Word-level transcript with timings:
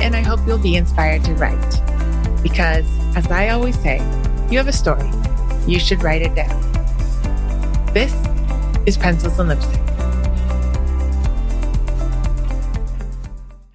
and 0.00 0.16
I 0.16 0.22
hope 0.22 0.40
you'll 0.46 0.58
be 0.58 0.76
inspired 0.76 1.22
to 1.24 1.34
write. 1.34 2.42
Because, 2.42 2.86
as 3.16 3.26
I 3.30 3.50
always 3.50 3.78
say, 3.80 3.98
you 4.50 4.56
have 4.56 4.66
a 4.66 4.72
story. 4.72 5.10
You 5.66 5.78
should 5.78 6.02
write 6.02 6.22
it 6.22 6.34
down. 6.34 6.58
This 7.92 8.14
is 8.86 8.96
Pencils 8.96 9.38
and 9.38 9.50
Lipstick. 9.50 9.80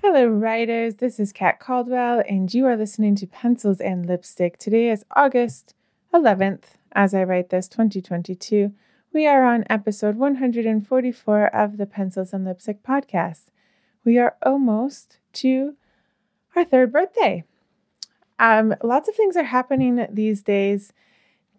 Hello, 0.02 0.26
writers. 0.26 0.96
This 0.96 1.20
is 1.20 1.32
Kat 1.32 1.60
Caldwell, 1.60 2.24
and 2.28 2.52
you 2.52 2.66
are 2.66 2.76
listening 2.76 3.16
to 3.18 3.28
Pencils 3.28 3.80
and 3.80 4.08
Lipstick. 4.08 4.58
Today 4.58 4.90
is 4.90 5.06
August 5.16 5.76
11th, 6.12 6.64
as 6.94 7.14
I 7.14 7.24
write 7.24 7.50
this, 7.50 7.68
2022. 7.68 8.74
We 9.14 9.28
are 9.28 9.46
on 9.46 9.64
episode 9.70 10.16
144 10.16 11.56
of 11.56 11.78
the 11.78 11.86
Pencils 11.86 12.34
and 12.34 12.46
Lipstick 12.46 12.82
podcast. 12.82 13.46
We 14.04 14.18
are 14.18 14.38
almost 14.44 15.20
to 15.34 15.76
our 16.56 16.66
third 16.66 16.92
birthday. 16.92 17.44
Um, 18.40 18.76
lots 18.84 19.08
of 19.08 19.16
things 19.16 19.38
are 19.38 19.44
happening 19.44 20.08
these 20.12 20.42
days, 20.42 20.94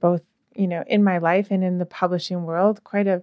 both 0.00 0.22
you 0.54 0.66
know 0.66 0.84
in 0.86 1.04
my 1.04 1.18
life 1.18 1.48
and 1.50 1.64
in 1.64 1.78
the 1.78 1.86
publishing 1.86 2.44
world. 2.44 2.84
Quite 2.84 3.06
a 3.06 3.22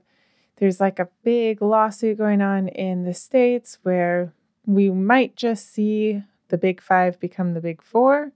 there's 0.57 0.79
like 0.79 0.99
a 0.99 1.09
big 1.23 1.61
lawsuit 1.61 2.17
going 2.17 2.41
on 2.41 2.67
in 2.67 3.03
the 3.03 3.13
states 3.13 3.79
where 3.83 4.33
we 4.65 4.89
might 4.89 5.35
just 5.35 5.71
see 5.73 6.23
the 6.49 6.57
big 6.57 6.81
five 6.81 7.19
become 7.19 7.53
the 7.53 7.61
big 7.61 7.81
four, 7.81 8.31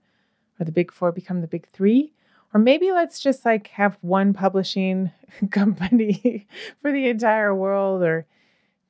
or 0.58 0.64
the 0.64 0.72
big 0.72 0.92
four 0.92 1.12
become 1.12 1.40
the 1.40 1.46
big 1.46 1.66
three. 1.68 2.12
Or 2.52 2.60
maybe 2.60 2.90
let's 2.92 3.20
just 3.20 3.44
like 3.44 3.68
have 3.68 3.98
one 4.00 4.32
publishing 4.32 5.10
company 5.50 6.46
for 6.82 6.92
the 6.92 7.08
entire 7.08 7.54
world, 7.54 8.02
or 8.02 8.26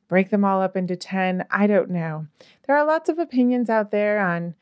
break 0.08 0.30
them 0.30 0.44
all 0.44 0.60
up 0.62 0.76
into 0.76 0.96
10. 0.96 1.44
I 1.50 1.66
don't 1.66 1.90
know. 1.90 2.26
There 2.66 2.76
are 2.76 2.84
lots 2.84 3.08
of 3.08 3.18
opinions 3.18 3.70
out 3.70 3.90
there 3.90 4.18
on 4.18 4.54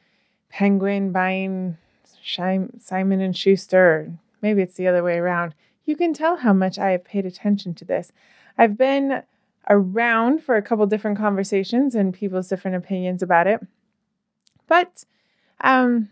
Penguin 0.51 1.13
buying 1.13 1.79
Simon 2.23 3.21
and 3.21 3.37
Schuster. 3.37 4.13
Maybe 4.43 4.63
it's 4.63 4.75
the 4.75 4.89
other 4.89 5.03
way 5.03 5.17
around. 5.17 5.55
You 5.85 5.97
can 5.97 6.13
tell 6.13 6.39
how 6.39 6.53
much 6.53 6.79
I 6.79 6.91
have 6.91 7.05
paid 7.05 7.25
attention 7.25 7.75
to 7.75 7.85
this. 7.85 8.13
I've 8.59 8.77
been 8.77 9.23
around 9.69 10.43
for 10.43 10.57
a 10.57 10.63
couple 10.63 10.87
different 10.87 11.19
conversations 11.19 11.95
and 11.95 12.15
people's 12.15 12.49
different 12.49 12.77
opinions 12.77 13.23
about 13.23 13.47
it. 13.47 13.61
But 14.67 15.05
um 15.61 16.11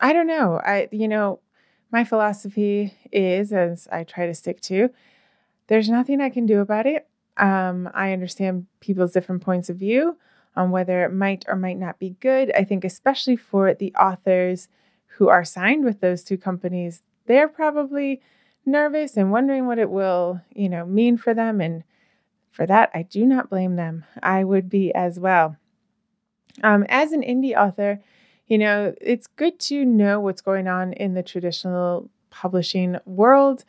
I 0.00 0.12
don't 0.12 0.26
know. 0.26 0.60
I 0.64 0.88
you 0.90 1.08
know, 1.08 1.40
my 1.92 2.04
philosophy 2.04 2.94
is 3.12 3.52
as 3.52 3.88
I 3.90 4.04
try 4.04 4.26
to 4.26 4.34
stick 4.34 4.60
to, 4.62 4.90
there's 5.68 5.88
nothing 5.88 6.20
I 6.20 6.30
can 6.30 6.46
do 6.46 6.60
about 6.60 6.86
it. 6.86 7.08
Um, 7.36 7.90
I 7.94 8.12
understand 8.12 8.66
people's 8.80 9.12
different 9.12 9.42
points 9.42 9.68
of 9.68 9.76
view 9.76 10.16
on 10.56 10.70
whether 10.70 11.04
it 11.04 11.12
might 11.12 11.44
or 11.48 11.56
might 11.56 11.78
not 11.78 11.98
be 11.98 12.16
good. 12.20 12.52
I 12.56 12.64
think, 12.64 12.84
especially 12.84 13.36
for 13.36 13.74
the 13.74 13.92
authors 13.94 14.68
who 15.18 15.28
are 15.28 15.44
signed 15.44 15.84
with 15.84 16.00
those 16.00 16.22
two 16.22 16.38
companies, 16.38 17.02
they're 17.26 17.48
probably 17.48 18.20
nervous 18.66 19.16
and 19.16 19.30
wondering 19.30 19.66
what 19.66 19.78
it 19.78 19.90
will, 19.90 20.40
you 20.54 20.68
know, 20.68 20.86
mean 20.86 21.16
for 21.16 21.34
them. 21.34 21.60
And 21.60 21.84
for 22.50 22.66
that, 22.66 22.90
I 22.94 23.02
do 23.02 23.26
not 23.26 23.50
blame 23.50 23.76
them. 23.76 24.04
I 24.22 24.44
would 24.44 24.68
be 24.68 24.94
as 24.94 25.18
well. 25.18 25.56
Um, 26.62 26.86
as 26.88 27.12
an 27.12 27.22
indie 27.22 27.56
author, 27.56 28.00
you 28.46 28.58
know, 28.58 28.94
it's 29.00 29.26
good 29.26 29.58
to 29.60 29.84
know 29.84 30.20
what's 30.20 30.40
going 30.40 30.68
on 30.68 30.92
in 30.92 31.14
the 31.14 31.22
traditional 31.22 32.10
publishing 32.30 32.98
world 33.06 33.64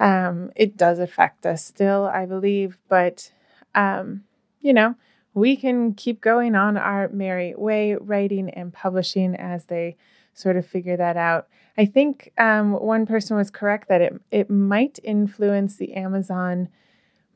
um, 0.00 0.50
it 0.56 0.76
does 0.76 0.98
affect 0.98 1.46
us 1.46 1.64
still, 1.64 2.04
I 2.04 2.26
believe, 2.26 2.78
but 2.88 3.32
um, 3.74 4.24
you 4.60 4.72
know, 4.72 4.94
we 5.34 5.56
can 5.56 5.94
keep 5.94 6.20
going 6.20 6.54
on 6.54 6.76
our 6.76 7.08
merry 7.08 7.54
way, 7.56 7.94
writing 7.94 8.50
and 8.50 8.72
publishing 8.72 9.34
as 9.36 9.66
they 9.66 9.96
sort 10.34 10.56
of 10.56 10.66
figure 10.66 10.96
that 10.96 11.16
out. 11.16 11.48
I 11.76 11.84
think 11.84 12.32
um, 12.38 12.72
one 12.72 13.06
person 13.06 13.36
was 13.36 13.50
correct 13.50 13.88
that 13.88 14.00
it 14.00 14.20
it 14.30 14.50
might 14.50 14.98
influence 15.04 15.76
the 15.76 15.94
Amazon 15.94 16.68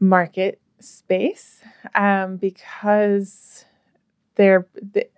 market 0.00 0.60
space 0.80 1.60
um, 1.94 2.36
because 2.36 3.64
there, 4.34 4.66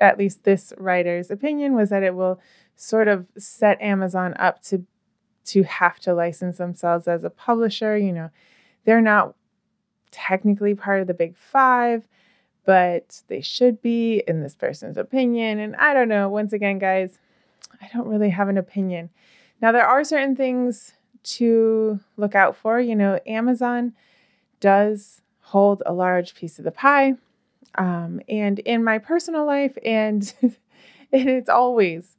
at 0.00 0.18
least 0.18 0.44
this 0.44 0.72
writer's 0.76 1.30
opinion 1.30 1.74
was 1.74 1.90
that 1.90 2.02
it 2.02 2.14
will 2.14 2.40
sort 2.76 3.08
of 3.08 3.26
set 3.38 3.80
Amazon 3.80 4.34
up 4.38 4.62
to 4.62 4.84
to 5.46 5.62
have 5.64 5.98
to 6.00 6.14
license 6.14 6.58
themselves 6.58 7.08
as 7.08 7.24
a 7.24 7.30
publisher. 7.30 7.96
You 7.96 8.12
know, 8.12 8.30
they're 8.84 9.00
not 9.00 9.34
technically 10.10 10.74
part 10.74 11.00
of 11.00 11.06
the 11.06 11.14
big 11.14 11.36
five, 11.36 12.06
but 12.64 13.22
they 13.28 13.40
should 13.40 13.82
be 13.82 14.22
in 14.26 14.42
this 14.42 14.54
person's 14.54 14.96
opinion. 14.96 15.58
And 15.58 15.76
I 15.76 15.92
don't 15.92 16.08
know. 16.08 16.28
Once 16.28 16.52
again, 16.52 16.78
guys, 16.78 17.18
I 17.80 17.88
don't 17.92 18.08
really 18.08 18.30
have 18.30 18.48
an 18.48 18.58
opinion. 18.58 19.10
Now, 19.60 19.72
there 19.72 19.86
are 19.86 20.04
certain 20.04 20.36
things 20.36 20.92
to 21.24 22.00
look 22.16 22.34
out 22.34 22.56
for. 22.56 22.80
You 22.80 22.96
know, 22.96 23.18
Amazon 23.26 23.94
does 24.60 25.20
hold 25.40 25.82
a 25.84 25.92
large 25.92 26.34
piece 26.34 26.58
of 26.58 26.64
the 26.64 26.70
pie. 26.70 27.14
Um, 27.76 28.20
and 28.28 28.60
in 28.60 28.84
my 28.84 28.98
personal 28.98 29.44
life, 29.44 29.76
and 29.84 30.32
it's 31.12 31.48
always 31.48 32.16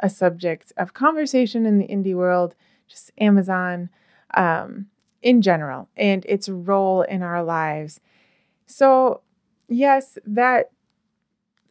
a 0.00 0.10
subject 0.10 0.72
of 0.76 0.94
conversation 0.94 1.66
in 1.66 1.78
the 1.78 1.86
indie 1.88 2.14
world, 2.14 2.54
just 2.88 3.10
Amazon 3.18 3.90
um, 4.34 4.86
in 5.22 5.42
general, 5.42 5.88
and 5.96 6.24
its 6.26 6.48
role 6.48 7.02
in 7.02 7.22
our 7.22 7.42
lives. 7.42 8.00
So, 8.66 9.22
yes, 9.68 10.18
that 10.26 10.70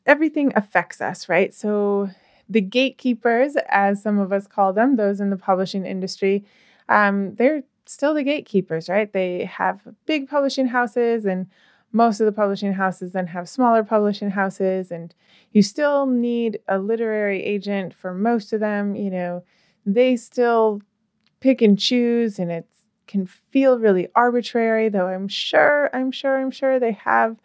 everything 0.05 0.51
affects 0.55 1.01
us, 1.01 1.29
right? 1.29 1.53
So, 1.53 2.09
the 2.51 2.61
gatekeepers, 2.61 3.55
as 3.69 4.01
some 4.01 4.17
of 4.17 4.33
us 4.33 4.47
call 4.47 4.73
them, 4.73 4.95
those 4.95 5.21
in 5.21 5.29
the 5.29 5.37
publishing 5.37 5.85
industry, 5.85 6.43
um, 6.89 7.35
they're 7.35 7.63
still 7.85 8.13
the 8.15 8.23
gatekeepers, 8.23 8.89
right? 8.89 9.11
They 9.13 9.45
have 9.45 9.81
big 10.07 10.27
publishing 10.27 10.67
houses 10.67 11.25
and 11.25 11.47
most 11.91 12.19
of 12.19 12.25
the 12.25 12.31
publishing 12.31 12.73
houses 12.73 13.11
then 13.13 13.27
have 13.27 13.49
smaller 13.49 13.83
publishing 13.83 14.29
houses 14.31 14.91
and 14.91 15.13
you 15.51 15.61
still 15.63 16.05
need 16.05 16.59
a 16.67 16.77
literary 16.77 17.43
agent 17.43 17.93
for 17.93 18.13
most 18.13 18.53
of 18.53 18.59
them 18.59 18.95
you 18.95 19.09
know. 19.09 19.43
They 19.85 20.15
still 20.17 20.81
pick 21.39 21.61
and 21.61 21.79
choose 21.79 22.39
and 22.39 22.51
it 22.51 22.67
can 23.07 23.25
feel 23.25 23.79
really 23.79 24.07
arbitrary 24.13 24.87
though 24.87 25.07
i'm 25.07 25.27
sure 25.27 25.89
i'm 25.95 26.11
sure 26.11 26.39
i'm 26.39 26.51
sure 26.51 26.79
they 26.79 26.91
have 26.91 27.37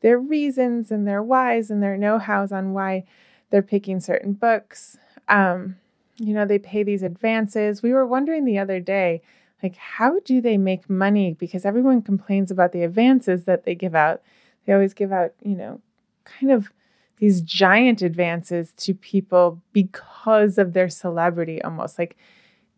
their 0.00 0.18
reasons 0.18 0.90
and 0.90 1.06
their 1.06 1.22
whys 1.22 1.70
and 1.70 1.82
their 1.82 1.96
know-hows 1.96 2.52
on 2.52 2.72
why 2.72 3.04
they're 3.50 3.62
picking 3.62 4.00
certain 4.00 4.32
books. 4.32 4.96
Um, 5.28 5.76
you 6.16 6.34
know 6.34 6.44
they 6.44 6.58
pay 6.58 6.82
these 6.82 7.02
advances. 7.02 7.82
We 7.82 7.92
were 7.92 8.06
wondering 8.06 8.44
the 8.44 8.58
other 8.58 8.80
day 8.80 9.22
like 9.62 9.76
how 9.76 10.20
do 10.20 10.40
they 10.40 10.56
make 10.56 10.88
money? 10.88 11.34
Because 11.34 11.64
everyone 11.64 12.02
complains 12.02 12.50
about 12.50 12.72
the 12.72 12.82
advances 12.82 13.44
that 13.44 13.64
they 13.64 13.74
give 13.74 13.94
out. 13.94 14.22
They 14.64 14.72
always 14.72 14.94
give 14.94 15.12
out 15.12 15.32
you 15.42 15.56
know 15.56 15.80
kind 16.24 16.52
of 16.52 16.72
these 17.18 17.40
giant 17.40 18.00
advances 18.02 18.72
to 18.76 18.94
people 18.94 19.60
because 19.72 20.58
of 20.58 20.72
their 20.72 20.88
celebrity 20.88 21.60
almost. 21.62 21.98
Like 21.98 22.16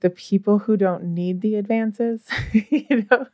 the 0.00 0.10
people 0.10 0.60
who 0.60 0.78
don't 0.78 1.04
need 1.04 1.42
the 1.42 1.56
advances 1.56 2.22
you 2.52 3.06
know? 3.10 3.26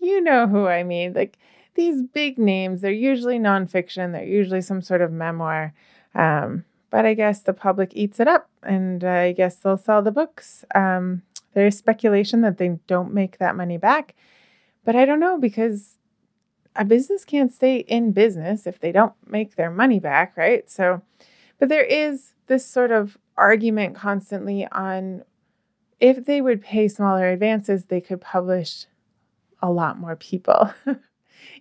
You 0.00 0.20
know 0.20 0.46
who 0.48 0.66
i 0.66 0.82
mean. 0.82 1.12
Like 1.14 1.38
these 1.74 2.02
big 2.02 2.38
names 2.38 2.80
they're 2.80 2.90
usually 2.90 3.38
nonfiction. 3.38 4.12
They're 4.12 4.24
usually 4.24 4.62
some 4.62 4.82
sort 4.82 5.02
of 5.02 5.12
memoir. 5.12 5.72
Um, 6.14 6.64
but 6.90 7.06
i 7.06 7.14
guess 7.14 7.40
the 7.40 7.52
public 7.52 7.92
eats 7.94 8.18
it 8.18 8.26
up 8.26 8.50
and 8.64 9.04
uh, 9.04 9.08
i 9.08 9.32
guess 9.32 9.54
they'll 9.56 9.76
sell 9.76 10.02
the 10.02 10.10
books. 10.10 10.64
Um, 10.74 11.22
there's 11.54 11.76
speculation 11.76 12.40
that 12.42 12.58
they 12.58 12.78
don't 12.86 13.12
make 13.12 13.38
that 13.38 13.56
money 13.56 13.76
back. 13.76 14.14
But 14.84 14.96
I 14.96 15.04
don't 15.04 15.20
know 15.20 15.38
because 15.38 15.98
a 16.76 16.84
business 16.84 17.24
can't 17.24 17.52
stay 17.52 17.78
in 17.78 18.12
business 18.12 18.66
if 18.66 18.80
they 18.80 18.92
don't 18.92 19.14
make 19.26 19.56
their 19.56 19.70
money 19.70 19.98
back, 19.98 20.36
right? 20.36 20.70
So, 20.70 21.02
but 21.58 21.68
there 21.68 21.84
is 21.84 22.34
this 22.46 22.64
sort 22.64 22.90
of 22.90 23.18
argument 23.36 23.96
constantly 23.96 24.66
on 24.72 25.24
if 25.98 26.24
they 26.24 26.40
would 26.40 26.62
pay 26.62 26.88
smaller 26.88 27.28
advances, 27.28 27.84
they 27.84 28.00
could 28.00 28.20
publish 28.20 28.86
a 29.60 29.70
lot 29.70 29.98
more 29.98 30.16
people. 30.16 30.72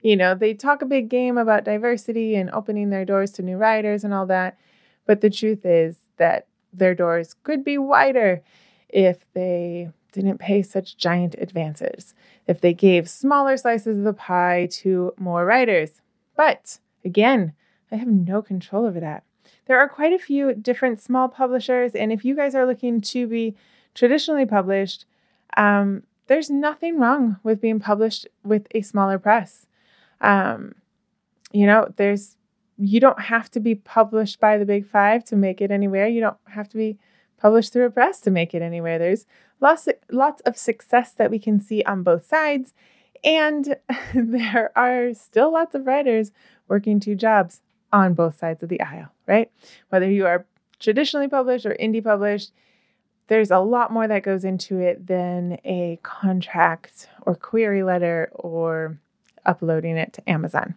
you 0.01 0.15
know, 0.15 0.33
they 0.33 0.53
talk 0.53 0.81
a 0.81 0.85
big 0.85 1.09
game 1.09 1.38
about 1.38 1.65
diversity 1.65 2.35
and 2.35 2.50
opening 2.51 2.89
their 2.89 3.03
doors 3.03 3.31
to 3.31 3.42
new 3.42 3.57
writers 3.57 4.03
and 4.06 4.13
all 4.13 4.25
that. 4.27 4.57
But 5.06 5.21
the 5.21 5.30
truth 5.30 5.65
is, 5.65 5.97
that 6.18 6.47
their 6.71 6.94
doors 6.94 7.33
could 7.44 7.63
be 7.63 7.77
wider 7.77 8.44
if 8.89 9.25
they 9.33 9.89
didn't 10.12 10.39
pay 10.39 10.62
such 10.62 10.97
giant 10.97 11.36
advances, 11.38 12.13
if 12.47 12.62
they 12.62 12.74
gave 12.74 13.09
smaller 13.09 13.57
slices 13.57 14.00
of 14.00 14.03
the 14.03 14.13
pie 14.13 14.68
to 14.71 15.13
more 15.18 15.45
writers. 15.45 16.01
But 16.36 16.80
again, 17.06 17.53
I 17.91 17.95
have 17.97 18.07
no 18.07 18.41
control 18.41 18.86
over 18.86 19.00
that. 19.00 19.24
There 19.65 19.80
are 19.80 19.89
quite 19.89 20.13
a 20.13 20.19
few 20.19 20.53
different 20.53 21.00
small 21.00 21.27
publishers, 21.27 21.94
and 21.94 22.12
if 22.12 22.25
you 22.25 22.36
guys 22.36 22.56
are 22.56 22.65
looking 22.65 23.01
to 23.01 23.27
be 23.27 23.56
traditionally 23.94 24.45
published, 24.45 25.06
um, 25.57 26.03
there's 26.27 26.50
nothing 26.50 27.00
wrong 27.00 27.38
with 27.44 27.62
being 27.62 27.80
published 27.80 28.27
with 28.44 28.68
a 28.74 28.81
smaller 28.81 29.19
press. 29.19 29.65
Um, 30.21 30.75
you 31.51 31.65
know, 31.65 31.92
there's 31.97 32.35
you 32.77 33.00
don't 33.00 33.19
have 33.19 33.51
to 33.51 33.59
be 33.59 33.75
published 33.75 34.39
by 34.39 34.57
the 34.57 34.65
big 34.65 34.88
five 34.88 35.25
to 35.25 35.35
make 35.35 35.59
it 35.59 35.69
anywhere. 35.69 36.07
You 36.07 36.21
don't 36.21 36.38
have 36.47 36.69
to 36.69 36.77
be 36.77 36.97
published 37.39 37.74
through 37.74 37.86
a 37.86 37.91
press 37.91 38.19
to 38.21 38.31
make 38.31 38.53
it 38.53 38.62
anywhere. 38.62 39.00
There's 39.00 39.25
lots 39.59 39.88
of, 39.88 39.95
lots 40.12 40.41
of 40.41 40.57
success 40.57 41.12
that 41.13 41.31
we 41.31 41.39
can 41.39 41.59
see 41.59 41.83
on 41.83 42.03
both 42.03 42.25
sides, 42.25 42.74
and 43.24 43.77
there 44.13 44.71
are 44.75 45.13
still 45.13 45.53
lots 45.53 45.75
of 45.75 45.88
writers 45.88 46.31
working 46.68 47.00
two 47.00 47.15
jobs 47.15 47.62
on 47.91 48.13
both 48.13 48.38
sides 48.38 48.62
of 48.62 48.69
the 48.69 48.81
aisle, 48.81 49.09
right? 49.27 49.51
Whether 49.89 50.09
you 50.09 50.25
are 50.25 50.45
traditionally 50.80 51.27
published 51.27 51.65
or 51.65 51.75
indie 51.80 52.03
published, 52.03 52.51
there's 53.27 53.51
a 53.51 53.59
lot 53.59 53.92
more 53.92 54.07
that 54.07 54.24
goes 54.24 54.44
into 54.44 54.80
it 54.80 55.07
than 55.07 55.59
a 55.63 56.00
contract 56.03 57.07
or 57.24 57.35
query 57.35 57.83
letter 57.83 58.30
or 58.33 58.97
uploading 59.45 59.97
it 59.97 60.13
to 60.13 60.30
Amazon. 60.30 60.75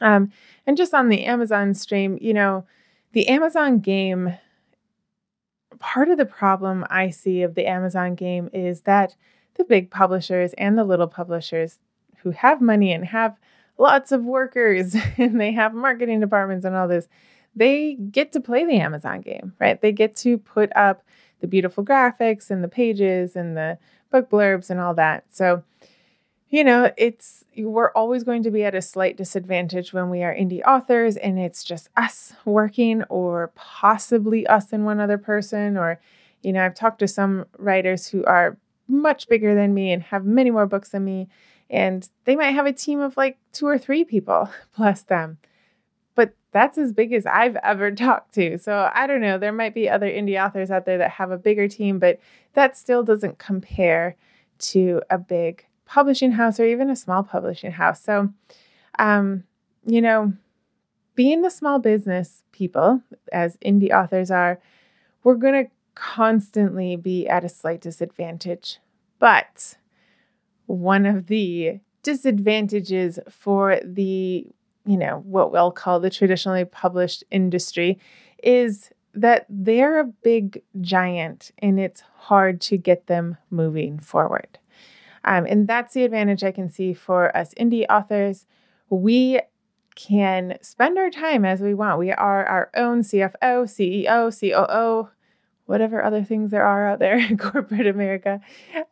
Um, 0.00 0.32
and 0.66 0.76
just 0.76 0.94
on 0.94 1.08
the 1.08 1.24
Amazon 1.24 1.74
stream, 1.74 2.18
you 2.20 2.34
know, 2.34 2.66
the 3.12 3.28
Amazon 3.28 3.78
game, 3.78 4.34
part 5.78 6.08
of 6.08 6.18
the 6.18 6.26
problem 6.26 6.84
I 6.90 7.10
see 7.10 7.42
of 7.42 7.54
the 7.54 7.66
Amazon 7.66 8.14
game 8.14 8.50
is 8.52 8.82
that 8.82 9.14
the 9.54 9.64
big 9.64 9.90
publishers 9.90 10.52
and 10.54 10.76
the 10.76 10.84
little 10.84 11.06
publishers 11.06 11.78
who 12.18 12.30
have 12.30 12.60
money 12.60 12.92
and 12.92 13.04
have 13.06 13.36
lots 13.78 14.12
of 14.12 14.24
workers 14.24 14.94
and 15.18 15.40
they 15.40 15.52
have 15.52 15.74
marketing 15.74 16.20
departments 16.20 16.64
and 16.64 16.76
all 16.76 16.88
this, 16.88 17.08
they 17.54 17.94
get 17.94 18.32
to 18.32 18.40
play 18.40 18.64
the 18.64 18.78
Amazon 18.78 19.20
game, 19.20 19.54
right? 19.58 19.80
They 19.80 19.92
get 19.92 20.16
to 20.18 20.38
put 20.38 20.74
up 20.76 21.02
the 21.40 21.46
beautiful 21.46 21.84
graphics 21.84 22.50
and 22.50 22.62
the 22.62 22.68
pages 22.68 23.36
and 23.36 23.56
the 23.56 23.78
book 24.10 24.30
blurbs 24.30 24.70
and 24.70 24.80
all 24.80 24.94
that. 24.94 25.24
So 25.30 25.62
you 26.52 26.62
know, 26.62 26.92
it's 26.98 27.44
we're 27.56 27.90
always 27.92 28.24
going 28.24 28.42
to 28.42 28.50
be 28.50 28.62
at 28.62 28.74
a 28.74 28.82
slight 28.82 29.16
disadvantage 29.16 29.94
when 29.94 30.10
we 30.10 30.22
are 30.22 30.34
indie 30.34 30.60
authors 30.66 31.16
and 31.16 31.38
it's 31.38 31.64
just 31.64 31.88
us 31.96 32.34
working 32.44 33.02
or 33.04 33.50
possibly 33.54 34.46
us 34.46 34.70
and 34.70 34.84
one 34.84 35.00
other 35.00 35.18
person 35.18 35.76
or 35.78 35.98
you 36.42 36.52
know, 36.52 36.62
I've 36.62 36.74
talked 36.74 36.98
to 36.98 37.08
some 37.08 37.46
writers 37.56 38.06
who 38.08 38.24
are 38.24 38.58
much 38.86 39.28
bigger 39.28 39.54
than 39.54 39.72
me 39.72 39.92
and 39.92 40.02
have 40.02 40.26
many 40.26 40.50
more 40.50 40.66
books 40.66 40.90
than 40.90 41.04
me 41.06 41.26
and 41.70 42.06
they 42.26 42.36
might 42.36 42.50
have 42.50 42.66
a 42.66 42.72
team 42.72 43.00
of 43.00 43.16
like 43.16 43.38
two 43.52 43.66
or 43.66 43.78
three 43.78 44.04
people 44.04 44.50
plus 44.74 45.02
them. 45.02 45.38
But 46.14 46.34
that's 46.50 46.76
as 46.76 46.92
big 46.92 47.14
as 47.14 47.24
I've 47.24 47.56
ever 47.62 47.90
talked 47.92 48.34
to. 48.34 48.58
So 48.58 48.90
I 48.94 49.06
don't 49.06 49.22
know, 49.22 49.38
there 49.38 49.52
might 49.52 49.72
be 49.72 49.88
other 49.88 50.10
indie 50.10 50.44
authors 50.44 50.70
out 50.70 50.84
there 50.84 50.98
that 50.98 51.12
have 51.12 51.30
a 51.30 51.38
bigger 51.38 51.66
team, 51.66 51.98
but 51.98 52.20
that 52.52 52.76
still 52.76 53.02
doesn't 53.02 53.38
compare 53.38 54.16
to 54.58 55.00
a 55.08 55.16
big 55.16 55.64
publishing 55.84 56.32
house 56.32 56.58
or 56.58 56.64
even 56.64 56.90
a 56.90 56.96
small 56.96 57.22
publishing 57.22 57.72
house. 57.72 58.02
So, 58.02 58.32
um, 58.98 59.44
you 59.84 60.00
know, 60.00 60.32
being 61.14 61.42
the 61.42 61.50
small 61.50 61.78
business 61.78 62.42
people, 62.52 63.02
as 63.32 63.56
indie 63.58 63.92
authors 63.92 64.30
are, 64.30 64.60
we're 65.24 65.34
going 65.34 65.64
to 65.64 65.70
constantly 65.94 66.96
be 66.96 67.28
at 67.28 67.44
a 67.44 67.48
slight 67.48 67.80
disadvantage. 67.80 68.78
But 69.18 69.76
one 70.66 71.06
of 71.06 71.26
the 71.26 71.80
disadvantages 72.02 73.18
for 73.28 73.78
the, 73.84 74.46
you 74.86 74.96
know, 74.96 75.22
what 75.24 75.52
we'll 75.52 75.70
call 75.70 76.00
the 76.00 76.10
traditionally 76.10 76.64
published 76.64 77.24
industry 77.30 77.98
is 78.42 78.90
that 79.14 79.46
they're 79.48 80.00
a 80.00 80.04
big 80.04 80.62
giant 80.80 81.52
and 81.58 81.78
it's 81.78 82.02
hard 82.16 82.60
to 82.62 82.76
get 82.76 83.06
them 83.06 83.36
moving 83.50 83.98
forward. 83.98 84.58
Um, 85.24 85.46
and 85.46 85.68
that's 85.68 85.94
the 85.94 86.04
advantage 86.04 86.42
I 86.42 86.52
can 86.52 86.70
see 86.70 86.94
for 86.94 87.34
us 87.36 87.54
indie 87.54 87.86
authors. 87.88 88.46
We 88.90 89.40
can 89.94 90.58
spend 90.62 90.98
our 90.98 91.10
time 91.10 91.44
as 91.44 91.60
we 91.60 91.74
want. 91.74 91.98
We 91.98 92.12
are 92.12 92.44
our 92.46 92.70
own 92.74 93.02
CFO, 93.02 93.64
CEO, 93.64 94.30
COO, 94.38 95.08
whatever 95.66 96.02
other 96.02 96.24
things 96.24 96.50
there 96.50 96.64
are 96.64 96.88
out 96.88 96.98
there 96.98 97.16
in 97.28 97.36
corporate 97.36 97.86
America. 97.86 98.40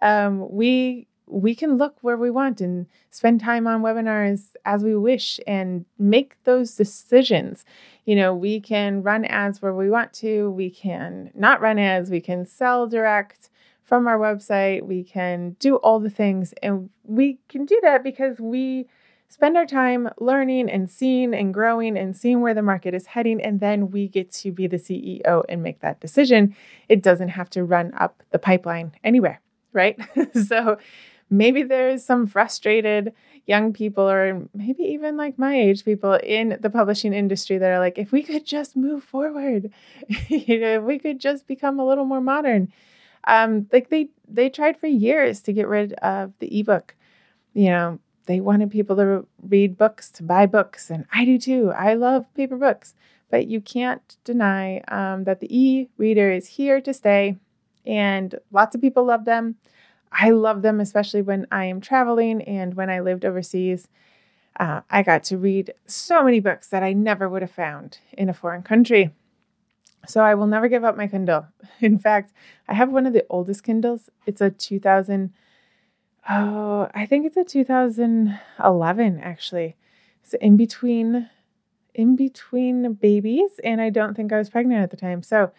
Um, 0.00 0.50
we 0.50 1.06
we 1.30 1.54
can 1.54 1.76
look 1.76 1.96
where 2.00 2.16
we 2.16 2.30
want 2.30 2.60
and 2.60 2.86
spend 3.10 3.40
time 3.40 3.66
on 3.66 3.82
webinars 3.82 4.56
as 4.64 4.82
we 4.82 4.96
wish 4.96 5.38
and 5.46 5.84
make 5.98 6.34
those 6.44 6.74
decisions. 6.74 7.64
You 8.04 8.16
know, 8.16 8.34
we 8.34 8.60
can 8.60 9.02
run 9.02 9.24
ads 9.24 9.62
where 9.62 9.74
we 9.74 9.88
want 9.90 10.12
to, 10.14 10.50
we 10.50 10.70
can 10.70 11.30
not 11.34 11.60
run 11.60 11.78
ads, 11.78 12.10
we 12.10 12.20
can 12.20 12.46
sell 12.46 12.88
direct, 12.88 13.49
from 13.90 14.06
our 14.06 14.18
website. 14.18 14.84
We 14.84 15.02
can 15.02 15.56
do 15.58 15.76
all 15.76 15.98
the 15.98 16.08
things. 16.08 16.54
And 16.62 16.88
we 17.02 17.40
can 17.48 17.66
do 17.66 17.78
that 17.82 18.04
because 18.04 18.38
we 18.38 18.86
spend 19.28 19.56
our 19.56 19.66
time 19.66 20.08
learning 20.20 20.70
and 20.70 20.88
seeing 20.88 21.34
and 21.34 21.52
growing 21.52 21.98
and 21.98 22.16
seeing 22.16 22.40
where 22.40 22.54
the 22.54 22.62
market 22.62 22.94
is 22.94 23.06
heading. 23.06 23.42
And 23.42 23.58
then 23.58 23.90
we 23.90 24.06
get 24.06 24.30
to 24.34 24.52
be 24.52 24.68
the 24.68 24.76
CEO 24.76 25.42
and 25.48 25.60
make 25.60 25.80
that 25.80 26.00
decision. 26.00 26.54
It 26.88 27.02
doesn't 27.02 27.30
have 27.30 27.50
to 27.50 27.64
run 27.64 27.92
up 27.98 28.22
the 28.30 28.38
pipeline 28.38 28.92
anywhere, 29.02 29.40
right? 29.72 29.98
so 30.46 30.78
maybe 31.28 31.64
there's 31.64 32.04
some 32.04 32.28
frustrated 32.28 33.12
young 33.46 33.72
people 33.72 34.08
or 34.08 34.46
maybe 34.54 34.84
even 34.84 35.16
like 35.16 35.36
my 35.36 35.58
age 35.58 35.84
people 35.84 36.14
in 36.22 36.56
the 36.60 36.70
publishing 36.70 37.12
industry 37.12 37.58
that 37.58 37.70
are 37.70 37.80
like 37.80 37.98
if 37.98 38.12
we 38.12 38.22
could 38.22 38.44
just 38.44 38.76
move 38.76 39.02
forward 39.02 39.70
you 40.28 40.60
know 40.60 40.76
if 40.78 40.82
we 40.82 40.98
could 40.98 41.18
just 41.18 41.46
become 41.46 41.80
a 41.80 41.86
little 41.86 42.04
more 42.04 42.20
modern 42.20 42.70
um, 43.24 43.66
like 43.72 43.90
they 43.90 44.10
they 44.28 44.48
tried 44.48 44.78
for 44.78 44.86
years 44.86 45.40
to 45.42 45.52
get 45.52 45.68
rid 45.68 45.92
of 45.94 46.32
the 46.38 46.60
ebook. 46.60 46.94
You 47.54 47.70
know, 47.70 47.98
they 48.26 48.40
wanted 48.40 48.70
people 48.70 48.96
to 48.96 49.26
read 49.42 49.76
books, 49.76 50.10
to 50.12 50.22
buy 50.22 50.46
books, 50.46 50.90
and 50.90 51.06
I 51.12 51.24
do 51.24 51.38
too. 51.38 51.72
I 51.72 51.94
love 51.94 52.32
paper 52.34 52.56
books, 52.56 52.94
but 53.30 53.46
you 53.48 53.60
can't 53.60 54.16
deny 54.24 54.80
um, 54.88 55.24
that 55.24 55.40
the 55.40 55.48
e-reader 55.56 56.30
is 56.30 56.46
here 56.46 56.80
to 56.80 56.94
stay, 56.94 57.36
and 57.86 58.34
lots 58.52 58.74
of 58.74 58.80
people 58.80 59.04
love 59.04 59.24
them. 59.24 59.56
I 60.12 60.30
love 60.30 60.62
them, 60.62 60.80
especially 60.80 61.22
when 61.22 61.46
I 61.52 61.66
am 61.66 61.80
traveling 61.80 62.42
and 62.42 62.74
when 62.74 62.90
I 62.90 63.00
lived 63.00 63.24
overseas. 63.24 63.88
Uh, 64.58 64.80
I 64.90 65.02
got 65.02 65.24
to 65.24 65.38
read 65.38 65.72
so 65.86 66.22
many 66.24 66.40
books 66.40 66.68
that 66.68 66.82
I 66.82 66.92
never 66.92 67.28
would 67.28 67.42
have 67.42 67.50
found 67.50 67.98
in 68.12 68.28
a 68.28 68.34
foreign 68.34 68.62
country. 68.62 69.12
So 70.06 70.22
I 70.22 70.34
will 70.34 70.46
never 70.46 70.68
give 70.68 70.84
up 70.84 70.96
my 70.96 71.06
Kindle. 71.06 71.46
In 71.80 71.98
fact, 71.98 72.32
I 72.68 72.74
have 72.74 72.90
one 72.90 73.06
of 73.06 73.12
the 73.12 73.26
oldest 73.28 73.62
Kindles. 73.64 74.10
It's 74.26 74.40
a 74.40 74.50
2000 74.50 75.32
oh, 76.28 76.88
I 76.94 77.06
think 77.06 77.26
it's 77.26 77.36
a 77.36 77.44
2011 77.44 79.20
actually. 79.20 79.76
It's 80.22 80.34
in 80.34 80.56
between 80.56 81.28
in 81.94 82.16
between 82.16 82.94
babies 82.94 83.58
and 83.64 83.80
I 83.80 83.90
don't 83.90 84.14
think 84.14 84.32
I 84.32 84.38
was 84.38 84.50
pregnant 84.50 84.82
at 84.82 84.90
the 84.90 84.96
time. 84.96 85.22
So, 85.22 85.50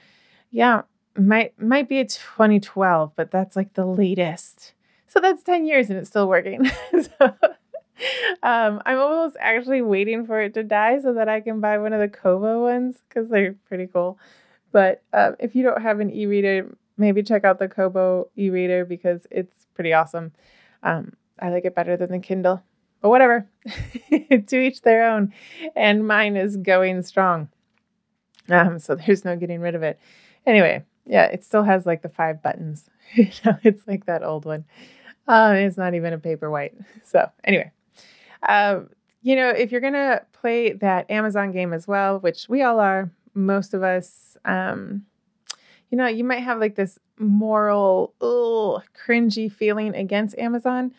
yeah, 0.49 0.83
might 1.17 1.59
might 1.61 1.89
be 1.89 1.99
a 1.99 2.05
2012, 2.05 3.11
but 3.15 3.31
that's 3.31 3.55
like 3.55 3.73
the 3.73 3.85
latest. 3.85 4.73
So 5.07 5.19
that's 5.19 5.43
10 5.43 5.65
years 5.65 5.89
and 5.89 5.99
it's 5.99 6.09
still 6.09 6.27
working. 6.27 6.65
so 6.91 7.35
um, 8.43 8.81
I'm 8.85 8.97
almost 8.97 9.35
actually 9.39 9.81
waiting 9.81 10.25
for 10.25 10.41
it 10.41 10.53
to 10.55 10.63
die 10.63 10.99
so 10.99 11.13
that 11.13 11.29
I 11.29 11.41
can 11.41 11.59
buy 11.59 11.77
one 11.77 11.93
of 11.93 11.99
the 11.99 12.07
Kobo 12.07 12.63
ones 12.63 12.97
because 13.07 13.29
they're 13.29 13.55
pretty 13.67 13.87
cool. 13.87 14.17
But 14.71 15.03
uh, 15.13 15.33
if 15.39 15.55
you 15.55 15.63
don't 15.63 15.81
have 15.81 15.99
an 15.99 16.11
e-reader, 16.11 16.75
maybe 16.97 17.23
check 17.23 17.43
out 17.43 17.59
the 17.59 17.67
Kobo 17.67 18.29
e-reader 18.35 18.85
because 18.85 19.27
it's 19.29 19.67
pretty 19.73 19.93
awesome. 19.93 20.31
Um, 20.83 21.13
I 21.39 21.49
like 21.49 21.65
it 21.65 21.75
better 21.75 21.97
than 21.97 22.11
the 22.11 22.19
Kindle, 22.19 22.63
but 23.01 23.09
whatever. 23.09 23.47
to 24.47 24.59
each 24.59 24.81
their 24.81 25.09
own. 25.09 25.33
And 25.75 26.07
mine 26.07 26.37
is 26.37 26.57
going 26.57 27.03
strong. 27.03 27.49
Um, 28.49 28.79
so 28.79 28.95
there's 28.95 29.25
no 29.25 29.35
getting 29.35 29.59
rid 29.59 29.75
of 29.75 29.83
it. 29.83 29.99
Anyway, 30.45 30.83
yeah, 31.05 31.25
it 31.25 31.43
still 31.43 31.63
has 31.63 31.85
like 31.85 32.01
the 32.01 32.09
five 32.09 32.41
buttons. 32.41 32.89
it's 33.15 33.87
like 33.87 34.05
that 34.05 34.23
old 34.23 34.45
one. 34.45 34.65
Um, 35.27 35.55
it's 35.55 35.77
not 35.77 35.93
even 35.93 36.13
a 36.13 36.17
paper 36.17 36.49
white. 36.49 36.73
So 37.03 37.29
anyway, 37.43 37.71
um, 38.47 38.89
you 39.21 39.35
know, 39.35 39.49
if 39.49 39.71
you're 39.71 39.81
gonna 39.81 40.21
play 40.33 40.73
that 40.73 41.09
Amazon 41.09 41.51
game 41.51 41.73
as 41.73 41.87
well, 41.87 42.19
which 42.19 42.47
we 42.49 42.61
all 42.63 42.79
are, 42.79 43.11
most 43.33 43.73
of 43.73 43.83
us, 43.83 44.37
um, 44.45 45.05
you 45.89 45.97
know, 45.97 46.07
you 46.07 46.23
might 46.23 46.39
have 46.39 46.59
like 46.59 46.75
this 46.75 46.97
moral, 47.19 48.13
ugh, 48.21 48.83
cringy 49.05 49.51
feeling 49.51 49.93
against 49.95 50.37
Amazon. 50.37 50.93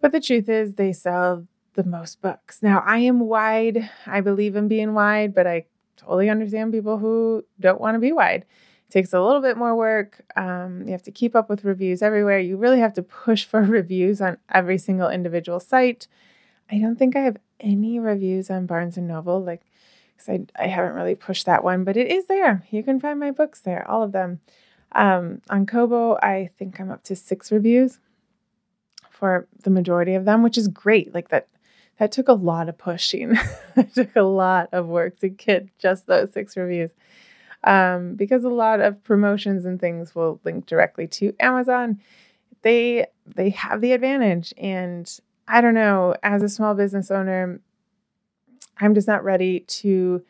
But 0.00 0.12
the 0.12 0.20
truth 0.20 0.48
is, 0.48 0.74
they 0.74 0.92
sell 0.92 1.46
the 1.74 1.84
most 1.84 2.20
books. 2.20 2.62
Now, 2.62 2.82
I 2.86 2.98
am 2.98 3.20
wide. 3.20 3.88
I 4.06 4.20
believe 4.20 4.56
in 4.56 4.68
being 4.68 4.94
wide, 4.94 5.34
but 5.34 5.46
I 5.46 5.64
totally 5.96 6.28
understand 6.28 6.72
people 6.72 6.98
who 6.98 7.44
don't 7.58 7.80
want 7.80 7.94
to 7.94 7.98
be 7.98 8.12
wide. 8.12 8.44
It 8.88 8.92
takes 8.92 9.12
a 9.12 9.20
little 9.20 9.40
bit 9.40 9.56
more 9.56 9.74
work. 9.74 10.20
Um, 10.36 10.82
you 10.84 10.92
have 10.92 11.02
to 11.04 11.10
keep 11.10 11.34
up 11.34 11.48
with 11.48 11.64
reviews 11.64 12.02
everywhere. 12.02 12.38
You 12.38 12.56
really 12.56 12.80
have 12.80 12.94
to 12.94 13.02
push 13.02 13.44
for 13.44 13.62
reviews 13.80 14.20
on 14.20 14.38
every 14.52 14.78
single 14.78 15.08
individual 15.08 15.60
site. 15.60 16.06
I 16.70 16.78
don't 16.78 16.96
think 16.98 17.16
I 17.16 17.20
have 17.20 17.36
any 17.60 17.98
reviews 17.98 18.50
on 18.50 18.66
Barnes 18.66 18.96
and 18.96 19.08
Noble, 19.08 19.42
like, 19.42 19.62
because 20.16 20.28
I, 20.28 20.64
I 20.64 20.66
haven't 20.66 20.94
really 20.94 21.14
pushed 21.14 21.46
that 21.46 21.64
one, 21.64 21.84
but 21.84 21.96
it 21.96 22.10
is 22.10 22.26
there. 22.26 22.64
You 22.70 22.82
can 22.82 23.00
find 23.00 23.20
my 23.20 23.30
books 23.30 23.60
there, 23.60 23.88
all 23.88 24.02
of 24.02 24.12
them. 24.12 24.40
Um, 24.92 25.42
on 25.50 25.66
Kobo, 25.66 26.16
I 26.22 26.50
think 26.58 26.80
I'm 26.80 26.90
up 26.90 27.04
to 27.04 27.16
six 27.16 27.52
reviews 27.52 27.98
for 29.10 29.46
the 29.62 29.70
majority 29.70 30.14
of 30.14 30.24
them, 30.24 30.42
which 30.42 30.58
is 30.58 30.68
great. 30.68 31.14
Like 31.14 31.28
that, 31.28 31.48
that 31.98 32.12
took 32.12 32.28
a 32.28 32.34
lot 32.34 32.68
of 32.68 32.78
pushing. 32.78 33.36
it 33.76 33.94
took 33.94 34.14
a 34.16 34.22
lot 34.22 34.68
of 34.72 34.86
work 34.86 35.18
to 35.20 35.28
get 35.28 35.66
just 35.78 36.06
those 36.06 36.32
six 36.32 36.56
reviews. 36.56 36.90
Um, 37.64 38.14
because 38.14 38.44
a 38.44 38.48
lot 38.48 38.80
of 38.80 39.02
promotions 39.02 39.64
and 39.64 39.80
things 39.80 40.14
will 40.14 40.40
link 40.44 40.66
directly 40.66 41.08
to 41.08 41.34
Amazon. 41.40 42.00
They 42.62 43.06
they 43.26 43.50
have 43.50 43.80
the 43.80 43.92
advantage, 43.92 44.54
and 44.56 45.20
I 45.48 45.60
don't 45.60 45.74
know. 45.74 46.14
As 46.22 46.42
a 46.42 46.48
small 46.48 46.74
business 46.74 47.10
owner, 47.10 47.60
I'm 48.78 48.94
just 48.94 49.08
not 49.08 49.24
ready 49.24 49.60
to 49.60 50.22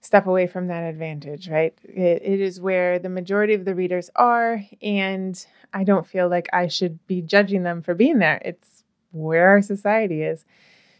step 0.00 0.26
away 0.26 0.46
from 0.46 0.68
that 0.68 0.82
advantage, 0.82 1.48
right? 1.48 1.76
It, 1.84 2.22
it 2.22 2.40
is 2.40 2.60
where 2.60 2.98
the 2.98 3.08
majority 3.08 3.54
of 3.54 3.64
the 3.64 3.74
readers 3.74 4.10
are, 4.16 4.62
and 4.80 5.44
I 5.72 5.84
don't 5.84 6.06
feel 6.06 6.28
like 6.28 6.48
I 6.52 6.68
should 6.68 7.04
be 7.06 7.22
judging 7.22 7.64
them 7.64 7.82
for 7.82 7.94
being 7.94 8.18
there. 8.18 8.40
It's 8.44 8.84
where 9.12 9.48
our 9.48 9.62
society 9.62 10.22
is. 10.22 10.44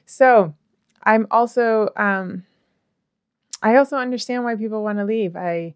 So 0.06 0.54
I'm 1.04 1.26
also, 1.30 1.90
um, 1.96 2.44
I 3.62 3.76
also 3.76 3.96
understand 3.96 4.44
why 4.44 4.56
people 4.56 4.82
want 4.82 4.98
to 4.98 5.04
leave. 5.04 5.36
I, 5.36 5.74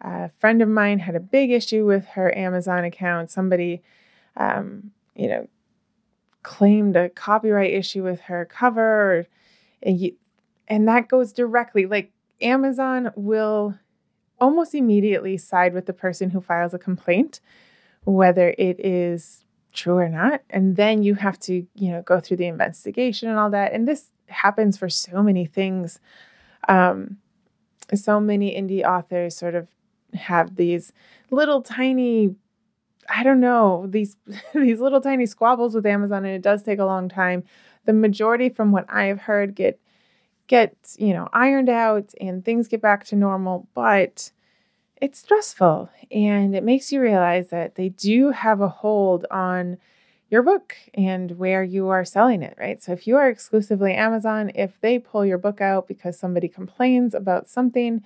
a 0.00 0.28
friend 0.40 0.60
of 0.60 0.68
mine 0.68 0.98
had 0.98 1.14
a 1.14 1.20
big 1.20 1.50
issue 1.50 1.86
with 1.86 2.06
her 2.08 2.36
Amazon 2.36 2.84
account. 2.84 3.30
Somebody, 3.30 3.82
um, 4.36 4.90
you 5.14 5.28
know, 5.28 5.48
claimed 6.44 6.94
a 6.94 7.08
copyright 7.08 7.74
issue 7.74 8.04
with 8.04 8.20
her 8.20 8.44
cover, 8.44 9.26
and 9.82 9.98
you, 9.98 10.14
and 10.68 10.86
that 10.86 11.08
goes 11.08 11.32
directly 11.32 11.86
like 11.86 12.12
Amazon 12.40 13.10
will 13.16 13.74
almost 14.40 14.74
immediately 14.74 15.36
side 15.36 15.74
with 15.74 15.86
the 15.86 15.92
person 15.92 16.30
who 16.30 16.40
files 16.40 16.74
a 16.74 16.78
complaint, 16.78 17.40
whether 18.04 18.54
it 18.58 18.78
is 18.78 19.44
true 19.72 19.96
or 19.96 20.08
not. 20.08 20.42
And 20.50 20.76
then 20.76 21.02
you 21.02 21.14
have 21.14 21.38
to, 21.40 21.66
you 21.74 21.90
know, 21.90 22.02
go 22.02 22.20
through 22.20 22.36
the 22.36 22.46
investigation 22.46 23.28
and 23.28 23.38
all 23.38 23.50
that. 23.50 23.72
And 23.72 23.88
this 23.88 24.12
happens 24.26 24.76
for 24.76 24.88
so 24.88 25.22
many 25.22 25.46
things. 25.46 25.98
Um, 26.68 27.18
so 27.94 28.20
many 28.20 28.54
indie 28.54 28.84
authors 28.84 29.36
sort 29.36 29.54
of 29.54 29.68
have 30.14 30.56
these 30.56 30.92
little 31.30 31.60
tiny 31.60 32.34
I 33.08 33.22
don't 33.22 33.40
know, 33.40 33.86
these 33.88 34.16
these 34.54 34.80
little 34.80 35.00
tiny 35.00 35.26
squabbles 35.26 35.74
with 35.74 35.86
Amazon 35.86 36.24
and 36.24 36.34
it 36.34 36.42
does 36.42 36.62
take 36.62 36.78
a 36.78 36.84
long 36.84 37.08
time. 37.08 37.44
The 37.84 37.92
majority 37.92 38.48
from 38.48 38.72
what 38.72 38.86
I 38.88 39.04
have 39.04 39.20
heard 39.20 39.54
get 39.54 39.78
get, 40.46 40.76
you 40.98 41.12
know, 41.14 41.28
ironed 41.32 41.68
out 41.68 42.12
and 42.20 42.44
things 42.44 42.68
get 42.68 42.82
back 42.82 43.04
to 43.06 43.16
normal, 43.16 43.68
but 43.74 44.30
it's 45.00 45.20
stressful 45.20 45.90
and 46.10 46.54
it 46.54 46.64
makes 46.64 46.92
you 46.92 47.00
realize 47.00 47.48
that 47.50 47.74
they 47.76 47.90
do 47.90 48.30
have 48.30 48.60
a 48.60 48.68
hold 48.68 49.26
on 49.30 49.78
your 50.30 50.42
book 50.42 50.74
and 50.94 51.32
where 51.32 51.62
you 51.62 51.88
are 51.88 52.04
selling 52.04 52.42
it, 52.42 52.56
right? 52.58 52.82
So 52.82 52.92
if 52.92 53.06
you 53.06 53.16
are 53.16 53.28
exclusively 53.28 53.94
Amazon, 53.94 54.50
if 54.54 54.80
they 54.80 54.98
pull 54.98 55.24
your 55.24 55.38
book 55.38 55.60
out 55.60 55.86
because 55.88 56.18
somebody 56.18 56.48
complains 56.48 57.14
about 57.14 57.48
something, 57.48 58.02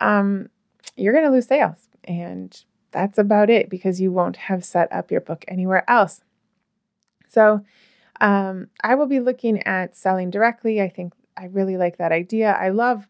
um, 0.00 0.48
you're 0.96 1.12
going 1.12 1.24
to 1.24 1.30
lose 1.30 1.46
sales. 1.46 1.88
And 2.04 2.64
that's 2.90 3.18
about 3.18 3.50
it 3.50 3.68
because 3.68 4.00
you 4.00 4.12
won't 4.12 4.36
have 4.36 4.64
set 4.64 4.92
up 4.92 5.10
your 5.10 5.20
book 5.20 5.44
anywhere 5.48 5.88
else. 5.88 6.22
So 7.28 7.62
um, 8.20 8.68
I 8.82 8.94
will 8.94 9.06
be 9.06 9.20
looking 9.20 9.62
at 9.64 9.96
selling 9.96 10.30
directly. 10.30 10.80
I 10.80 10.88
think 10.88 11.12
I 11.36 11.46
really 11.46 11.76
like 11.76 11.98
that 11.98 12.12
idea. 12.12 12.52
I 12.52 12.70
love 12.70 13.06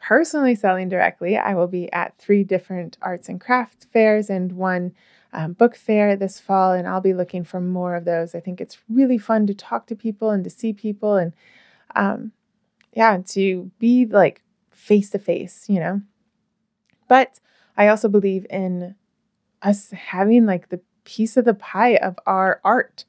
personally 0.00 0.54
selling 0.54 0.88
directly. 0.88 1.36
I 1.36 1.54
will 1.54 1.66
be 1.66 1.92
at 1.92 2.16
three 2.18 2.44
different 2.44 2.96
arts 3.02 3.28
and 3.28 3.40
crafts 3.40 3.86
fairs 3.92 4.30
and 4.30 4.52
one 4.52 4.92
um, 5.32 5.52
book 5.52 5.76
fair 5.76 6.16
this 6.16 6.40
fall, 6.40 6.72
and 6.72 6.88
I'll 6.88 7.00
be 7.00 7.12
looking 7.12 7.44
for 7.44 7.60
more 7.60 7.94
of 7.94 8.04
those. 8.04 8.34
I 8.34 8.40
think 8.40 8.60
it's 8.60 8.78
really 8.88 9.18
fun 9.18 9.46
to 9.48 9.54
talk 9.54 9.86
to 9.88 9.96
people 9.96 10.30
and 10.30 10.42
to 10.44 10.50
see 10.50 10.72
people 10.72 11.16
and, 11.16 11.34
um, 11.94 12.32
yeah, 12.94 13.18
to 13.28 13.70
be 13.78 14.06
like 14.06 14.42
face 14.70 15.10
to 15.10 15.18
face, 15.18 15.66
you 15.68 15.78
know. 15.78 16.00
But 17.08 17.40
I 17.76 17.88
also 17.88 18.08
believe 18.08 18.46
in 18.48 18.94
us 19.62 19.90
having 19.90 20.46
like 20.46 20.68
the 20.68 20.80
piece 21.04 21.36
of 21.36 21.44
the 21.44 21.54
pie 21.54 21.96
of 21.96 22.18
our 22.26 22.60
art. 22.64 23.04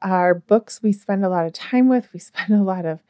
Our 0.00 0.34
books 0.34 0.82
we 0.82 0.92
spend 0.92 1.24
a 1.24 1.28
lot 1.28 1.46
of 1.46 1.52
time 1.52 1.88
with, 1.88 2.08
we 2.12 2.20
spend 2.20 2.52
a 2.52 2.62
lot 2.62 2.84
of 2.86 3.00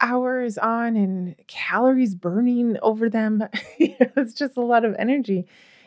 hours 0.00 0.58
on 0.58 0.96
and 0.96 1.36
calories 1.46 2.14
burning 2.14 2.76
over 2.82 3.08
them. 3.08 3.44
it's 3.78 4.34
just 4.34 4.56
a 4.56 4.62
lot 4.62 4.84
of 4.84 4.96
energy. 4.98 5.46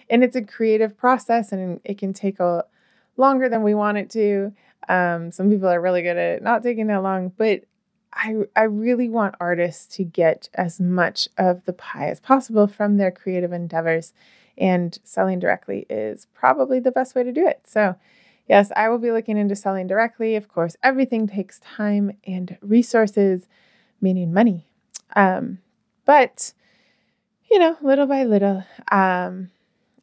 And 0.09 0.23
it's 0.23 0.35
a 0.35 0.41
creative 0.41 0.97
process 0.97 1.51
and 1.51 1.79
it 1.83 1.97
can 1.97 2.13
take 2.13 2.39
a 2.39 2.65
longer 3.17 3.49
than 3.49 3.63
we 3.63 3.73
want 3.73 3.97
it 3.97 4.09
to. 4.11 4.53
Um, 4.87 5.31
some 5.31 5.49
people 5.49 5.67
are 5.67 5.81
really 5.81 6.01
good 6.01 6.17
at 6.17 6.43
not 6.43 6.63
taking 6.63 6.87
that 6.87 7.03
long, 7.03 7.31
but 7.35 7.63
I, 8.13 8.43
I 8.55 8.63
really 8.63 9.09
want 9.09 9.35
artists 9.39 9.93
to 9.97 10.03
get 10.03 10.47
as 10.53 10.79
much 10.79 11.27
of 11.37 11.65
the 11.65 11.73
pie 11.73 12.07
as 12.09 12.19
possible 12.19 12.67
from 12.67 12.97
their 12.97 13.11
creative 13.11 13.51
endeavors. 13.51 14.13
And 14.57 14.97
selling 15.03 15.39
directly 15.39 15.85
is 15.89 16.27
probably 16.33 16.79
the 16.79 16.91
best 16.91 17.15
way 17.15 17.23
to 17.23 17.31
do 17.31 17.45
it. 17.45 17.61
So, 17.65 17.95
yes, 18.47 18.71
I 18.75 18.89
will 18.89 18.99
be 18.99 19.11
looking 19.11 19.37
into 19.37 19.55
selling 19.55 19.87
directly. 19.87 20.35
Of 20.35 20.47
course, 20.47 20.77
everything 20.81 21.27
takes 21.27 21.59
time 21.59 22.17
and 22.25 22.57
resources 22.61 23.47
meaning 23.99 24.33
money. 24.33 24.67
Um, 25.15 25.59
but, 26.05 26.53
you 27.51 27.59
know, 27.59 27.77
little 27.81 28.05
by 28.05 28.23
little, 28.23 28.63
um, 28.91 29.51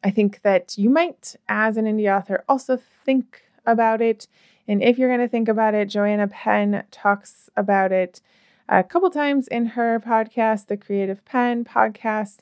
I 0.03 0.11
think 0.11 0.41
that 0.41 0.77
you 0.77 0.89
might, 0.89 1.35
as 1.47 1.77
an 1.77 1.85
indie 1.85 2.15
author, 2.15 2.43
also 2.47 2.79
think 3.05 3.43
about 3.65 4.01
it. 4.01 4.27
And 4.67 4.83
if 4.83 4.97
you're 4.97 5.09
going 5.09 5.19
to 5.19 5.27
think 5.27 5.47
about 5.47 5.73
it, 5.73 5.89
Joanna 5.89 6.27
Penn 6.27 6.83
talks 6.91 7.49
about 7.55 7.91
it 7.91 8.21
a 8.69 8.83
couple 8.83 9.09
times 9.09 9.47
in 9.47 9.67
her 9.67 9.99
podcast, 9.99 10.67
the 10.67 10.77
Creative 10.77 11.23
Penn 11.25 11.65
podcast. 11.65 12.37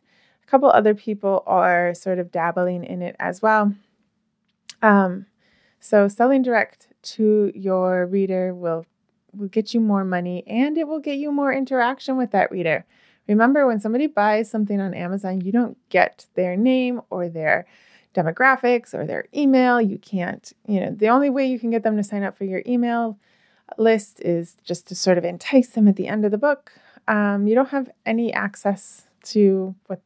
Couple 0.51 0.69
other 0.69 0.93
people 0.93 1.43
are 1.47 1.93
sort 1.93 2.19
of 2.19 2.29
dabbling 2.29 2.83
in 2.83 3.01
it 3.01 3.15
as 3.21 3.41
well. 3.41 3.73
Um, 4.81 5.27
so, 5.79 6.09
selling 6.09 6.41
direct 6.41 6.87
to 7.03 7.53
your 7.55 8.05
reader 8.05 8.53
will 8.53 8.85
will 9.33 9.47
get 9.47 9.73
you 9.73 9.79
more 9.79 10.03
money 10.03 10.43
and 10.45 10.77
it 10.77 10.89
will 10.89 10.99
get 10.99 11.17
you 11.17 11.31
more 11.31 11.53
interaction 11.53 12.17
with 12.17 12.31
that 12.31 12.51
reader. 12.51 12.85
Remember, 13.29 13.65
when 13.65 13.79
somebody 13.79 14.07
buys 14.07 14.51
something 14.51 14.81
on 14.81 14.93
Amazon, 14.93 15.39
you 15.39 15.53
don't 15.53 15.77
get 15.87 16.25
their 16.35 16.57
name 16.57 16.99
or 17.09 17.29
their 17.29 17.65
demographics 18.13 18.93
or 18.93 19.05
their 19.05 19.27
email. 19.33 19.79
You 19.79 19.97
can't, 19.97 20.51
you 20.67 20.81
know, 20.81 20.91
the 20.91 21.07
only 21.07 21.29
way 21.29 21.45
you 21.45 21.59
can 21.59 21.69
get 21.69 21.83
them 21.83 21.95
to 21.95 22.03
sign 22.03 22.23
up 22.23 22.37
for 22.37 22.43
your 22.43 22.61
email 22.67 23.17
list 23.77 24.19
is 24.19 24.57
just 24.65 24.85
to 24.87 24.95
sort 24.95 25.17
of 25.17 25.23
entice 25.23 25.69
them 25.69 25.87
at 25.87 25.95
the 25.95 26.09
end 26.09 26.25
of 26.25 26.31
the 26.31 26.37
book. 26.37 26.73
Um, 27.07 27.47
you 27.47 27.55
don't 27.55 27.69
have 27.69 27.89
any 28.05 28.33
access 28.33 29.03
to 29.23 29.75
what 29.87 30.01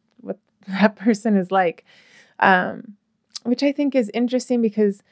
that 0.80 0.96
person 0.96 1.38
is 1.38 1.52
like, 1.52 1.86
um, 2.40 2.96
which 3.44 3.64
I 3.64 3.72
think 3.72 3.96
is 3.96 4.10
interesting 4.14 4.62
because, 4.62 5.04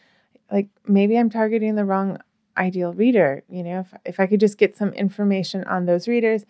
like, 0.51 0.67
maybe 0.87 1.17
I'm 1.17 1.29
targeting 1.29 1.75
the 1.75 1.85
wrong 1.85 2.17
ideal 2.57 2.93
reader. 2.93 3.43
You 3.49 3.63
know, 3.63 3.79
if, 3.79 3.93
if 4.05 4.19
I 4.19 4.27
could 4.27 4.39
just 4.39 4.57
get 4.57 4.77
some 4.77 4.93
information 4.93 5.63
on 5.65 5.85
those 5.85 6.07
readers, 6.07 6.45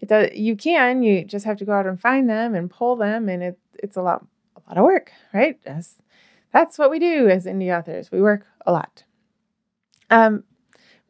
it 0.00 0.08
does, 0.08 0.30
you 0.34 0.56
can, 0.56 1.02
you 1.02 1.24
just 1.24 1.44
have 1.44 1.56
to 1.58 1.64
go 1.64 1.72
out 1.72 1.86
and 1.86 2.00
find 2.00 2.28
them 2.28 2.54
and 2.54 2.70
pull 2.70 2.96
them. 2.96 3.28
And 3.28 3.42
it, 3.42 3.58
it's 3.74 3.96
a 3.96 4.02
lot, 4.02 4.24
a 4.56 4.60
lot 4.68 4.78
of 4.78 4.84
work, 4.84 5.12
right? 5.32 5.58
As, 5.66 5.96
that's 6.52 6.78
what 6.78 6.90
we 6.90 6.98
do 6.98 7.28
as 7.28 7.46
indie 7.46 7.76
authors. 7.76 8.10
We 8.10 8.22
work 8.22 8.46
a 8.66 8.72
lot. 8.72 9.04
Um, 10.10 10.44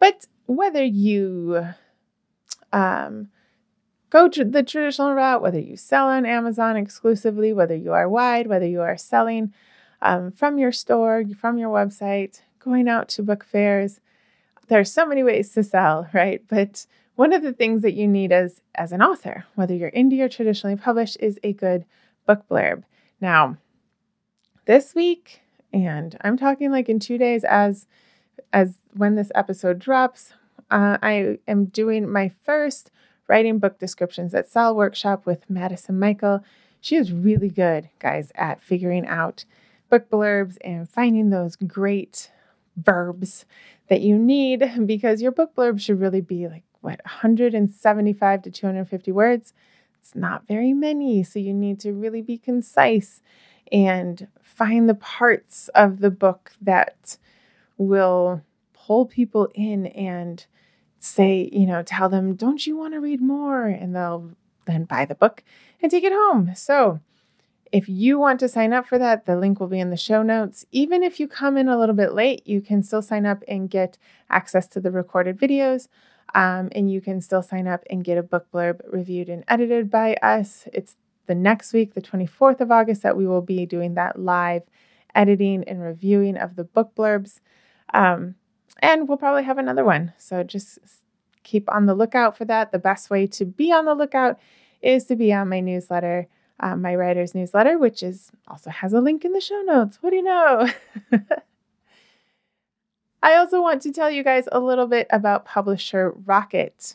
but 0.00 0.26
whether 0.47 0.85
you 0.85 1.69
um, 2.73 3.28
go 4.11 4.29
to 4.29 4.45
the 4.45 4.62
traditional 4.62 5.15
route, 5.15 5.43
whether 5.43 5.59
you 5.59 5.77
sell 5.77 6.09
on 6.09 6.27
Amazon 6.27 6.77
exclusively, 6.77 7.53
whether 7.53 7.75
you 7.75 7.93
are 7.93 8.09
wide, 8.09 8.47
whether 8.47 8.67
you 8.67 8.81
are 8.81 8.97
selling 8.97 9.53
um, 10.00 10.31
from 10.31 10.59
your 10.59 10.73
store, 10.73 11.25
from 11.38 11.59
your 11.59 11.71
website, 11.71 12.41
going 12.59 12.88
out 12.88 13.09
to 13.09 13.23
book 13.23 13.45
fairs, 13.45 14.00
there's 14.69 14.93
so 14.93 15.07
many 15.07 15.23
ways 15.23 15.50
to 15.50 15.62
sell, 15.62 16.09
right? 16.15 16.43
But 16.49 16.87
one 17.17 17.33
of 17.33 17.43
the 17.43 17.53
things 17.53 17.83
that 17.83 17.95
you 17.95 18.07
need 18.07 18.31
as 18.33 18.61
as 18.75 18.93
an 18.93 19.03
author, 19.03 19.45
whether 19.55 19.75
you're 19.75 19.91
indie 19.91 20.21
or 20.21 20.29
traditionally 20.29 20.77
published, 20.77 21.17
is 21.21 21.38
a 21.43 21.53
good 21.53 21.85
book 22.27 22.45
blurb. 22.49 22.85
Now, 23.21 23.57
this 24.67 24.95
week, 24.95 25.41
and 25.73 26.17
I'm 26.21 26.37
talking 26.37 26.71
like 26.71 26.88
in 26.88 27.00
two 27.00 27.19
days 27.19 27.43
as 27.45 27.87
as 28.53 28.79
when 28.95 29.17
this 29.17 29.33
episode 29.35 29.79
drops, 29.79 30.33
uh, 30.71 30.99
I 31.03 31.38
am 31.49 31.67
doing 31.67 32.09
my 32.09 32.31
first 32.45 32.91
writing 33.28 33.58
book 33.58 33.78
descriptions 33.78 34.35
at 34.35 34.49
Sell 34.49 34.75
Workshop 34.75 35.26
with 35.26 35.49
Madison 35.49 35.99
Michael. 35.99 36.42
She 36.80 36.97
is 36.97 37.12
really 37.12 37.50
good, 37.50 37.90
guys, 37.99 38.32
at 38.35 38.62
figuring 38.62 39.06
out 39.06 39.44
book 39.90 40.11
blurbs 40.11 40.56
and 40.62 40.88
finding 40.88 41.30
those 41.30 41.54
great 41.54 42.30
verbs 42.76 43.44
that 43.88 44.00
you 44.00 44.18
need 44.18 44.87
because 44.87 45.23
your 45.23 45.32
book 45.32 45.54
blurb 45.54 45.80
should 45.80 46.00
really 46.00 46.20
be 46.20 46.49
like 46.49 46.64
what 46.80 47.00
175 47.04 48.42
to 48.42 48.50
250 48.50 49.12
words. 49.12 49.52
It's 50.00 50.14
not 50.14 50.47
very 50.47 50.73
many, 50.73 51.23
so 51.23 51.38
you 51.38 51.52
need 51.52 51.80
to 51.80 51.92
really 51.92 52.23
be 52.23 52.38
concise 52.38 53.20
and 53.70 54.28
find 54.42 54.88
the 54.88 54.94
parts 54.94 55.68
of 55.75 56.00
the 56.00 56.11
book 56.11 56.52
that 56.62 57.18
will 57.76 58.42
pull 58.73 59.06
people 59.06 59.49
in 59.54 59.87
and 59.87 60.47
say, 61.00 61.49
you 61.52 61.67
know, 61.67 61.83
tell 61.83 62.09
them, 62.09 62.35
don't 62.35 62.67
you 62.67 62.76
want 62.76 62.95
to 62.95 63.00
read 63.00 63.21
more? 63.21 63.67
And 63.67 63.95
they'll 63.95 64.31
then 64.67 64.85
buy 64.85 65.05
the 65.05 65.14
book 65.14 65.43
and 65.81 65.90
take 65.90 66.05
it 66.05 66.12
home. 66.12 66.52
So, 66.55 67.00
if 67.71 67.88
you 67.88 68.19
want 68.19 68.40
to 68.40 68.49
sign 68.49 68.73
up 68.73 68.87
for 68.87 68.99
that, 68.99 69.26
the 69.26 69.37
link 69.37 69.61
will 69.61 69.67
be 69.67 69.81
in 69.81 69.90
the 69.90 69.97
show 69.97 70.23
notes. 70.23 70.64
Even 70.73 71.02
if 71.02 71.21
you 71.21 71.28
come 71.28 71.59
in 71.59 71.69
a 71.69 71.78
little 71.78 71.95
bit 71.95 72.14
late, 72.14 72.47
you 72.47 72.62
can 72.62 72.83
still 72.83 73.02
sign 73.02 73.26
up 73.26 73.45
and 73.47 73.69
get 73.69 73.99
access 74.31 74.67
to 74.69 74.81
the 74.81 74.90
recorded 74.90 75.38
videos. 75.38 75.88
Um, 76.35 76.71
and 76.73 76.90
you 76.90 77.00
can 77.00 77.21
still 77.21 77.43
sign 77.43 77.67
up 77.67 77.85
and 77.90 78.05
get 78.05 78.19
a 78.19 78.23
book 78.23 78.47
blurb 78.52 78.81
reviewed 78.90 79.28
and 79.28 79.45
edited 79.49 79.90
by 79.90 80.14
us. 80.14 80.67
It's 80.73 80.97
the 81.26 81.35
next 81.35 81.73
week, 81.73 81.95
the 81.95 82.00
24th 82.00 82.61
of 82.61 82.71
August, 82.71 83.02
that 83.02 83.17
we 83.17 83.26
will 83.26 83.43
be 83.43 83.67
doing 83.67 83.95
that 83.95 84.19
live 84.19 84.62
editing 85.14 85.64
and 85.64 85.83
reviewing 85.83 86.37
of 86.37 86.57
the 86.57 86.64
book 86.64 86.95
blurbs. 86.95 87.40
Um, 87.93 88.35
and 88.80 89.08
we'll 89.08 89.18
probably 89.18 89.44
have 89.44 89.58
another 89.58 89.85
one. 89.85 90.12
So 90.18 90.42
just 90.42 90.78
keep 91.42 91.70
on 91.73 91.87
the 91.87 91.94
lookout 91.94 92.37
for 92.37 92.44
that. 92.44 92.73
The 92.73 92.78
best 92.78 93.11
way 93.11 93.26
to 93.28 93.44
be 93.44 93.73
on 93.73 93.85
the 93.85 93.94
lookout 93.94 94.38
is 94.82 95.04
to 95.06 95.16
be 95.16 95.32
on 95.32 95.49
my 95.49 95.61
newsletter, 95.61 96.28
uh, 96.61 96.76
my 96.76 96.94
writer's 96.94 97.35
newsletter, 97.35 97.78
which 97.78 98.02
is 98.02 98.30
also 98.47 98.70
has 98.70 98.92
a 98.92 99.00
link 99.00 99.25
in 99.25 99.32
the 99.32 99.40
show 99.40 99.61
notes. 99.62 99.99
What 100.00 100.11
do 100.11 100.16
you 100.16 100.23
know? 100.23 100.68
I 103.23 103.35
also 103.35 103.61
want 103.61 103.82
to 103.82 103.92
tell 103.92 104.11
you 104.11 104.23
guys 104.23 104.49
a 104.52 104.61
little 104.61 104.87
bit 104.87 105.08
about 105.11 105.44
Publisher 105.44 106.12
Rocket. 106.25 106.94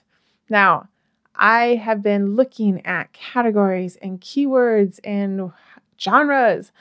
Now, 0.50 0.88
I 1.36 1.76
have 1.76 2.02
been 2.02 2.36
looking 2.36 2.86
at 2.86 3.12
categories 3.12 3.98
and 3.98 4.22
keywords 4.22 5.00
and 5.04 5.52
genres 6.00 6.72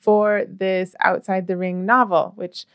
for 0.00 0.44
this 0.48 0.94
Outside 1.00 1.46
the 1.46 1.56
Ring 1.56 1.84
novel, 1.86 2.32
which 2.36 2.66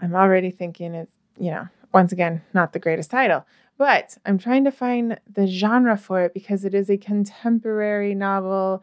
I'm 0.00 0.14
already 0.14 0.50
thinking 0.50 0.94
is, 0.94 1.08
you 1.38 1.50
know, 1.50 1.68
once 1.92 2.12
again, 2.12 2.42
not 2.52 2.72
the 2.72 2.78
greatest 2.78 3.10
title. 3.10 3.44
But 3.76 4.18
I'm 4.24 4.38
trying 4.38 4.64
to 4.64 4.70
find 4.70 5.18
the 5.32 5.46
genre 5.46 5.96
for 5.96 6.22
it 6.22 6.34
because 6.34 6.64
it 6.64 6.74
is 6.74 6.88
a 6.88 6.96
contemporary 6.96 8.14
novel. 8.14 8.82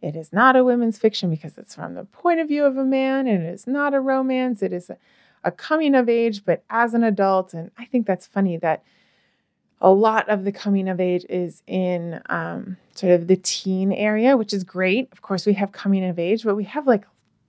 It 0.00 0.16
is 0.16 0.32
not 0.32 0.56
a 0.56 0.64
women's 0.64 0.98
fiction 0.98 1.30
because 1.30 1.56
it's 1.58 1.76
from 1.76 1.94
the 1.94 2.04
point 2.04 2.40
of 2.40 2.48
view 2.48 2.64
of 2.64 2.76
a 2.76 2.84
man, 2.84 3.28
and 3.28 3.44
it 3.44 3.54
is 3.54 3.66
not 3.66 3.94
a 3.94 4.00
romance. 4.00 4.62
It 4.62 4.72
is 4.72 4.90
a, 4.90 4.96
a 5.44 5.52
coming 5.52 5.94
of 5.94 6.08
age, 6.08 6.44
but 6.44 6.64
as 6.70 6.92
an 6.92 7.04
adult. 7.04 7.54
And 7.54 7.70
I 7.78 7.84
think 7.84 8.06
that's 8.06 8.26
funny 8.26 8.56
that 8.58 8.82
a 9.80 9.90
lot 9.90 10.28
of 10.28 10.44
the 10.44 10.52
coming 10.52 10.88
of 10.88 11.00
age 11.00 11.24
is 11.28 11.62
in 11.66 12.20
um, 12.26 12.76
sort 12.94 13.12
of 13.12 13.26
the 13.28 13.36
teen 13.36 13.92
area, 13.92 14.36
which 14.36 14.52
is 14.52 14.64
great. 14.64 15.08
Of 15.12 15.22
course, 15.22 15.46
we 15.46 15.54
have 15.54 15.72
coming 15.72 16.04
of 16.04 16.18
age, 16.18 16.44
but 16.44 16.56
we 16.56 16.64
have 16.64 16.86
like 16.86 17.04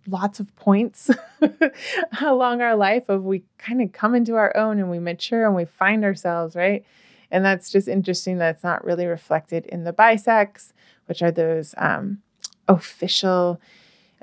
lots 0.08 0.40
of 0.40 0.56
points 0.56 1.10
along 2.22 2.62
our 2.62 2.76
life 2.76 3.10
of 3.10 3.24
we 3.24 3.44
kind 3.58 3.82
of 3.82 3.92
come 3.92 4.16
into 4.16 4.36
our 4.36 4.56
own 4.56 4.80
and 4.80 4.90
we 4.90 5.00
mature 5.00 5.46
and 5.46 5.56
we 5.56 5.66
find 5.66 6.04
ourselves, 6.04 6.56
right? 6.56 6.86
And 7.32 7.44
that's 7.44 7.72
just 7.72 7.88
interesting 7.88 8.38
that 8.38 8.56
it's 8.56 8.64
not 8.64 8.84
really 8.84 9.08
reflected 9.08 9.66
in 9.66 9.84
the 9.84 9.94
BISACs, 9.94 10.74
which 11.08 11.22
are 11.22 11.32
those 11.32 11.74
um, 11.78 12.22
official 12.68 13.60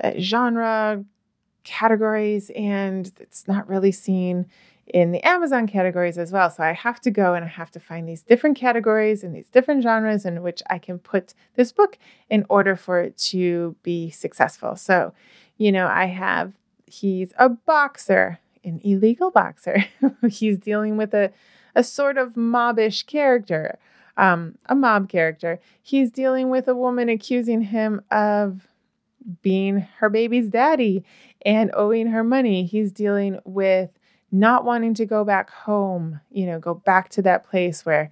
uh, 0.03 0.13
genre 0.17 1.03
categories, 1.63 2.49
and 2.55 3.11
it's 3.19 3.47
not 3.47 3.67
really 3.67 3.91
seen 3.91 4.47
in 4.87 5.11
the 5.11 5.25
Amazon 5.25 5.67
categories 5.67 6.17
as 6.17 6.31
well. 6.31 6.49
So 6.49 6.63
I 6.63 6.73
have 6.73 6.99
to 7.01 7.11
go 7.11 7.33
and 7.33 7.45
I 7.45 7.47
have 7.47 7.71
to 7.71 7.79
find 7.79 8.07
these 8.07 8.23
different 8.23 8.57
categories 8.57 9.23
and 9.23 9.33
these 9.35 9.47
different 9.47 9.83
genres 9.83 10.25
in 10.25 10.41
which 10.41 10.61
I 10.69 10.79
can 10.79 10.99
put 10.99 11.33
this 11.55 11.71
book 11.71 11.97
in 12.29 12.45
order 12.49 12.75
for 12.75 12.99
it 12.99 13.17
to 13.17 13.75
be 13.83 14.09
successful. 14.09 14.75
So 14.75 15.13
you 15.61 15.71
know, 15.71 15.85
I 15.85 16.05
have, 16.05 16.53
he's 16.87 17.33
a 17.37 17.47
boxer, 17.47 18.39
an 18.63 18.81
illegal 18.83 19.29
boxer. 19.29 19.85
he's 20.27 20.57
dealing 20.57 20.97
with 20.97 21.13
a, 21.13 21.31
a 21.75 21.83
sort 21.83 22.17
of 22.17 22.33
mobbish 22.33 23.05
character, 23.05 23.77
um, 24.17 24.57
a 24.65 24.73
mob 24.73 25.07
character. 25.07 25.59
He's 25.79 26.09
dealing 26.09 26.49
with 26.49 26.67
a 26.67 26.73
woman 26.73 27.09
accusing 27.09 27.61
him 27.61 28.01
of 28.09 28.67
being 29.43 29.87
her 29.99 30.09
baby's 30.09 30.49
daddy 30.49 31.05
and 31.45 31.69
owing 31.75 32.07
her 32.07 32.23
money. 32.23 32.65
He's 32.65 32.91
dealing 32.91 33.39
with 33.45 33.91
not 34.31 34.65
wanting 34.65 34.95
to 34.95 35.05
go 35.05 35.23
back 35.23 35.51
home, 35.51 36.21
you 36.31 36.47
know, 36.47 36.57
go 36.57 36.73
back 36.73 37.09
to 37.09 37.21
that 37.21 37.43
place 37.43 37.85
where 37.85 38.09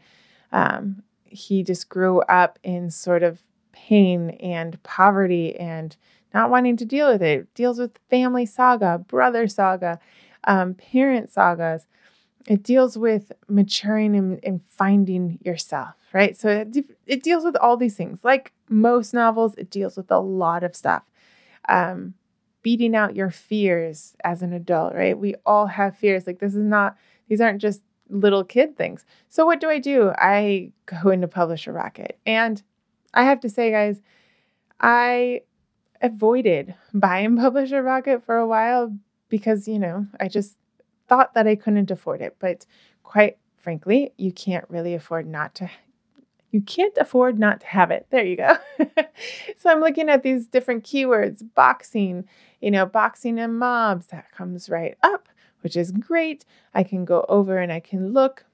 um, 0.52 1.02
he 1.26 1.64
just 1.64 1.90
grew 1.90 2.22
up 2.22 2.60
in 2.62 2.92
sort 2.92 3.24
of 3.24 3.42
pain 3.72 4.30
and 4.40 4.82
poverty 4.84 5.56
and 5.56 5.98
not 6.34 6.50
wanting 6.50 6.78
to 6.78 6.86
deal 6.86 7.12
with 7.12 7.22
it. 7.22 7.40
it 7.40 7.54
deals 7.54 7.80
with 7.80 8.00
family 8.10 8.46
saga, 8.46 8.98
brother 9.00 9.48
saga, 9.48 10.00
um, 10.46 10.74
parent 10.74 11.32
sagas. 11.32 11.88
It 12.48 12.64
deals 12.64 12.98
with 12.98 13.32
maturing 13.48 14.16
and, 14.16 14.40
and 14.44 14.64
finding 14.64 15.40
yourself, 15.44 15.96
right? 16.14 16.38
So 16.38 16.50
it, 16.50 16.86
it, 17.06 17.24
deals 17.24 17.44
with 17.44 17.56
all 17.58 17.78
these 17.78 17.96
things. 17.96 18.20
Like 18.24 18.54
most 18.70 19.14
novels, 19.14 19.56
it 19.56 19.70
deals 19.70 19.98
with 19.98 20.10
a 20.12 20.20
lot 20.20 20.64
of 20.64 20.76
stuff. 20.76 21.04
Um, 21.68 22.16
beating 22.62 22.96
out 22.96 23.16
your 23.16 23.30
fears 23.30 24.16
as 24.24 24.42
an 24.42 24.54
adult, 24.54 24.94
right? 24.94 25.18
We 25.18 25.36
all 25.46 25.68
have 25.68 25.98
fears. 25.98 26.28
Like 26.28 26.40
this 26.40 26.56
is 26.56 26.64
not, 26.64 26.98
these 27.28 27.42
aren't 27.42 27.62
just 27.62 27.82
little 28.10 28.44
kid 28.44 28.76
things. 28.76 29.06
So 29.30 29.46
what 29.46 29.60
do 29.60 29.70
I 29.70 29.80
do? 29.80 30.12
I 30.18 30.72
go 30.86 31.10
into 31.10 31.28
Publisher 31.28 31.72
Rocket. 31.72 32.20
And 32.26 32.62
I 33.14 33.24
have 33.24 33.40
to 33.42 33.50
say, 33.50 33.72
guys, 33.72 34.02
I 34.80 35.42
avoided 36.02 36.76
buying 36.94 37.36
Publisher 37.38 37.82
Rocket 37.84 38.26
for 38.26 38.38
a 38.38 38.48
while 38.48 38.96
because, 39.30 39.68
you 39.68 39.80
know, 39.80 40.08
I 40.20 40.28
just 40.28 40.58
thought 41.08 41.34
that 41.34 41.48
I 41.48 41.56
couldn't 41.56 41.92
afford 41.92 42.22
it. 42.22 42.36
But 42.40 42.66
quite 43.04 43.38
frankly, 43.58 44.14
you 44.18 44.32
can't 44.32 44.66
really 44.70 44.94
afford 44.94 45.28
not 45.28 45.56
to. 45.56 45.70
You 46.52 46.62
can't 46.62 46.98
afford 46.98 47.38
not 47.38 47.62
to 47.62 47.68
have 47.68 47.92
it. 47.92 48.08
There 48.10 48.26
you 48.26 48.36
go. 48.36 48.58
so 49.58 49.70
I'm 49.70 49.82
looking 49.82 50.10
at 50.10 50.24
these 50.24 50.48
different 50.48 50.84
keywords 50.84 51.44
boxing, 51.54 52.28
you 52.60 52.72
know, 52.72 52.88
boxing 52.88 53.38
and 53.40 53.60
mobs. 53.60 54.08
That 54.08 54.32
comes 54.32 54.68
right 54.68 54.98
up, 55.04 55.30
which 55.62 55.76
is 55.78 55.92
great. 55.92 56.46
I 56.74 56.82
can 56.84 57.06
go 57.06 57.24
over 57.30 57.60
and 57.60 57.72
I 57.72 57.80
can 57.80 58.14
look. 58.14 58.46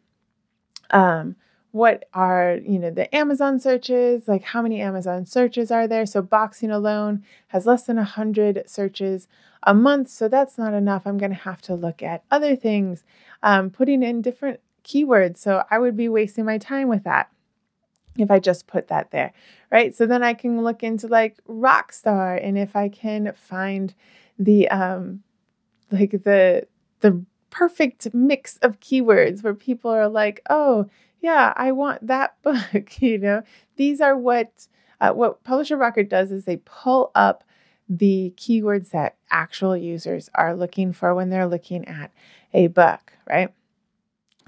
Um, 0.90 1.38
what 1.76 2.08
are 2.14 2.58
you 2.64 2.80
know 2.80 2.90
the 2.90 3.14
amazon 3.14 3.60
searches? 3.60 4.30
Like 4.30 4.44
how 4.44 4.62
many 4.62 4.80
amazon 4.80 5.26
searches 5.26 5.72
are 5.72 5.90
there? 5.90 6.06
So 6.06 6.22
boxing 6.22 6.72
alone 6.72 7.26
has 7.48 7.66
less 7.66 7.84
than 7.84 7.98
100 7.98 8.64
searches 8.70 9.28
a 9.64 9.74
month 9.74 10.08
so 10.10 10.30
that's 10.30 10.58
not 10.58 10.74
enough. 10.74 11.06
I'm 11.06 11.18
going 11.18 11.34
to 11.34 11.38
have 11.38 11.62
to 11.64 11.76
look 11.76 12.02
at 12.02 12.24
other 12.32 12.56
things 12.56 13.04
um, 13.44 13.70
putting 13.70 14.04
in 14.04 14.22
different 14.22 14.62
keywords 14.86 15.38
so 15.38 15.64
i 15.72 15.80
would 15.80 15.98
be 15.98 16.08
wasting 16.08 16.46
my 16.46 16.60
time 16.60 16.88
with 16.88 17.04
that 17.04 17.30
if 18.20 18.30
i 18.30 18.38
just 18.40 18.68
put 18.68 18.88
that 18.88 19.10
there 19.12 19.34
right? 19.72 19.96
So 19.96 20.06
then 20.06 20.24
i 20.24 20.34
can 20.34 20.62
look 20.64 20.84
into 20.84 21.08
like 21.08 21.38
rock 21.48 21.92
star 21.92 22.36
and 22.36 22.58
if 22.58 22.76
i 22.76 22.88
can 22.88 23.34
find 23.36 23.94
the 24.38 24.70
um 24.70 25.24
like 25.92 26.12
the 26.12 26.68
the 27.02 27.26
perfect 27.50 28.14
mix 28.14 28.58
of 28.58 28.80
keywords 28.80 29.44
where 29.44 29.56
people 29.56 29.90
are 29.90 30.08
like 30.08 30.42
oh 30.50 30.88
yeah, 31.26 31.54
I 31.56 31.72
want 31.72 32.06
that 32.06 32.40
book. 32.44 33.02
you 33.02 33.18
know, 33.18 33.42
these 33.78 34.00
are 34.00 34.16
what 34.16 34.68
uh, 35.02 35.12
what 35.12 35.44
Publisher 35.44 35.76
Rocket 35.76 36.08
does 36.08 36.32
is 36.32 36.46
they 36.46 36.58
pull 36.58 37.12
up 37.16 37.44
the 37.90 38.34
keywords 38.38 38.92
that 38.92 39.16
actual 39.32 39.76
users 39.76 40.30
are 40.36 40.56
looking 40.56 40.94
for 40.94 41.16
when 41.16 41.30
they're 41.30 41.48
looking 41.48 41.86
at 41.88 42.12
a 42.54 42.68
book, 42.68 43.14
right? 43.28 43.52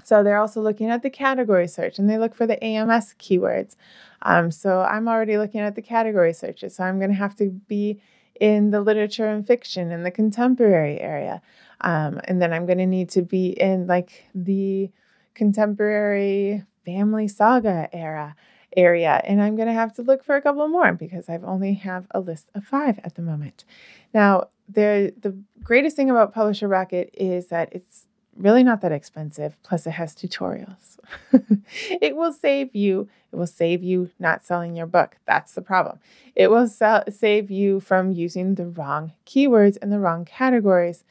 So 0.04 0.22
they're 0.22 0.38
also 0.38 0.62
looking 0.62 0.88
at 0.88 1.02
the 1.02 1.10
category 1.10 1.68
search 1.68 1.98
and 1.98 2.08
they 2.08 2.16
look 2.16 2.34
for 2.34 2.46
the 2.46 2.62
AMS 2.64 3.14
keywords. 3.18 3.74
Um, 4.22 4.50
so 4.50 4.80
I'm 4.80 5.08
already 5.08 5.36
looking 5.36 5.60
at 5.60 5.74
the 5.74 5.82
category 5.82 6.32
searches. 6.32 6.76
So 6.76 6.84
I'm 6.84 6.98
going 6.98 7.10
to 7.10 7.16
have 7.16 7.36
to 7.36 7.50
be 7.68 8.00
in 8.40 8.70
the 8.70 8.80
literature 8.80 9.26
and 9.26 9.46
fiction 9.46 9.90
in 9.90 10.04
the 10.04 10.10
contemporary 10.10 11.00
area. 11.00 11.42
Um, 11.82 12.20
and 12.24 12.40
then 12.40 12.52
I'm 12.52 12.66
going 12.66 12.78
to 12.78 12.86
need 12.86 13.10
to 13.10 13.22
be 13.22 13.48
in 13.48 13.86
like 13.86 14.24
the 14.34 14.90
contemporary 15.38 16.64
family 16.84 17.28
saga 17.28 17.88
era 17.92 18.36
area 18.76 19.22
and 19.24 19.40
i'm 19.40 19.56
going 19.56 19.68
to 19.68 19.74
have 19.74 19.94
to 19.94 20.02
look 20.02 20.22
for 20.22 20.36
a 20.36 20.42
couple 20.42 20.66
more 20.68 20.92
because 20.92 21.28
i've 21.28 21.44
only 21.44 21.74
have 21.74 22.06
a 22.10 22.20
list 22.20 22.50
of 22.54 22.64
five 22.64 22.98
at 23.04 23.14
the 23.14 23.22
moment 23.22 23.64
now 24.12 24.44
the 24.68 25.14
the 25.20 25.34
greatest 25.62 25.96
thing 25.96 26.10
about 26.10 26.34
publisher 26.34 26.68
rocket 26.68 27.10
is 27.14 27.46
that 27.46 27.72
it's 27.72 28.08
really 28.38 28.62
not 28.62 28.80
that 28.80 28.92
expensive. 28.92 29.56
Plus, 29.62 29.86
it 29.86 29.92
has 29.92 30.14
tutorials. 30.14 30.98
it 32.00 32.16
will 32.16 32.32
save 32.32 32.74
you. 32.74 33.08
It 33.32 33.36
will 33.36 33.46
save 33.46 33.82
you 33.82 34.10
not 34.18 34.44
selling 34.44 34.76
your 34.76 34.86
book. 34.86 35.16
That's 35.26 35.52
the 35.52 35.62
problem. 35.62 35.98
It 36.34 36.50
will 36.50 36.68
sell, 36.68 37.04
save 37.10 37.50
you 37.50 37.80
from 37.80 38.12
using 38.12 38.54
the 38.54 38.66
wrong 38.66 39.12
keywords 39.26 39.76
and 39.82 39.92
the 39.92 39.98
wrong 39.98 40.24
categories, 40.24 41.04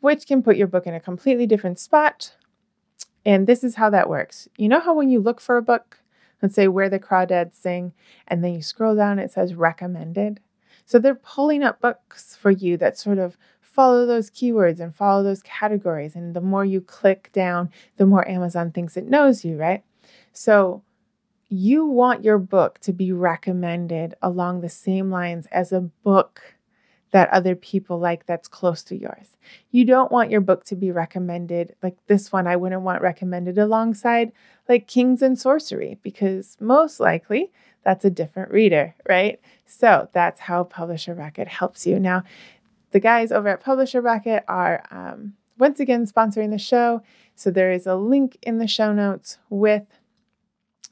which 0.00 0.26
can 0.26 0.42
put 0.42 0.56
your 0.56 0.66
book 0.66 0.86
in 0.86 0.94
a 0.94 1.00
completely 1.00 1.46
different 1.46 1.78
spot. 1.78 2.34
And 3.26 3.46
this 3.46 3.64
is 3.64 3.76
how 3.76 3.90
that 3.90 4.08
works. 4.08 4.48
You 4.56 4.68
know 4.68 4.80
how 4.80 4.94
when 4.94 5.10
you 5.10 5.20
look 5.20 5.40
for 5.40 5.56
a 5.56 5.62
book, 5.62 5.98
let's 6.42 6.54
say 6.54 6.68
Where 6.68 6.90
the 6.90 6.98
Crawdads 6.98 7.54
Sing, 7.54 7.92
and 8.28 8.44
then 8.44 8.54
you 8.54 8.62
scroll 8.62 8.94
down, 8.94 9.18
it 9.18 9.32
says 9.32 9.54
recommended. 9.54 10.40
So 10.84 10.98
they're 10.98 11.14
pulling 11.14 11.62
up 11.62 11.80
books 11.80 12.36
for 12.36 12.50
you 12.50 12.76
that 12.76 12.98
sort 12.98 13.18
of 13.18 13.38
follow 13.60 14.06
those 14.06 14.30
keywords 14.30 14.78
and 14.78 14.94
follow 14.94 15.22
those 15.22 15.42
categories. 15.42 16.14
And 16.14 16.34
the 16.34 16.40
more 16.40 16.64
you 16.64 16.80
click 16.80 17.30
down, 17.32 17.70
the 17.96 18.06
more 18.06 18.28
Amazon 18.28 18.70
thinks 18.70 18.96
it 18.96 19.08
knows 19.08 19.44
you, 19.44 19.56
right? 19.56 19.82
So 20.32 20.82
you 21.48 21.86
want 21.86 22.24
your 22.24 22.38
book 22.38 22.78
to 22.80 22.92
be 22.92 23.12
recommended 23.12 24.14
along 24.22 24.60
the 24.60 24.68
same 24.68 25.10
lines 25.10 25.46
as 25.50 25.72
a 25.72 25.80
book 25.80 26.53
that 27.14 27.30
other 27.30 27.54
people 27.54 28.00
like 28.00 28.26
that's 28.26 28.48
close 28.48 28.82
to 28.82 28.96
yours. 28.96 29.36
You 29.70 29.84
don't 29.84 30.10
want 30.10 30.32
your 30.32 30.40
book 30.40 30.64
to 30.64 30.74
be 30.74 30.90
recommended 30.90 31.76
like 31.80 31.96
this 32.08 32.32
one, 32.32 32.48
I 32.48 32.56
wouldn't 32.56 32.82
want 32.82 33.02
recommended 33.02 33.56
alongside 33.56 34.32
like 34.68 34.88
Kings 34.88 35.22
and 35.22 35.38
Sorcery 35.38 35.96
because 36.02 36.56
most 36.58 36.98
likely 36.98 37.52
that's 37.84 38.04
a 38.04 38.10
different 38.10 38.50
reader, 38.50 38.96
right? 39.08 39.40
So 39.64 40.08
that's 40.12 40.40
how 40.40 40.64
Publisher 40.64 41.14
Rocket 41.14 41.46
helps 41.46 41.86
you. 41.86 42.00
Now, 42.00 42.24
the 42.90 42.98
guys 42.98 43.30
over 43.30 43.46
at 43.46 43.60
Publisher 43.60 44.00
Rocket 44.00 44.42
are 44.48 44.82
um, 44.90 45.34
once 45.56 45.78
again 45.78 46.06
sponsoring 46.08 46.50
the 46.50 46.58
show. 46.58 47.00
So 47.36 47.52
there 47.52 47.70
is 47.70 47.86
a 47.86 47.94
link 47.94 48.38
in 48.42 48.58
the 48.58 48.66
show 48.66 48.92
notes 48.92 49.38
with 49.50 49.84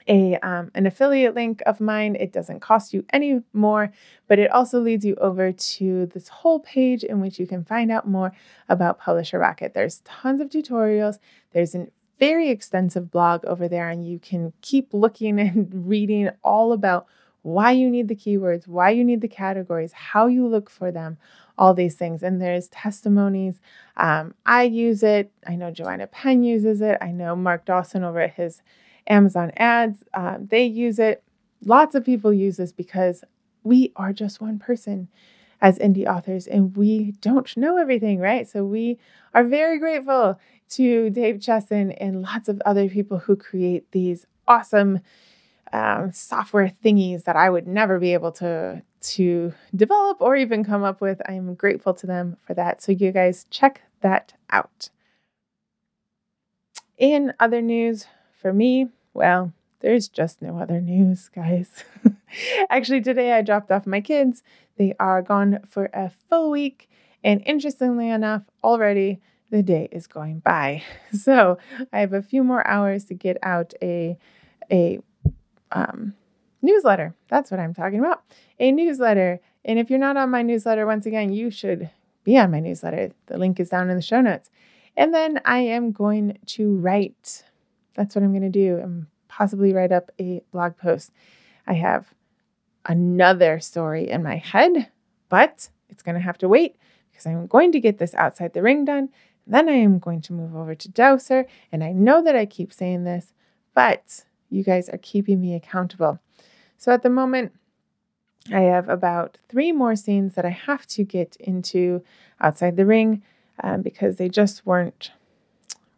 a 0.09 0.37
um, 0.37 0.71
an 0.75 0.87
affiliate 0.87 1.35
link 1.35 1.63
of 1.67 1.81
mine. 1.81 2.17
It 2.17 2.33
doesn't 2.33 2.61
cost 2.61 2.93
you 2.93 3.05
any 3.11 3.41
more, 3.53 3.93
but 4.29 4.39
it 4.39 4.51
also 4.51 4.81
leads 4.81 5.05
you 5.05 5.15
over 5.17 5.53
to 5.53 6.07
this 6.07 6.29
whole 6.29 6.61
page 6.61 7.05
in 7.05 7.21
which 7.21 7.39
you 7.39 7.47
can 7.47 7.65
find 7.65 7.91
out 7.91 8.09
more 8.09 8.33
about 8.69 8.99
Publisher 8.99 9.39
Rocket. 9.39 9.75
There's 9.75 10.01
tons 10.05 10.41
of 10.41 10.49
tutorials. 10.49 11.19
There's 11.53 11.75
a 11.75 11.89
very 12.19 12.51
extensive 12.51 13.11
blog 13.11 13.45
over 13.45 13.69
there, 13.69 13.89
and 13.89 14.07
you 14.07 14.19
can 14.19 14.53
keep 14.61 14.93
looking 14.93 15.41
and 15.41 15.89
reading 15.89 16.31
all 16.43 16.73
about 16.73 17.07
why 17.43 17.73
you 17.73 17.91
need 17.91 18.09
the 18.09 18.15
keywords, 18.15 18.69
why 18.69 18.91
you 18.91 19.03
need 19.03 19.21
the 19.21 19.29
categories, 19.29 19.93
how 19.93 20.27
you 20.27 20.47
look 20.47 20.71
for 20.71 20.93
them, 20.93 21.19
all 21.59 21.75
these 21.75 21.97
things. 21.97 22.23
And 22.23 22.41
there's 22.41 22.69
testimonies. 22.69 23.61
Um, 23.97 24.35
I 24.47 24.63
use 24.63 25.03
it. 25.03 25.33
I 25.47 25.57
know 25.57 25.71
Joanna 25.71 26.07
Penn 26.07 26.45
uses 26.45 26.81
it. 26.81 26.99
I 27.01 27.11
know 27.11 27.35
Mark 27.35 27.65
Dawson 27.65 28.05
over 28.05 28.21
at 28.21 28.35
his 28.35 28.63
Amazon 29.07 29.53
ads, 29.57 30.05
um, 30.15 30.47
they 30.51 30.65
use 30.65 30.99
it. 30.99 31.23
Lots 31.65 31.95
of 31.95 32.05
people 32.05 32.33
use 32.33 32.57
this 32.57 32.73
because 32.73 33.25
we 33.63 33.93
are 33.97 34.13
just 34.13 34.41
one 34.41 34.59
person 34.59 35.09
as 35.61 35.79
indie 35.79 36.07
authors 36.07 36.47
and 36.47 36.77
we 36.77 37.13
don't 37.21 37.57
know 37.57 37.77
everything, 37.77 38.19
right? 38.19 38.49
So 38.49 38.65
we 38.65 38.99
are 39.33 39.45
very 39.45 39.79
grateful 39.79 40.39
to 40.71 41.11
Dave 41.11 41.41
Chesson 41.41 41.93
and 41.93 42.23
lots 42.23 42.49
of 42.49 42.61
other 42.65 42.89
people 42.89 43.19
who 43.19 43.37
create 43.37 43.91
these 43.93 44.27
awesome 44.49 45.01
um, 45.73 46.13
software 46.13 46.73
thingies 46.85 47.25
that 47.25 47.37
I 47.37 47.49
would 47.49 47.67
never 47.67 47.99
be 47.99 48.13
able 48.13 48.33
to 48.33 48.83
to 49.01 49.53
develop 49.75 50.21
or 50.21 50.37
even 50.37 50.63
come 50.63 50.85
up 50.85 51.01
with. 51.01 51.21
I 51.27 51.33
am 51.33 51.55
grateful 51.55 51.93
to 51.95 52.07
them 52.07 52.37
for 52.47 52.55
that. 52.55 52.83
So 52.83 52.93
you 52.93 53.11
guys 53.11 53.47
check 53.51 53.83
that 54.01 54.35
out. 54.51 54.91
In 56.99 57.33
other 57.41 57.61
news 57.61 58.07
for 58.43 58.53
me, 58.53 58.89
well, 59.15 59.53
there's 59.81 60.09
just 60.09 60.43
no 60.43 60.59
other 60.59 60.81
news, 60.81 61.29
guys. 61.29 61.85
Actually, 62.71 63.01
today 63.01 63.33
I 63.33 63.43
dropped 63.43 63.71
off 63.71 63.87
my 63.87 64.01
kids. 64.01 64.43
They 64.77 64.95
are 64.99 65.23
gone 65.23 65.61
for 65.69 65.89
a 65.95 66.11
full 66.29 66.51
week, 66.51 66.91
and 67.23 67.41
interestingly 67.47 68.11
enough, 68.11 68.43
already 68.65 69.21
the 69.51 69.63
day 69.63 69.89
is 69.93 70.07
going 70.07 70.41
by. 70.41 70.83
So 71.13 71.59
I 71.93 72.01
have 72.01 72.13
a 72.13 72.23
few 72.23 72.43
more 72.43 72.67
hours 72.67 73.05
to 73.07 73.15
get 73.15 73.37
out 73.43 73.75
a 73.81 74.19
a 74.71 74.99
um, 75.71 76.15
newsletter. 76.63 77.15
That's 77.29 77.51
what 77.51 77.61
I'm 77.61 77.75
talking 77.75 78.01
about. 78.01 78.23
A 78.59 78.73
newsletter. 78.73 79.41
And 79.65 79.79
if 79.79 79.91
you're 79.91 79.99
not 79.99 80.17
on 80.17 80.31
my 80.31 80.43
newsletter, 80.43 80.87
once 80.87 81.07
again, 81.07 81.33
you 81.33 81.51
should 81.51 81.91
be 82.25 82.39
on 82.39 82.51
my 82.51 82.61
newsletter. 82.61 83.13
The 83.27 83.39
link 83.39 83.61
is 83.61 83.69
down 83.69 83.91
in 83.91 83.97
the 83.97 84.03
show 84.03 84.21
notes. 84.21 84.51
And 84.97 85.15
then 85.15 85.41
I 85.45 85.59
am 85.59 85.93
going 85.93 86.39
to 86.47 86.77
write. 86.77 87.45
That's 87.95 88.15
what 88.15 88.25
I'm 88.25 88.33
going 88.33 88.43
to 88.43 88.49
do 88.49 88.79
and 88.79 89.07
possibly 89.29 89.73
write 89.73 89.93
up 89.93 90.11
a 90.21 90.43
blog 90.53 90.77
post. 90.77 91.11
I 91.67 91.75
have 91.75 92.13
another 92.87 93.61
story 93.61 94.11
in 94.11 94.23
my 94.23 94.37
head, 94.37 94.89
but 95.29 95.69
it's 95.89 96.03
going 96.03 96.15
to 96.17 96.21
have 96.21 96.39
to 96.39 96.49
wait 96.49 96.77
because 97.11 97.27
I'm 97.27 97.47
going 97.47 97.73
to 97.73 97.81
get 97.81 97.99
this 97.99 98.15
outside 98.15 98.53
the 98.53 98.63
ring 98.63 98.85
done. 98.85 99.11
Then 99.47 99.69
I 99.69 99.73
am 99.73 99.99
going 99.99 100.21
to 100.23 100.33
move 100.33 100.55
over 100.55 100.75
to 100.75 100.89
Dowser. 100.89 101.47
And 101.71 101.83
I 101.83 101.93
know 101.93 102.23
that 102.23 102.37
I 102.37 102.47
keep 102.47 102.73
saying 102.73 103.05
this, 103.05 103.33
but 103.75 104.25
you 104.51 104.63
guys 104.63 104.89
are 104.89 104.99
keeping 104.99 105.41
me 105.41 105.55
accountable. 105.55 106.21
So 106.77 106.93
at 106.93 107.03
the 107.03 107.11
moment, 107.11 107.53
I 108.53 108.61
have 108.61 108.89
about 108.89 109.39
three 109.49 109.73
more 109.73 109.95
scenes 109.97 110.35
that 110.35 110.45
I 110.45 110.51
have 110.51 110.87
to 110.89 111.05
get 111.05 111.37
into 111.37 112.03
outside 112.41 112.77
the 112.77 112.87
ring 112.87 113.23
um, 113.63 113.83
because 113.83 114.17
they 114.17 114.29
just 114.29 114.67
weren't, 114.67 115.13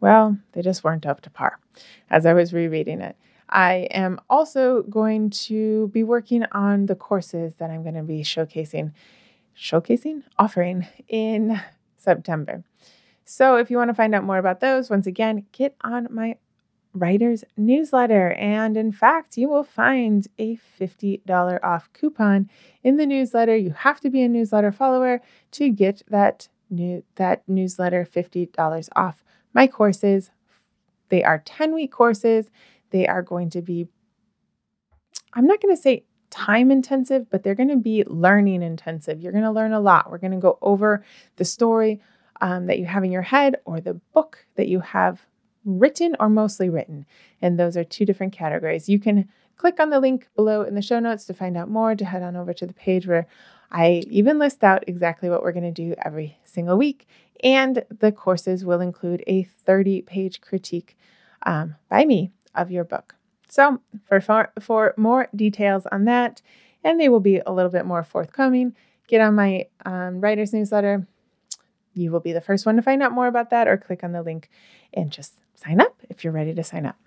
well, 0.05 0.37
they 0.51 0.61
just 0.61 0.83
weren't 0.83 1.07
up 1.07 1.21
to 1.21 1.31
par 1.31 1.57
as 2.11 2.27
I 2.27 2.33
was 2.33 2.53
rereading 2.53 3.01
it. 3.01 3.15
I 3.49 3.87
am 3.89 4.21
also 4.29 4.83
going 4.83 5.31
to 5.31 5.87
be 5.87 6.03
working 6.03 6.45
on 6.51 6.85
the 6.85 6.93
courses 6.93 7.55
that 7.55 7.71
I'm 7.71 7.81
going 7.81 7.95
to 7.95 8.03
be 8.03 8.21
showcasing, 8.21 8.91
showcasing, 9.57 10.21
offering 10.37 10.85
in 11.07 11.59
September. 11.97 12.63
So 13.23 13.55
if 13.55 13.71
you 13.71 13.77
want 13.77 13.89
to 13.89 13.95
find 13.95 14.13
out 14.13 14.23
more 14.23 14.37
about 14.37 14.59
those, 14.59 14.91
once 14.91 15.07
again, 15.07 15.47
get 15.51 15.75
on 15.81 16.07
my 16.11 16.35
writer's 16.93 17.43
newsletter. 17.57 18.33
And 18.33 18.77
in 18.77 18.91
fact, 18.91 19.37
you 19.37 19.49
will 19.49 19.63
find 19.63 20.27
a 20.37 20.59
$50 20.79 21.63
off 21.63 21.89
coupon 21.93 22.47
in 22.83 22.97
the 22.97 23.07
newsletter. 23.07 23.55
You 23.55 23.71
have 23.71 23.99
to 24.01 24.11
be 24.11 24.21
a 24.21 24.29
newsletter 24.29 24.71
follower 24.71 25.19
to 25.53 25.71
get 25.71 26.03
that 26.09 26.47
new 26.69 27.03
that 27.15 27.41
newsletter 27.47 28.05
$50 28.05 28.89
off. 28.95 29.23
My 29.55 29.65
courses, 29.65 30.29
they 31.09 31.23
are 31.23 31.39
10-week 31.39 31.91
courses. 31.91 32.51
They 32.91 33.07
are 33.07 33.23
going 33.23 33.49
to 33.51 33.63
be 33.63 33.87
I'm 35.35 35.47
not 35.47 35.61
going 35.61 35.75
to 35.75 35.81
say 35.81 36.05
time 36.29 36.71
intensive, 36.71 37.29
but 37.29 37.43
they're 37.43 37.55
going 37.55 37.69
to 37.69 37.75
be 37.75 38.03
learning 38.05 38.63
intensive. 38.63 39.21
You're 39.21 39.31
going 39.31 39.43
to 39.43 39.51
learn 39.51 39.73
a 39.73 39.79
lot. 39.79 40.09
We're 40.09 40.17
going 40.17 40.31
to 40.31 40.37
go 40.37 40.57
over 40.61 41.03
the 41.35 41.45
story 41.45 42.01
um, 42.41 42.67
that 42.67 42.79
you 42.79 42.85
have 42.85 43.03
in 43.03 43.11
your 43.11 43.21
head 43.21 43.57
or 43.65 43.79
the 43.79 43.95
book 44.13 44.45
that 44.55 44.67
you 44.67 44.79
have 44.79 45.25
written 45.65 46.15
or 46.19 46.29
mostly 46.29 46.69
written. 46.69 47.05
And 47.41 47.59
those 47.59 47.75
are 47.75 47.83
two 47.83 48.05
different 48.05 48.33
categories. 48.33 48.87
You 48.87 48.99
can 48.99 49.29
click 49.57 49.79
on 49.79 49.89
the 49.89 49.99
link 49.99 50.29
below 50.35 50.61
in 50.61 50.75
the 50.75 50.81
show 50.81 50.99
notes 50.99 51.25
to 51.25 51.33
find 51.33 51.57
out 51.57 51.69
more, 51.69 51.95
to 51.95 52.05
head 52.05 52.23
on 52.23 52.35
over 52.35 52.53
to 52.53 52.65
the 52.65 52.73
page 52.73 53.07
where 53.07 53.27
I 53.71 54.03
even 54.09 54.39
list 54.39 54.63
out 54.63 54.83
exactly 54.87 55.29
what 55.29 55.43
we're 55.43 55.51
going 55.51 55.63
to 55.63 55.71
do 55.71 55.95
every 56.03 56.37
single 56.45 56.77
week. 56.77 57.07
And 57.43 57.83
the 57.89 58.11
courses 58.11 58.63
will 58.63 58.81
include 58.81 59.23
a 59.27 59.43
30 59.43 60.01
page 60.03 60.41
critique 60.41 60.97
um, 61.43 61.75
by 61.89 62.05
me 62.05 62.31
of 62.53 62.71
your 62.71 62.83
book. 62.83 63.15
So, 63.47 63.81
for, 64.05 64.19
for, 64.21 64.51
for 64.59 64.93
more 64.97 65.27
details 65.35 65.85
on 65.91 66.05
that, 66.05 66.41
and 66.83 66.99
they 66.99 67.09
will 67.09 67.19
be 67.19 67.41
a 67.45 67.51
little 67.51 67.71
bit 67.71 67.85
more 67.85 68.03
forthcoming, 68.03 68.75
get 69.07 69.21
on 69.21 69.35
my 69.35 69.67
um, 69.85 70.21
writer's 70.21 70.53
newsletter. 70.53 71.07
You 71.93 72.11
will 72.11 72.19
be 72.19 72.33
the 72.33 72.41
first 72.41 72.65
one 72.65 72.75
to 72.75 72.81
find 72.81 73.01
out 73.01 73.11
more 73.11 73.27
about 73.27 73.49
that, 73.51 73.67
or 73.67 73.77
click 73.77 74.03
on 74.03 74.11
the 74.11 74.23
link 74.23 74.49
and 74.93 75.11
just 75.11 75.35
sign 75.55 75.79
up 75.79 75.95
if 76.09 76.23
you're 76.23 76.33
ready 76.33 76.53
to 76.53 76.63
sign 76.63 76.85
up. 76.85 76.97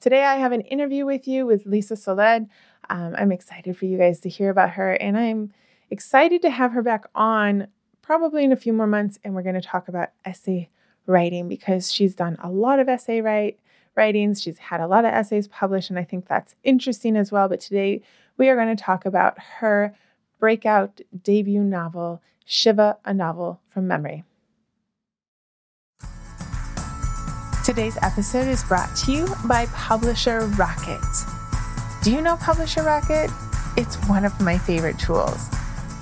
Today, 0.00 0.24
I 0.24 0.36
have 0.36 0.52
an 0.52 0.60
interview 0.62 1.06
with 1.06 1.26
you 1.26 1.46
with 1.46 1.64
Lisa 1.64 1.94
Solod. 1.94 2.48
Um, 2.90 3.14
I'm 3.16 3.32
excited 3.32 3.76
for 3.76 3.84
you 3.84 3.98
guys 3.98 4.20
to 4.20 4.28
hear 4.28 4.50
about 4.50 4.70
her, 4.70 4.92
and 4.94 5.16
I'm 5.16 5.52
excited 5.90 6.42
to 6.42 6.50
have 6.50 6.72
her 6.72 6.82
back 6.82 7.04
on 7.14 7.68
probably 8.02 8.44
in 8.44 8.52
a 8.52 8.56
few 8.56 8.72
more 8.72 8.86
months. 8.86 9.18
And 9.24 9.34
we're 9.34 9.42
going 9.42 9.54
to 9.54 9.60
talk 9.60 9.88
about 9.88 10.10
essay 10.24 10.68
writing 11.06 11.48
because 11.48 11.92
she's 11.92 12.14
done 12.14 12.36
a 12.42 12.50
lot 12.50 12.80
of 12.80 12.88
essay 12.88 13.20
write 13.20 13.58
writings. 13.96 14.42
She's 14.42 14.58
had 14.58 14.80
a 14.80 14.86
lot 14.86 15.04
of 15.04 15.12
essays 15.12 15.48
published, 15.48 15.90
and 15.90 15.98
I 15.98 16.04
think 16.04 16.26
that's 16.26 16.54
interesting 16.64 17.16
as 17.16 17.30
well. 17.30 17.48
But 17.48 17.60
today, 17.60 18.02
we 18.36 18.48
are 18.48 18.56
going 18.56 18.74
to 18.74 18.82
talk 18.82 19.06
about 19.06 19.38
her 19.58 19.94
breakout 20.38 21.00
debut 21.22 21.62
novel, 21.62 22.22
Shiva, 22.44 22.98
a 23.04 23.14
novel 23.14 23.60
from 23.68 23.86
memory. 23.86 24.24
Today's 27.64 27.96
episode 28.02 28.46
is 28.46 28.62
brought 28.64 28.94
to 28.96 29.12
you 29.12 29.26
by 29.46 29.64
Publisher 29.72 30.40
Rocket. 30.58 31.33
Do 32.04 32.12
you 32.12 32.20
know 32.20 32.36
Publisher 32.36 32.82
Rocket? 32.82 33.30
It's 33.78 33.96
one 34.08 34.26
of 34.26 34.38
my 34.38 34.58
favorite 34.58 34.98
tools. 34.98 35.48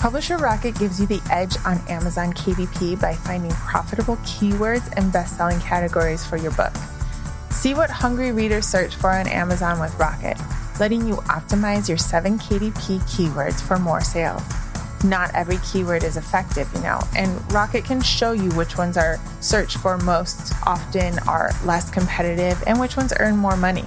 Publisher 0.00 0.36
Rocket 0.36 0.76
gives 0.76 1.00
you 1.00 1.06
the 1.06 1.22
edge 1.30 1.56
on 1.64 1.78
Amazon 1.88 2.32
KDP 2.32 3.00
by 3.00 3.14
finding 3.14 3.52
profitable 3.52 4.16
keywords 4.16 4.92
and 4.96 5.12
best 5.12 5.36
selling 5.36 5.60
categories 5.60 6.26
for 6.26 6.36
your 6.36 6.50
book. 6.54 6.74
See 7.50 7.74
what 7.74 7.88
hungry 7.88 8.32
readers 8.32 8.66
search 8.66 8.96
for 8.96 9.10
on 9.10 9.28
Amazon 9.28 9.78
with 9.78 9.96
Rocket, 9.96 10.36
letting 10.80 11.06
you 11.06 11.14
optimize 11.28 11.88
your 11.88 11.98
7 11.98 12.36
KDP 12.36 12.98
keywords 13.02 13.62
for 13.62 13.78
more 13.78 14.00
sales. 14.00 14.42
Not 15.04 15.32
every 15.36 15.58
keyword 15.58 16.02
is 16.02 16.16
effective, 16.16 16.68
you 16.74 16.80
know, 16.80 16.98
and 17.16 17.30
Rocket 17.52 17.84
can 17.84 18.00
show 18.00 18.32
you 18.32 18.50
which 18.56 18.76
ones 18.76 18.96
are 18.96 19.20
searched 19.40 19.78
for 19.78 19.96
most 19.98 20.52
often, 20.66 21.20
are 21.28 21.52
less 21.64 21.90
competitive, 21.90 22.60
and 22.66 22.80
which 22.80 22.96
ones 22.96 23.12
earn 23.20 23.36
more 23.36 23.56
money. 23.56 23.84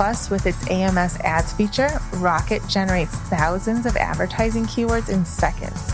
Plus, 0.00 0.30
with 0.30 0.46
its 0.46 0.66
AMS 0.70 1.18
ads 1.24 1.52
feature, 1.52 2.00
Rocket 2.14 2.66
generates 2.66 3.14
thousands 3.28 3.84
of 3.84 3.98
advertising 3.98 4.64
keywords 4.64 5.10
in 5.10 5.26
seconds, 5.26 5.92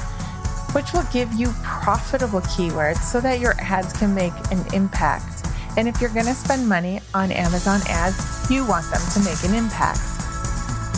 which 0.76 0.92
will 0.92 1.02
give 1.12 1.32
you 1.32 1.52
profitable 1.64 2.40
keywords 2.42 2.98
so 2.98 3.20
that 3.20 3.40
your 3.40 3.54
ads 3.58 3.92
can 3.94 4.14
make 4.14 4.32
an 4.52 4.64
impact. 4.72 5.44
And 5.76 5.88
if 5.88 6.00
you're 6.00 6.14
going 6.14 6.26
to 6.26 6.34
spend 6.34 6.68
money 6.68 7.00
on 7.14 7.32
Amazon 7.32 7.80
ads, 7.88 8.48
you 8.48 8.64
want 8.64 8.88
them 8.92 9.02
to 9.14 9.18
make 9.28 9.42
an 9.42 9.56
impact. 9.56 9.98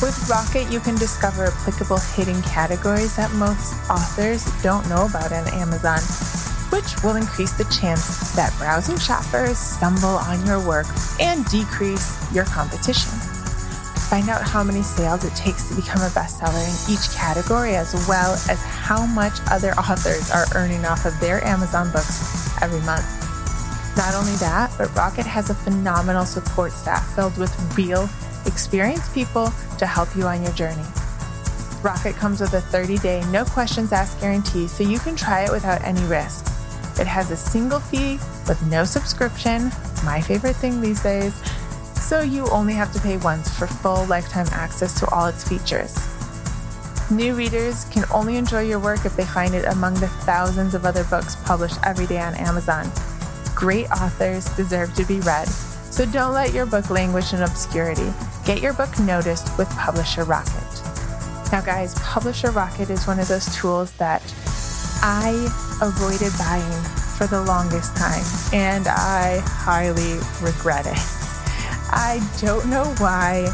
With 0.03 0.29
Rocket, 0.29 0.71
you 0.71 0.79
can 0.79 0.97
discover 0.97 1.47
applicable 1.47 2.01
hidden 2.15 2.43
categories 2.43 3.17
that 3.17 3.33
most 3.33 3.73
authors 3.89 4.45
don't 4.63 4.87
know 4.91 5.07
about 5.07 5.33
on 5.33 5.49
Amazon 5.55 6.01
which 6.71 7.03
will 7.03 7.17
increase 7.17 7.53
the 7.53 7.65
chance 7.65 8.35
that 8.35 8.55
browsing 8.59 8.99
shoppers 8.99 9.59
stumble 9.59 10.19
on 10.21 10.45
your 10.47 10.65
work 10.67 10.87
and 11.21 11.45
decrease 11.47 12.17
your 12.33 12.45
competition. 12.45 13.13
Find 14.09 14.31
out 14.31 14.43
how 14.43 14.65
many 14.65 14.81
sales 14.81 15.25
it 15.25 15.35
takes 15.35 15.69
to 15.69 15.75
become 15.75 16.01
a 16.01 16.09
bestseller 16.09 16.65
in 16.65 16.93
each 16.93 17.15
category, 17.15 17.77
as 17.77 17.93
well 18.09 18.33
as 18.49 18.63
how 18.65 19.05
much 19.05 19.35
other 19.51 19.73
authors 19.73 20.31
are 20.31 20.47
earning 20.55 20.87
off 20.87 21.05
of 21.05 21.19
their 21.21 21.45
Amazon 21.45 21.93
books 21.93 22.51
every 22.63 22.81
month. 22.87 23.05
Not 23.99 24.15
only 24.15 24.35
that, 24.37 24.73
but 24.79 24.95
Rocket 24.95 25.27
has 25.27 25.51
a 25.51 25.55
phenomenal 25.55 26.25
support 26.25 26.73
staff 26.73 27.15
filled 27.15 27.37
with 27.37 27.53
real, 27.77 28.09
experienced 28.47 29.13
people 29.13 29.53
to 29.77 29.87
help 29.87 30.09
you 30.17 30.25
on 30.25 30.43
your 30.43 30.53
journey. 30.53 30.85
Rocket 31.83 32.15
comes 32.17 32.41
with 32.41 32.55
a 32.55 32.61
30 32.61 32.99
day, 32.99 33.23
no 33.31 33.45
questions 33.45 33.93
asked 33.93 34.21
guarantee, 34.21 34.69
so 34.69 34.83
you 34.85 34.99
can 35.01 35.17
try 35.17 35.45
it 35.45 35.53
without 35.53 35.83
any 35.85 36.03
risk. 36.05 36.48
It 36.99 37.07
has 37.07 37.31
a 37.31 37.37
single 37.37 37.81
fee 37.81 38.19
with 38.49 38.61
no 38.67 38.85
subscription, 38.85 39.71
my 40.05 40.21
favorite 40.21 40.57
thing 40.57 40.81
these 40.81 41.03
days, 41.03 41.35
so 41.95 42.23
you 42.23 42.47
only 42.49 42.75
have 42.75 42.93
to 42.93 43.01
pay 43.01 43.17
once 43.19 43.57
for 43.57 43.67
full 43.67 44.05
lifetime 44.07 44.47
access 44.51 44.99
to 45.01 45.09
all 45.11 45.27
its 45.27 45.47
features. 45.49 45.97
New 47.11 47.35
readers 47.35 47.85
can 47.87 48.05
only 48.13 48.37
enjoy 48.37 48.63
your 48.63 48.79
work 48.79 49.05
if 49.05 49.17
they 49.17 49.25
find 49.25 49.55
it 49.55 49.65
among 49.67 49.95
the 49.95 50.09
thousands 50.09 50.75
of 50.75 50.85
other 50.85 51.05
books 51.05 51.37
published 51.45 51.79
every 51.85 52.07
day 52.07 52.21
on 52.21 52.35
Amazon. 52.35 52.91
Great 53.55 53.91
authors 53.91 54.45
deserve 54.57 54.93
to 54.95 55.05
be 55.05 55.21
read, 55.21 55.49
so 55.49 56.05
don't 56.05 56.35
let 56.35 56.53
your 56.53 56.67
book 56.67 56.91
languish 56.91 57.33
in 57.33 57.43
obscurity. 57.43 58.13
Get 58.45 58.61
your 58.61 58.73
book 58.73 58.99
noticed 59.01 59.57
with 59.57 59.69
Publisher 59.71 60.25
Rocket. 60.25 60.53
Now, 61.51 61.63
guys, 61.63 61.95
Publisher 62.01 62.51
Rocket 62.51 62.91
is 62.91 63.07
one 63.07 63.19
of 63.19 63.29
those 63.29 63.55
tools 63.57 63.93
that 63.93 64.23
I 65.03 65.49
avoided 65.81 66.33
buying 66.39 66.83
for 67.17 67.27
the 67.27 67.43
longest 67.43 67.97
time, 67.97 68.25
and 68.53 68.87
I 68.89 69.43
highly 69.45 70.19
regret 70.41 70.87
it. 70.87 70.99
I 71.91 72.21
don't 72.41 72.69
know 72.69 72.85
why. 72.99 73.47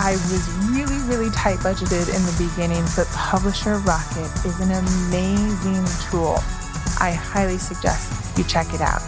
I 0.00 0.12
was 0.12 0.48
really, 0.70 0.98
really 1.08 1.30
tight 1.30 1.58
budgeted 1.58 2.08
in 2.14 2.22
the 2.22 2.48
beginning, 2.50 2.84
but 2.94 3.06
Publisher 3.08 3.78
Rocket 3.78 4.30
is 4.46 4.60
an 4.60 4.70
amazing 4.70 5.84
tool. 6.08 6.38
I 7.00 7.12
highly 7.12 7.58
suggest 7.58 8.38
you 8.38 8.44
check 8.44 8.72
it 8.74 8.80
out. 8.80 9.02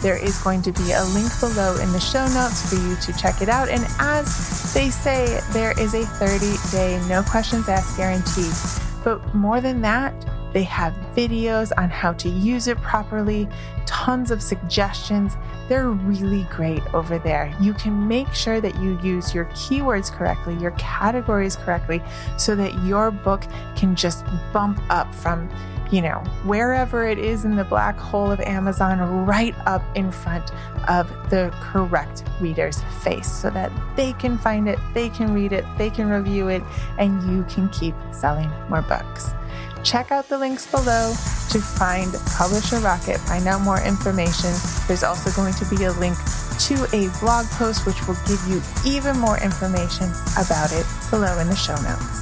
There 0.00 0.16
is 0.16 0.38
going 0.42 0.62
to 0.62 0.72
be 0.72 0.92
a 0.92 1.04
link 1.06 1.28
below 1.40 1.76
in 1.76 1.90
the 1.92 1.98
show 1.98 2.26
notes 2.28 2.68
for 2.70 2.76
you 2.76 2.94
to 2.96 3.12
check 3.18 3.42
it 3.42 3.48
out. 3.48 3.68
And 3.68 3.84
as 3.98 4.72
they 4.72 4.90
say, 4.90 5.40
there 5.50 5.72
is 5.80 5.94
a 5.94 6.06
30 6.06 6.70
day 6.70 7.00
no 7.08 7.22
questions 7.24 7.68
asked 7.68 7.96
guarantee. 7.96 8.50
But 9.02 9.34
more 9.34 9.60
than 9.60 9.80
that, 9.80 10.14
they 10.52 10.62
have 10.64 10.94
videos 11.14 11.72
on 11.76 11.90
how 11.90 12.12
to 12.14 12.28
use 12.28 12.68
it 12.68 12.78
properly, 12.78 13.48
tons 13.86 14.30
of 14.30 14.42
suggestions. 14.42 15.36
They're 15.68 15.90
really 15.90 16.44
great 16.44 16.82
over 16.94 17.18
there. 17.18 17.54
You 17.60 17.74
can 17.74 18.08
make 18.08 18.32
sure 18.32 18.60
that 18.60 18.76
you 18.76 18.98
use 19.00 19.34
your 19.34 19.46
keywords 19.46 20.10
correctly, 20.10 20.56
your 20.56 20.72
categories 20.72 21.56
correctly, 21.56 22.02
so 22.36 22.56
that 22.56 22.72
your 22.84 23.10
book 23.10 23.44
can 23.76 23.94
just 23.94 24.24
bump 24.52 24.80
up 24.88 25.14
from, 25.14 25.50
you 25.90 26.00
know, 26.00 26.22
wherever 26.44 27.06
it 27.06 27.18
is 27.18 27.44
in 27.44 27.56
the 27.56 27.64
black 27.64 27.98
hole 27.98 28.30
of 28.30 28.40
Amazon, 28.40 29.26
right 29.26 29.54
up 29.66 29.82
in 29.94 30.10
front 30.10 30.50
of 30.88 31.08
the 31.28 31.54
correct 31.60 32.24
reader's 32.40 32.82
face 33.02 33.30
so 33.30 33.50
that 33.50 33.70
they 33.96 34.14
can 34.14 34.38
find 34.38 34.68
it, 34.68 34.78
they 34.94 35.10
can 35.10 35.34
read 35.34 35.52
it, 35.52 35.64
they 35.76 35.90
can 35.90 36.08
review 36.08 36.48
it, 36.48 36.62
and 36.98 37.22
you 37.30 37.44
can 37.44 37.68
keep 37.68 37.94
selling 38.10 38.50
more 38.70 38.82
books. 38.82 39.30
Check 39.84 40.10
out 40.10 40.28
the 40.28 40.38
links 40.38 40.70
below 40.70 41.14
to 41.50 41.60
find 41.60 42.12
Publisher 42.36 42.78
Rocket, 42.80 43.18
find 43.18 43.46
out 43.46 43.62
more 43.62 43.80
information. 43.80 44.52
There's 44.86 45.02
also 45.02 45.30
going 45.30 45.54
to 45.54 45.64
be 45.74 45.84
a 45.84 45.92
link 45.92 46.16
to 46.60 46.74
a 46.92 47.08
blog 47.20 47.46
post 47.50 47.86
which 47.86 48.06
will 48.06 48.16
give 48.26 48.42
you 48.48 48.60
even 48.84 49.18
more 49.18 49.38
information 49.42 50.10
about 50.36 50.72
it 50.72 50.84
below 51.10 51.38
in 51.38 51.48
the 51.48 51.56
show 51.56 51.76
notes. 51.82 52.18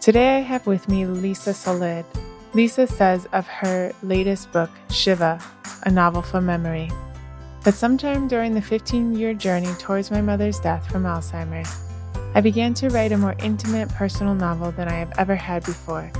Today 0.00 0.36
I 0.36 0.40
have 0.40 0.66
with 0.66 0.88
me 0.88 1.06
Lisa 1.06 1.50
Solod. 1.50 2.04
Lisa 2.54 2.86
says 2.86 3.26
of 3.32 3.46
her 3.46 3.92
latest 4.02 4.52
book, 4.52 4.70
Shiva, 4.90 5.40
a 5.84 5.90
novel 5.90 6.22
from 6.22 6.46
memory, 6.46 6.90
but 7.64 7.74
sometime 7.74 8.28
during 8.28 8.54
the 8.54 8.60
15 8.60 9.16
year 9.16 9.32
journey 9.32 9.72
towards 9.78 10.10
my 10.10 10.20
mother's 10.20 10.60
death 10.60 10.86
from 10.90 11.04
Alzheimer's, 11.04 11.80
I 12.34 12.42
began 12.42 12.74
to 12.74 12.90
write 12.90 13.12
a 13.12 13.16
more 13.16 13.34
intimate 13.42 13.88
personal 13.88 14.34
novel 14.34 14.70
than 14.72 14.86
I 14.86 14.94
have 14.94 15.12
ever 15.18 15.34
had 15.34 15.64
before. 15.64 16.12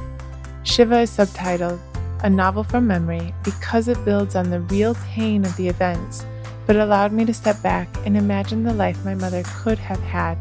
Shiva 0.62 1.00
is 1.00 1.10
subtitled 1.10 1.78
A 2.22 2.30
Novel 2.30 2.64
from 2.64 2.86
Memory 2.86 3.34
because 3.44 3.88
it 3.88 4.02
builds 4.06 4.34
on 4.34 4.48
the 4.48 4.60
real 4.60 4.94
pain 4.94 5.44
of 5.44 5.54
the 5.56 5.68
events, 5.68 6.24
but 6.66 6.76
allowed 6.76 7.12
me 7.12 7.26
to 7.26 7.34
step 7.34 7.60
back 7.62 7.88
and 8.06 8.16
imagine 8.16 8.62
the 8.62 8.72
life 8.72 9.04
my 9.04 9.14
mother 9.14 9.42
could 9.44 9.78
have 9.78 10.00
had 10.00 10.38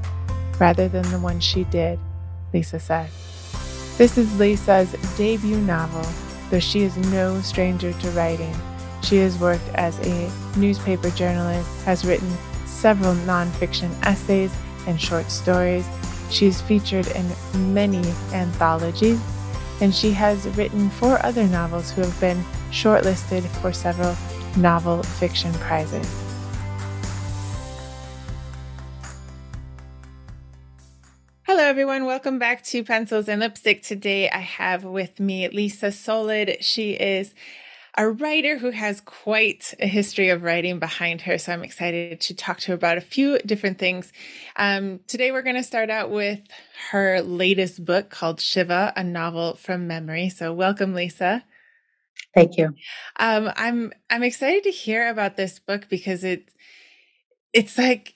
rather 0.59 0.87
than 0.87 1.09
the 1.11 1.19
one 1.19 1.41
she 1.41 1.65
did, 1.65 1.99
Lisa 2.53 2.79
said. 2.79 3.09
This 3.97 4.17
is 4.17 4.39
Lisa's 4.39 4.95
debut 5.17 5.57
novel, 5.57 6.07
though 6.49 6.59
she 6.59 6.83
is 6.83 6.95
no 7.11 7.41
stranger 7.41 7.91
to 7.91 8.09
writing. 8.11 8.55
She 9.03 9.17
has 9.17 9.37
worked 9.37 9.67
as 9.75 9.99
a 10.07 10.31
newspaper 10.57 11.09
journalist, 11.09 11.69
has 11.83 12.05
written 12.05 12.31
several 12.65 13.13
nonfiction 13.13 13.91
essays 14.05 14.55
and 14.87 14.99
short 14.99 15.29
stories. 15.29 15.85
She's 16.29 16.61
featured 16.61 17.07
in 17.07 17.73
many 17.73 18.01
anthologies, 18.31 19.19
and 19.81 19.93
she 19.93 20.11
has 20.11 20.47
written 20.57 20.89
four 20.89 21.23
other 21.25 21.43
novels 21.43 21.91
who 21.91 22.01
have 22.01 22.19
been 22.21 22.41
shortlisted 22.71 23.45
for 23.61 23.73
several 23.73 24.15
novel 24.57 25.03
fiction 25.03 25.51
prizes. 25.55 26.07
Hello, 31.43 31.63
everyone. 31.63 32.05
Welcome 32.05 32.39
back 32.39 32.63
to 32.65 32.83
Pencils 32.83 33.27
and 33.27 33.41
Lipstick. 33.41 33.83
Today 33.83 34.29
I 34.29 34.39
have 34.39 34.85
with 34.85 35.19
me 35.19 35.47
Lisa 35.49 35.87
Solod. 35.87 36.57
She 36.61 36.93
is 36.93 37.35
a 37.97 38.10
writer 38.10 38.58
who 38.58 38.71
has 38.71 39.01
quite 39.01 39.73
a 39.79 39.88
history 39.88 40.29
of 40.29 40.43
writing 40.43 40.79
behind 40.79 41.21
her. 41.21 41.38
So 41.38 41.53
I'm 41.53 41.63
excited 41.63 42.19
to 42.21 42.36
talk 42.36 42.60
to 42.62 42.67
her 42.69 42.73
about 42.73 42.97
a 42.97 43.01
few 43.01 43.38
different 43.39 43.77
things. 43.77 44.12
Um, 44.56 44.99
today, 45.08 45.32
we're 45.32 45.43
going 45.43 45.56
to 45.56 45.63
start 45.63 45.89
out 45.89 46.10
with 46.10 46.39
her 46.91 47.21
latest 47.21 47.86
book 47.86 48.10
called 48.10 48.41
Shiva, 48.41 48.93
a 48.95 49.03
novel 49.03 49.56
from 49.56 49.88
memory. 49.88 50.29
So, 50.29 50.53
welcome, 50.53 50.93
Lisa. 50.93 51.43
Thank 52.34 52.58
you. 52.58 52.73
Um, 53.17 53.51
I'm 53.56 53.93
I'm 54.10 54.23
excited 54.23 54.63
to 54.63 54.71
hear 54.71 55.10
about 55.10 55.38
this 55.38 55.60
book 55.60 55.88
because 55.89 56.23
it's 56.23 56.51
it's 57.53 57.77
like 57.77 58.15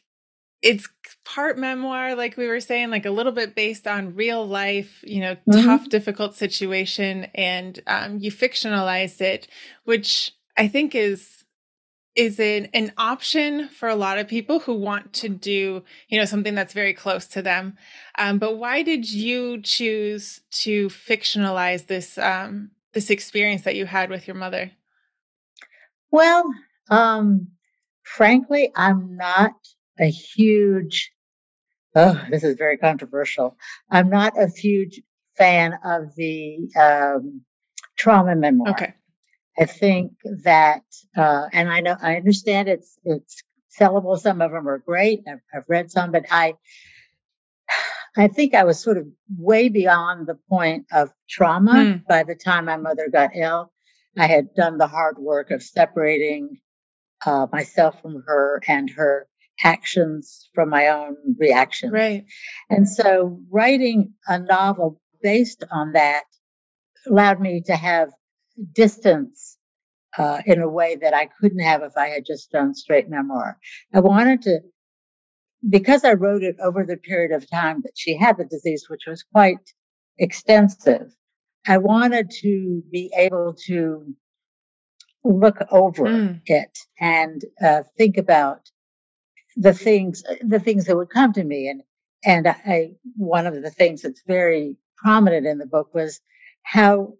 it's 0.61 0.87
part 1.27 1.57
memoir, 1.57 2.15
like 2.15 2.37
we 2.37 2.47
were 2.47 2.61
saying, 2.61 2.89
like 2.89 3.05
a 3.05 3.11
little 3.11 3.33
bit 3.33 3.53
based 3.53 3.85
on 3.85 4.15
real 4.15 4.47
life, 4.47 5.03
you 5.05 5.19
know, 5.19 5.35
mm-hmm. 5.35 5.65
tough, 5.65 5.89
difficult 5.89 6.35
situation, 6.35 7.27
and 7.35 7.81
um, 7.85 8.17
you 8.19 8.31
fictionalized 8.31 9.19
it, 9.19 9.47
which 9.83 10.31
I 10.55 10.67
think 10.69 10.95
is 10.95 11.33
is 12.15 12.39
an, 12.39 12.67
an 12.73 12.91
option 12.97 13.67
for 13.69 13.87
a 13.87 13.95
lot 13.95 14.17
of 14.17 14.27
people 14.27 14.59
who 14.59 14.73
want 14.73 15.13
to 15.13 15.29
do 15.29 15.83
you 16.07 16.17
know 16.17 16.25
something 16.25 16.55
that's 16.55 16.73
very 16.73 16.93
close 16.93 17.27
to 17.27 17.43
them 17.43 17.77
um, 18.17 18.39
but 18.39 18.57
why 18.57 18.81
did 18.81 19.07
you 19.07 19.61
choose 19.61 20.41
to 20.49 20.87
fictionalize 20.87 21.85
this 21.85 22.17
um, 22.17 22.71
this 22.93 23.11
experience 23.11 23.61
that 23.61 23.75
you 23.75 23.85
had 23.85 24.09
with 24.09 24.27
your 24.27 24.35
mother 24.35 24.71
well 26.09 26.43
um, 26.89 27.49
frankly 28.01 28.71
i'm 28.75 29.15
not 29.15 29.53
a 29.99 30.09
huge 30.09 31.11
oh, 31.97 32.21
this 32.29 32.43
is 32.43 32.55
very 32.57 32.77
controversial. 32.77 33.57
I'm 33.89 34.09
not 34.09 34.41
a 34.41 34.47
huge 34.47 35.01
fan 35.37 35.73
of 35.83 36.15
the 36.15 36.69
um, 36.79 37.41
trauma 37.97 38.35
memoir. 38.35 38.71
Okay. 38.71 38.93
I 39.59 39.65
think 39.65 40.13
that, 40.43 40.83
uh, 41.15 41.47
and 41.51 41.69
I 41.69 41.79
know, 41.81 41.95
I 42.01 42.15
understand 42.15 42.69
it's, 42.69 42.97
it's 43.03 43.43
sellable. 43.79 44.17
Some 44.19 44.41
of 44.41 44.51
them 44.51 44.67
are 44.67 44.77
great. 44.77 45.21
I've, 45.27 45.39
I've 45.53 45.65
read 45.67 45.91
some, 45.91 46.11
but 46.11 46.25
I, 46.29 46.53
I 48.15 48.27
think 48.27 48.53
I 48.53 48.63
was 48.63 48.79
sort 48.79 48.97
of 48.97 49.07
way 49.37 49.69
beyond 49.69 50.27
the 50.27 50.37
point 50.49 50.85
of 50.91 51.11
trauma 51.29 51.73
Mm. 51.73 52.05
by 52.07 52.23
the 52.23 52.35
time 52.35 52.65
my 52.65 52.77
mother 52.77 53.09
got 53.11 53.31
ill. 53.35 53.71
I 54.17 54.25
had 54.27 54.53
done 54.55 54.77
the 54.77 54.87
hard 54.87 55.17
work 55.19 55.51
of 55.51 55.61
separating 55.61 56.59
uh, 57.25 57.47
myself 57.51 58.01
from 58.01 58.23
her 58.25 58.61
and 58.67 58.89
her 58.91 59.27
actions 59.63 60.49
from 60.53 60.69
my 60.69 60.87
own 60.87 61.15
reactions. 61.39 61.91
Right. 61.91 62.25
And 62.69 62.87
so 62.87 63.39
writing 63.49 64.13
a 64.27 64.39
novel 64.39 65.01
based 65.21 65.63
on 65.71 65.93
that 65.93 66.23
allowed 67.07 67.39
me 67.39 67.61
to 67.65 67.75
have 67.75 68.09
distance 68.73 69.57
uh, 70.17 70.41
in 70.45 70.61
a 70.61 70.69
way 70.69 70.95
that 70.95 71.13
I 71.13 71.29
couldn't 71.39 71.59
have 71.59 71.81
if 71.83 71.97
I 71.97 72.07
had 72.09 72.25
just 72.25 72.51
done 72.51 72.73
straight 72.73 73.09
memoir. 73.09 73.57
I 73.93 73.99
wanted 73.99 74.41
to, 74.43 74.59
because 75.67 76.03
I 76.03 76.13
wrote 76.13 76.43
it 76.43 76.55
over 76.61 76.85
the 76.85 76.97
period 76.97 77.31
of 77.31 77.49
time 77.49 77.81
that 77.83 77.93
she 77.95 78.17
had 78.17 78.37
the 78.37 78.45
disease, 78.45 78.85
which 78.89 79.03
was 79.07 79.23
quite 79.23 79.59
extensive, 80.17 81.13
I 81.67 81.77
wanted 81.79 82.31
to 82.41 82.83
be 82.91 83.11
able 83.15 83.55
to 83.67 84.15
look 85.23 85.57
over 85.71 86.03
Mm. 86.05 86.41
it 86.45 86.77
and 86.99 87.41
uh, 87.63 87.83
think 87.97 88.17
about 88.17 88.69
the 89.57 89.73
things, 89.73 90.23
the 90.41 90.61
things 90.61 90.85
that 90.85 90.97
would 90.97 91.11
come 91.11 91.33
to 91.33 91.43
me. 91.45 91.69
And, 91.69 91.83
and 92.25 92.47
I, 92.47 92.91
one 93.17 93.47
of 93.47 93.61
the 93.61 93.71
things 93.71 94.03
that's 94.03 94.23
very 94.27 94.77
prominent 94.97 95.47
in 95.47 95.59
the 95.59 95.67
book 95.67 95.93
was 95.95 96.21
how 96.63 97.15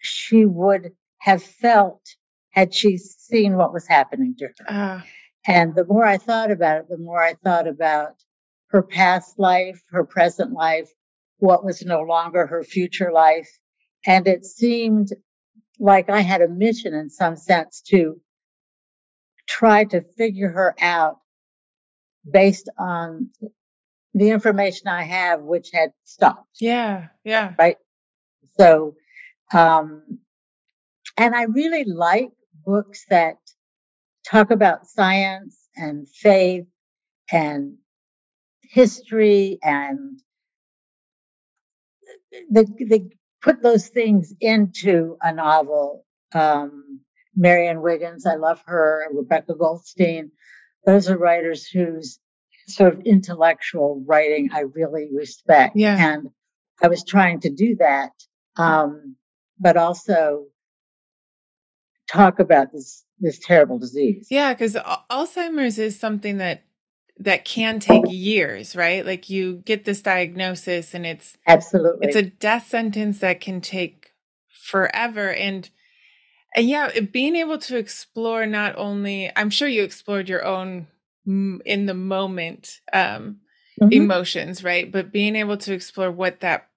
she 0.00 0.46
would 0.46 0.92
have 1.20 1.42
felt 1.42 2.02
had 2.50 2.74
she 2.74 2.98
seen 2.98 3.56
what 3.56 3.74
was 3.74 3.88
happening 3.88 4.36
to 4.38 4.46
her. 4.46 4.54
Ah, 4.68 5.06
And 5.46 5.74
the 5.74 5.86
more 5.86 6.06
I 6.06 6.18
thought 6.18 6.50
about 6.50 6.80
it, 6.80 6.88
the 6.90 6.98
more 6.98 7.22
I 7.22 7.34
thought 7.34 7.68
about 7.68 8.14
her 8.68 8.82
past 8.82 9.38
life, 9.38 9.80
her 9.90 10.04
present 10.04 10.52
life, 10.52 10.90
what 11.38 11.64
was 11.64 11.84
no 11.84 12.02
longer 12.02 12.46
her 12.46 12.64
future 12.64 13.12
life. 13.12 13.48
And 14.06 14.28
it 14.28 14.44
seemed 14.44 15.10
like 15.78 16.10
I 16.10 16.20
had 16.20 16.42
a 16.42 16.48
mission 16.48 16.94
in 16.94 17.10
some 17.10 17.36
sense 17.36 17.82
to 17.88 18.20
try 19.48 19.84
to 19.84 20.02
figure 20.16 20.50
her 20.50 20.74
out 20.80 21.18
based 22.30 22.68
on 22.78 23.30
the 24.14 24.30
information 24.30 24.88
I 24.88 25.04
have, 25.04 25.42
which 25.42 25.70
had 25.72 25.90
stopped. 26.04 26.48
yeah. 26.60 27.08
Yeah. 27.24 27.54
Right. 27.58 27.76
So, 28.58 28.94
um, 29.52 30.18
and 31.16 31.34
I 31.34 31.44
really 31.44 31.84
like 31.84 32.30
books 32.64 33.04
that 33.10 33.36
talk 34.26 34.50
about 34.50 34.86
science 34.86 35.58
and 35.76 36.08
faith 36.08 36.66
and 37.30 37.76
history 38.62 39.58
and 39.62 40.20
they, 42.50 42.64
they 42.88 43.04
put 43.42 43.62
those 43.62 43.88
things 43.88 44.34
into 44.40 45.16
a 45.22 45.32
novel. 45.32 46.04
Um, 46.34 47.00
Marianne 47.36 47.82
Wiggins, 47.82 48.26
I 48.26 48.34
love 48.34 48.62
her. 48.66 49.06
Rebecca 49.12 49.54
Goldstein. 49.54 50.30
Those 50.86 51.08
are 51.08 51.18
writers 51.18 51.66
whose 51.66 52.18
sort 52.66 52.94
of 52.94 53.00
intellectual 53.00 54.02
writing 54.06 54.50
I 54.52 54.60
really 54.60 55.08
respect. 55.12 55.76
Yeah. 55.76 55.96
And 55.98 56.28
I 56.82 56.88
was 56.88 57.04
trying 57.04 57.40
to 57.40 57.50
do 57.50 57.76
that, 57.76 58.12
um, 58.56 59.16
but 59.58 59.76
also 59.76 60.46
talk 62.10 62.38
about 62.38 62.72
this 62.72 63.04
this 63.20 63.38
terrible 63.38 63.78
disease. 63.78 64.28
Yeah, 64.30 64.52
because 64.52 64.74
Alzheimer's 65.10 65.78
is 65.78 65.98
something 65.98 66.38
that 66.38 66.62
that 67.18 67.44
can 67.44 67.80
take 67.80 68.04
years, 68.06 68.76
right? 68.76 69.04
Like 69.04 69.28
you 69.28 69.56
get 69.64 69.84
this 69.84 70.00
diagnosis, 70.02 70.94
and 70.94 71.04
it's 71.04 71.36
Absolutely. 71.46 72.06
it's 72.06 72.16
a 72.16 72.22
death 72.22 72.68
sentence 72.68 73.18
that 73.18 73.40
can 73.40 73.60
take 73.60 74.12
forever, 74.48 75.32
and 75.32 75.56
and 75.56 75.70
yeah, 76.56 77.00
being 77.00 77.36
able 77.36 77.58
to 77.58 77.76
explore 77.76 78.46
not 78.46 78.76
only 78.76 79.30
I'm 79.36 79.50
sure 79.50 79.68
you 79.68 79.82
explored 79.82 80.28
your 80.28 80.44
own 80.44 80.86
mm, 81.26 81.60
in 81.64 81.86
the 81.86 81.94
moment 81.94 82.80
um, 82.92 83.40
Mhm. 83.80 83.92
emotions, 83.92 84.64
right? 84.64 84.90
But 84.90 85.12
being 85.12 85.36
able 85.36 85.56
to 85.58 85.72
explore 85.72 86.10
what 86.10 86.40
that 86.40 86.68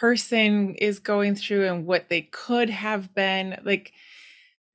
person 0.00 0.74
is 0.76 0.98
going 0.98 1.34
through 1.34 1.66
and 1.66 1.86
what 1.86 2.08
they 2.08 2.22
could 2.22 2.70
have 2.70 3.14
been, 3.14 3.60
like 3.64 3.92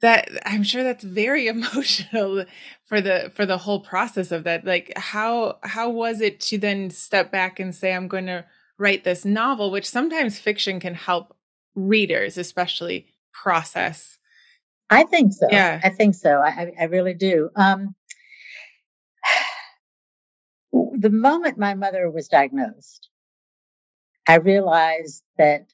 that 0.02 0.30
I'm 0.46 0.64
sure 0.64 0.84
that's 0.84 1.04
very 1.04 1.48
emotional 1.56 2.46
for 2.86 3.02
the 3.02 3.32
for 3.36 3.46
the 3.46 3.58
whole 3.58 3.80
process 3.82 4.32
of 4.32 4.44
that. 4.46 4.66
Like 4.66 4.94
how 4.98 5.58
how 5.64 5.90
was 5.90 6.22
it 6.22 6.40
to 6.42 6.58
then 6.58 6.90
step 6.90 7.32
back 7.32 7.60
and 7.60 7.74
say 7.74 7.94
I'm 7.94 8.08
going 8.08 8.26
to 8.28 8.46
write 8.78 9.04
this 9.04 9.26
novel, 9.26 9.72
which 9.72 9.90
sometimes 9.90 10.40
fiction 10.40 10.80
can 10.80 10.96
help 10.96 11.36
readers 11.76 12.38
especially 12.38 13.08
process. 13.34 14.18
I 14.92 15.04
think 15.04 15.34
so. 15.34 15.48
Yeah. 15.50 15.80
I 15.84 15.90
think 15.90 16.16
so. 16.16 16.30
I, 16.40 16.50
I- 16.50 16.74
I 16.82 16.84
really 16.86 17.14
do. 17.16 17.50
Um, 17.56 17.96
the 20.72 21.10
moment 21.10 21.58
my 21.58 21.74
mother 21.74 22.10
was 22.10 22.28
diagnosed, 22.28 23.10
I 24.28 24.36
realized 24.38 25.24
that 25.38 25.68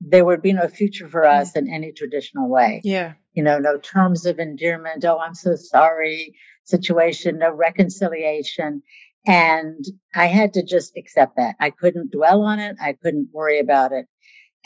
there 0.00 0.24
would 0.24 0.42
be 0.42 0.52
no 0.52 0.68
future 0.68 1.08
for 1.08 1.24
us 1.24 1.56
in 1.56 1.72
any 1.72 1.92
traditional 1.92 2.48
way. 2.50 2.80
Yeah. 2.84 3.14
You 3.32 3.42
know, 3.42 3.58
no 3.58 3.78
terms 3.78 4.26
of 4.26 4.38
endearment. 4.38 5.04
Oh, 5.04 5.18
I'm 5.18 5.34
so 5.34 5.54
sorry 5.56 6.34
situation, 6.64 7.38
no 7.38 7.50
reconciliation. 7.52 8.82
And 9.26 9.84
I 10.14 10.26
had 10.26 10.54
to 10.54 10.62
just 10.64 10.96
accept 10.96 11.36
that. 11.36 11.56
I 11.60 11.70
couldn't 11.70 12.12
dwell 12.12 12.42
on 12.42 12.58
it. 12.58 12.76
I 12.80 12.92
couldn't 12.92 13.30
worry 13.32 13.58
about 13.60 13.92
it. 13.92 14.06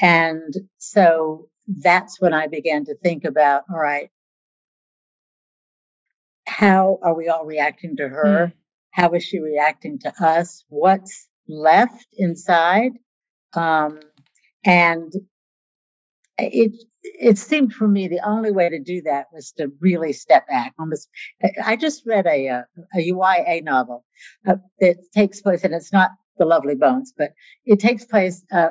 And 0.00 0.52
so 0.78 1.48
that's 1.78 2.20
when 2.20 2.34
I 2.34 2.48
began 2.48 2.84
to 2.86 2.96
think 2.96 3.24
about, 3.24 3.64
all 3.70 3.78
right, 3.78 4.10
how 6.46 6.98
are 7.02 7.14
we 7.14 7.28
all 7.28 7.46
reacting 7.46 7.96
to 7.96 8.08
her? 8.08 8.52
How 8.90 9.10
is 9.12 9.24
she 9.24 9.38
reacting 9.40 10.00
to 10.00 10.12
us? 10.24 10.64
What's 10.68 11.28
left 11.48 12.06
inside? 12.18 12.92
Um, 13.54 14.00
and 14.64 15.12
it 16.38 16.72
it 17.02 17.38
seemed 17.38 17.72
for 17.72 17.88
me 17.88 18.08
the 18.08 18.20
only 18.26 18.50
way 18.52 18.68
to 18.68 18.78
do 18.80 19.02
that 19.02 19.26
was 19.32 19.52
to 19.52 19.72
really 19.80 20.12
step 20.12 20.46
back. 20.48 20.74
Almost, 20.78 21.08
I 21.64 21.76
just 21.76 22.02
read 22.06 22.26
a 22.26 22.46
a, 22.48 22.66
a 22.94 23.00
YA 23.00 23.60
novel 23.62 24.04
uh, 24.46 24.56
that 24.80 24.96
takes 25.14 25.40
place, 25.40 25.64
and 25.64 25.74
it's 25.74 25.92
not 25.92 26.10
The 26.38 26.44
Lovely 26.46 26.74
Bones, 26.74 27.12
but 27.16 27.32
it 27.64 27.80
takes 27.80 28.04
place. 28.04 28.44
Uh, 28.52 28.70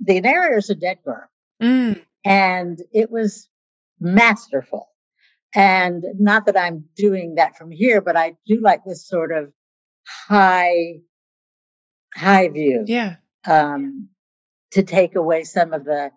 the 0.00 0.20
narrator 0.20 0.58
is 0.58 0.70
a 0.70 0.74
dead 0.74 0.98
girl, 1.04 1.28
Mm. 1.62 2.02
and 2.24 2.78
it 2.92 3.10
was 3.10 3.48
masterful. 4.00 4.88
And 5.54 6.04
not 6.18 6.46
that 6.46 6.58
I'm 6.58 6.84
doing 6.96 7.36
that 7.36 7.56
from 7.56 7.70
here, 7.70 8.00
but 8.00 8.16
I 8.16 8.36
do 8.46 8.60
like 8.60 8.84
this 8.84 9.06
sort 9.08 9.32
of 9.32 9.52
high, 10.06 11.00
high 12.14 12.48
view 12.48 12.84
Yeah. 12.86 13.16
um, 13.46 14.08
to 14.72 14.82
take 14.82 15.16
away 15.16 15.44
some 15.44 15.72
of 15.72 15.84
the 15.84 16.10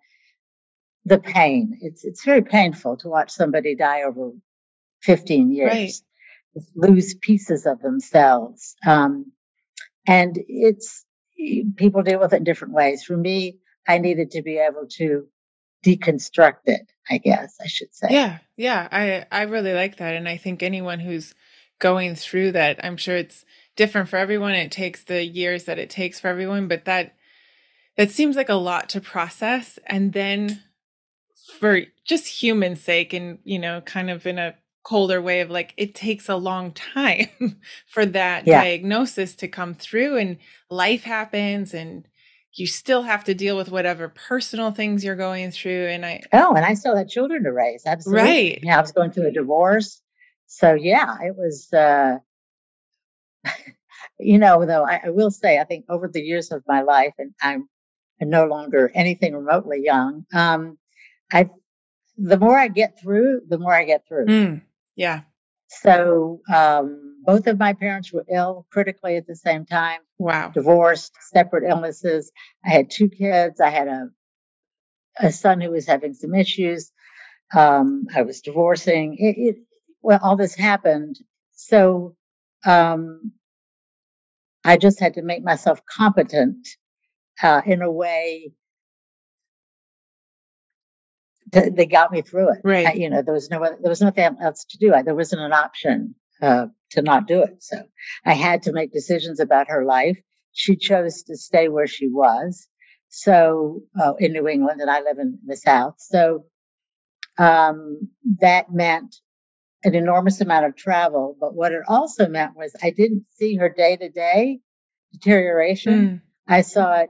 the 1.06 1.20
pain. 1.20 1.80
It's 1.82 2.04
it's 2.06 2.24
very 2.26 2.44
painful 2.44 2.98
to 2.98 3.08
watch 3.10 3.32
somebody 3.32 3.76
die 3.76 4.04
over 4.04 4.32
15 5.04 5.52
years, 5.52 5.72
Right. 5.74 5.94
Lose 6.76 7.16
pieces 7.16 7.66
of 7.66 7.82
themselves, 7.82 8.76
um, 8.86 9.32
and 10.08 10.38
it's 10.48 11.06
people 11.78 12.04
deal 12.04 12.20
with 12.20 12.34
it 12.34 12.38
in 12.38 12.44
different 12.44 12.74
ways. 12.74 13.04
For 13.04 13.18
me, 13.18 13.60
I 13.88 13.98
needed 13.98 14.32
to 14.32 14.42
be 14.42 14.58
able 14.58 14.88
to 14.98 15.28
deconstruct 15.86 16.62
it. 16.66 16.92
I 17.10 17.18
guess 17.18 17.58
I 17.62 17.68
should 17.68 17.94
say. 17.94 18.08
Yeah, 18.12 18.40
yeah, 18.58 18.88
I 18.92 19.26
I 19.32 19.44
really 19.44 19.74
like 19.74 19.98
that, 19.98 20.16
and 20.16 20.28
I 20.28 20.38
think 20.38 20.62
anyone 20.64 21.00
who's 21.00 21.34
going 21.80 22.16
through 22.16 22.52
that, 22.54 22.80
I'm 22.84 22.98
sure 22.98 23.16
it's 23.18 23.44
different 23.76 24.08
for 24.10 24.18
everyone. 24.18 24.52
It 24.54 24.72
takes 24.72 25.04
the 25.04 25.26
years 25.26 25.64
that 25.66 25.80
it 25.80 25.90
takes 25.90 26.20
for 26.20 26.28
everyone, 26.28 26.68
but 26.68 26.86
that 26.86 27.16
that 27.98 28.12
seems 28.12 28.36
like 28.36 28.50
a 28.50 28.56
lot 28.56 28.90
to 28.90 29.02
process, 29.02 29.80
and 29.88 30.14
then 30.14 30.62
for 31.60 31.82
just 32.06 32.28
human 32.28 32.76
sake, 32.76 33.14
and 33.14 33.40
you 33.44 33.60
know, 33.60 33.82
kind 33.82 34.10
of 34.10 34.26
in 34.28 34.38
a 34.40 34.56
colder 34.84 35.22
way 35.22 35.42
of 35.42 35.50
like 35.52 35.74
it 35.78 35.94
takes 35.94 36.28
a 36.30 36.36
long 36.36 36.72
time 36.72 37.30
for 37.88 38.06
that 38.06 38.48
Yeah. 38.48 38.62
diagnosis 38.62 39.36
to 39.38 39.48
come 39.48 39.74
through, 39.74 40.18
and 40.18 40.38
life 40.70 41.04
happens, 41.04 41.74
and 41.74 42.08
you 42.54 42.68
still 42.68 43.04
have 43.04 43.24
to 43.26 43.34
deal 43.34 43.56
with 43.56 43.72
whatever 43.72 44.10
personal 44.10 44.72
things 44.72 45.04
you're 45.04 45.16
going 45.16 45.52
through, 45.52 45.88
and 45.88 46.06
I 46.06 46.22
Oh, 46.34 46.54
and 46.54 46.66
I 46.66 46.74
still 46.74 46.95
had 46.95 47.08
children 47.08 47.43
to 47.43 47.52
raise. 47.52 47.84
Absolutely. 47.86 48.24
Right. 48.24 48.60
Yeah, 48.64 48.78
I 48.78 48.82
was 48.82 48.91
going 48.91 49.12
through 49.12 49.28
a 49.28 49.32
divorce. 49.32 50.02
So 50.47 50.74
yeah, 50.74 51.18
it 51.22 51.36
was 51.38 51.72
uh 51.72 52.18
you 54.20 54.38
know, 54.38 54.66
though, 54.66 54.86
I, 54.86 55.02
I, 55.06 55.10
will 55.10 55.32
say, 55.32 55.60
I 55.60 55.64
think 55.64 55.86
over 55.89 56.08
the 56.08 56.22
years 56.22 56.52
of 56.52 56.64
my 56.68 56.82
life, 56.82 57.14
and 57.18 57.34
I'm 57.41 57.68
no 58.20 58.45
longer 58.45 58.91
anything 58.93 59.36
remotely 59.36 59.82
young, 59.84 60.26
um, 60.34 60.78
I, 61.32 61.49
the 62.18 62.38
more 62.38 62.58
I 62.58 62.68
get 62.68 62.99
through, 62.99 63.41
the 63.47 63.58
more 63.58 63.74
I 63.74 63.84
get 63.84 64.08
through. 64.08 64.28
Mm, 64.28 64.62
yeah. 64.95 65.22
So, 65.68 66.41
um, 66.54 67.11
both 67.24 67.47
of 67.47 67.59
my 67.59 67.74
parents 67.74 68.11
were 68.11 68.26
ill 68.32 68.65
critically 68.72 69.17
at 69.17 69.28
the 69.28 69.36
same 69.36 69.65
time. 69.65 69.99
Wow. 70.17 70.51
Divorced, 70.53 71.13
separate 71.32 71.69
illnesses. 71.69 72.32
I 72.65 72.69
had 72.69 72.89
two 72.89 73.09
kids. 73.09 73.61
I 73.61 73.69
had 73.69 73.88
a, 73.88 74.09
a 75.19 75.32
son 75.32 75.61
who 75.61 75.72
was 75.72 75.88
having 75.88 76.13
some 76.13 76.34
issues. 76.34 76.91
Um, 77.55 78.07
I 78.15 78.24
was 78.24 78.41
divorcing. 78.41 79.17
It, 79.19 79.36
it, 79.38 79.55
well, 80.01 80.19
all 80.22 80.36
this 80.36 80.55
happened. 80.55 81.17
So, 81.53 82.15
um, 82.65 83.34
I 84.63 84.78
just 84.78 84.99
had 84.99 85.15
to 85.15 85.22
make 85.22 85.43
myself 85.43 85.82
competent 85.86 86.67
uh, 87.41 87.61
in 87.65 87.82
a 87.82 87.91
way 87.91 88.53
that, 91.51 91.76
that 91.76 91.89
got 91.89 92.11
me 92.11 92.22
through 92.22 92.53
it. 92.53 92.59
Right. 92.63 92.88
I, 92.88 92.93
you 92.93 93.09
know, 93.09 93.22
there 93.22 93.34
was 93.34 93.49
no 93.49 93.59
there 93.59 93.89
was 93.89 94.01
nothing 94.01 94.38
else 94.41 94.65
to 94.69 94.78
do. 94.78 94.93
I, 94.93 95.01
there 95.01 95.15
wasn't 95.15 95.41
an 95.41 95.53
option 95.53 96.15
uh, 96.41 96.67
to 96.92 97.02
not 97.02 97.28
do 97.28 97.42
it. 97.42 97.64
So 97.64 97.78
I 98.26 98.34
had 98.34 98.64
to 98.64 98.74
make 98.74 98.92
decisions 98.92 99.39
about 99.39 99.70
her 99.70 99.86
life. 99.86 100.18
She 100.54 100.76
chose 100.76 101.24
to 101.24 101.38
stay 101.38 101.68
where 101.70 101.88
she 101.88 102.08
was. 102.08 102.68
So 103.10 103.82
uh, 104.02 104.14
in 104.20 104.34
New 104.34 104.48
England, 104.48 104.82
and 104.82 104.89
I 104.89 105.02
live 105.02 105.18
in 105.20 105.39
the 105.46 105.58
South. 105.58 105.96
So 105.98 106.46
um, 107.38 108.10
that 108.39 108.72
meant 108.72 109.16
an 109.84 109.96
enormous 109.96 110.42
amount 110.42 110.66
of 110.66 110.76
travel. 110.76 111.36
But 111.39 111.56
what 111.56 111.72
it 111.72 111.82
also 111.88 112.28
meant 112.28 112.56
was 112.56 112.76
I 112.82 112.92
didn't 112.92 113.26
see 113.32 113.56
her 113.56 113.70
day 113.70 113.98
to 113.98 114.10
day 114.10 114.60
deterioration. 115.14 115.94
Mm. 115.94 116.22
I 116.48 116.62
saw 116.62 117.02
it 117.02 117.10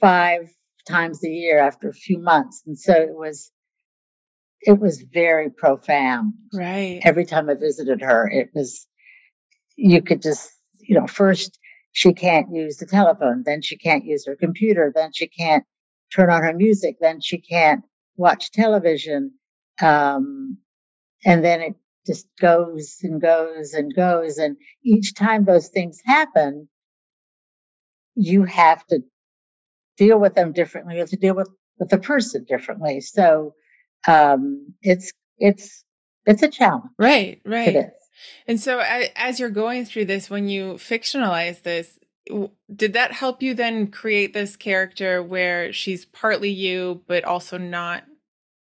five 0.00 0.48
times 0.88 1.24
a 1.24 1.28
year 1.28 1.58
after 1.58 1.88
a 1.88 1.94
few 1.94 2.18
months. 2.18 2.62
And 2.66 2.78
so 2.78 2.92
it 2.92 3.14
was, 3.14 3.50
it 4.60 4.78
was 4.78 5.04
very 5.12 5.50
profound. 5.50 6.34
Right. 6.52 7.00
Every 7.02 7.24
time 7.24 7.50
I 7.50 7.54
visited 7.54 8.02
her, 8.02 8.28
it 8.30 8.50
was, 8.54 8.86
you 9.76 10.02
could 10.02 10.22
just, 10.22 10.50
you 10.78 10.98
know, 10.98 11.06
first 11.06 11.58
she 11.92 12.12
can't 12.12 12.54
use 12.54 12.76
the 12.76 12.86
telephone, 12.86 13.42
then 13.44 13.62
she 13.62 13.76
can't 13.76 14.04
use 14.04 14.26
her 14.26 14.36
computer, 14.36 14.92
then 14.94 15.10
she 15.14 15.28
can't 15.28 15.64
turn 16.14 16.30
on 16.30 16.42
her 16.42 16.54
music, 16.54 16.96
then 17.00 17.20
she 17.20 17.38
can't 17.38 17.84
watch 18.16 18.50
television. 18.50 19.32
Um, 19.80 20.58
and 21.24 21.44
then 21.44 21.60
it 21.60 21.74
just 22.06 22.26
goes 22.40 22.98
and 23.02 23.20
goes 23.20 23.72
and 23.72 23.94
goes. 23.94 24.38
And 24.38 24.56
each 24.84 25.14
time 25.14 25.44
those 25.44 25.68
things 25.68 25.98
happen, 26.04 26.68
you 28.14 28.44
have 28.44 28.86
to 28.86 29.00
deal 29.96 30.18
with 30.18 30.34
them 30.34 30.52
differently. 30.52 30.94
You 30.94 31.00
have 31.00 31.10
to 31.10 31.16
deal 31.16 31.34
with, 31.34 31.50
with 31.78 31.88
the 31.88 31.98
person 31.98 32.44
differently. 32.44 33.00
So, 33.00 33.54
um, 34.06 34.74
it's, 34.82 35.12
it's, 35.38 35.84
it's 36.26 36.42
a 36.42 36.48
challenge. 36.48 36.90
Right, 36.98 37.40
right. 37.44 37.90
And 38.46 38.60
so 38.60 38.82
as 39.16 39.40
you're 39.40 39.50
going 39.50 39.84
through 39.84 40.06
this, 40.06 40.30
when 40.30 40.48
you 40.48 40.74
fictionalize 40.74 41.62
this, 41.62 41.98
did 42.74 42.94
that 42.94 43.12
help 43.12 43.42
you 43.42 43.54
then 43.54 43.88
create 43.88 44.34
this 44.34 44.56
character 44.56 45.22
where 45.22 45.72
she's 45.72 46.04
partly 46.04 46.50
you, 46.50 47.02
but 47.06 47.24
also 47.24 47.58
not 47.58 48.04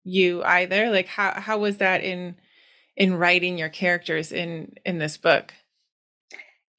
you 0.03 0.43
either? 0.43 0.91
Like 0.91 1.07
how, 1.07 1.39
how 1.39 1.57
was 1.57 1.77
that 1.77 2.03
in, 2.03 2.35
in 2.95 3.15
writing 3.15 3.57
your 3.57 3.69
characters 3.69 4.31
in, 4.31 4.75
in 4.85 4.99
this 4.99 5.17
book? 5.17 5.53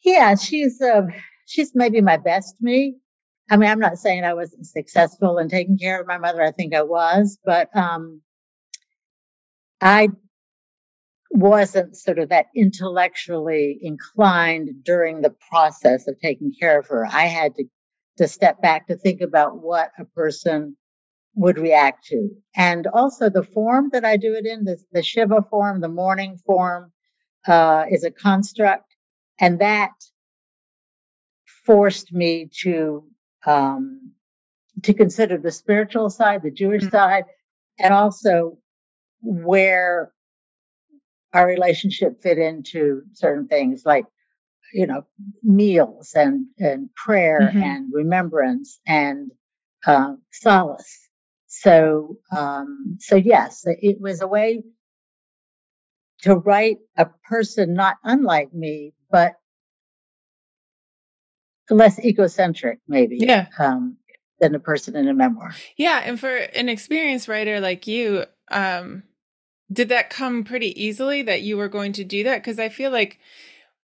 Yeah, 0.05 0.37
she's, 0.37 0.81
uh, 0.81 1.03
she's 1.47 1.75
maybe 1.75 2.01
my 2.01 2.17
best 2.17 2.57
me. 2.61 2.97
I 3.51 3.57
mean, 3.57 3.71
I'm 3.71 3.79
not 3.79 3.99
saying 3.99 4.25
I 4.25 4.35
wasn't 4.35 4.67
successful 4.67 5.39
in 5.39 5.49
taking 5.49 5.79
care 5.79 6.01
of 6.01 6.07
my 6.07 6.19
mother. 6.19 6.43
I 6.43 6.51
think 6.51 6.75
I 6.75 6.83
was, 6.83 7.39
but 7.45 7.75
um, 7.77 8.21
I 9.81 10.09
wasn't 11.31 11.97
sort 11.97 12.19
of 12.19 12.29
that 12.29 12.47
intellectually 12.55 13.79
inclined 13.83 14.85
during 14.85 15.21
the 15.21 15.35
process 15.51 16.09
of 16.09 16.19
taking 16.21 16.53
care 16.59 16.79
of 16.79 16.87
her. 16.89 17.07
I 17.07 17.27
had 17.27 17.55
to 17.57 17.65
to 18.19 18.27
step 18.27 18.63
back 18.63 18.87
to 18.87 18.97
think 18.97 19.21
about 19.21 19.63
what 19.63 19.91
a 19.99 20.05
person 20.07 20.75
would 21.35 21.59
react 21.59 22.07
to, 22.07 22.31
and 22.57 22.87
also 22.87 23.29
the 23.29 23.43
form 23.43 23.91
that 23.93 24.07
I 24.07 24.17
do 24.17 24.33
it 24.33 24.47
in 24.47 24.65
the, 24.65 24.79
the 24.91 25.03
Shiva 25.03 25.45
form, 25.51 25.83
the 25.83 25.89
mourning 25.89 26.39
form, 26.39 26.93
uh, 27.47 27.85
is 27.91 28.05
a 28.05 28.11
construct, 28.11 28.97
and 29.39 29.59
that 29.59 29.93
forced 31.67 32.13
me 32.13 32.49
to 32.63 33.05
um, 33.45 34.13
to 34.83 34.95
consider 34.95 35.39
the 35.39 35.53
spiritual 35.53 36.11
side, 36.11 36.43
the 36.43 36.51
Jewish 36.51 36.83
mm-hmm. 36.83 36.91
side, 36.91 37.25
and 37.79 37.93
also 37.93 38.59
where 39.21 40.13
our 41.37 41.47
relationship 41.47 42.23
fit 42.23 42.39
into 42.39 43.03
certain 43.13 43.47
things 43.47 43.83
like 43.85 44.05
you 44.73 44.87
know 44.87 45.07
meals 45.43 46.13
and 46.15 46.47
and 46.59 46.89
prayer 46.95 47.41
mm-hmm. 47.41 47.63
and 47.63 47.91
remembrance 47.93 48.81
and 48.87 49.31
uh, 49.87 50.15
solace 50.33 51.09
so 51.47 52.19
um, 52.37 52.97
so 53.01 53.17
yes 53.17 53.63
it 53.67 54.01
was 54.01 54.21
a 54.21 54.27
way 54.27 54.63
to 56.23 56.35
write 56.35 56.79
a 56.97 57.07
person 57.29 57.75
not 57.75 57.97
unlike 58.03 58.53
me 58.53 58.93
but 59.11 59.35
less 61.71 61.99
egocentric, 62.05 62.79
maybe. 62.89 63.19
Yeah. 63.19 63.47
Um, 63.59 63.97
than 64.39 64.55
a 64.55 64.61
person 64.61 64.97
in 64.97 65.09
a 65.09 65.15
memoir. 65.15 65.55
Yeah, 65.79 66.03
and 66.05 66.21
for 66.21 66.29
an 66.37 66.69
experienced 66.69 67.27
writer 67.27 67.59
like 67.59 67.87
you, 67.87 68.25
um, 68.51 69.03
did 69.73 69.89
that 69.89 70.11
come 70.11 70.45
pretty 70.45 70.81
easily 70.83 71.23
that 71.23 71.43
you 71.43 71.57
were 71.57 71.69
going 71.69 71.93
to 71.95 72.05
do 72.05 72.25
that? 72.25 72.39
Because 72.43 72.59
I 72.59 72.69
feel 72.69 72.91
like 72.91 73.19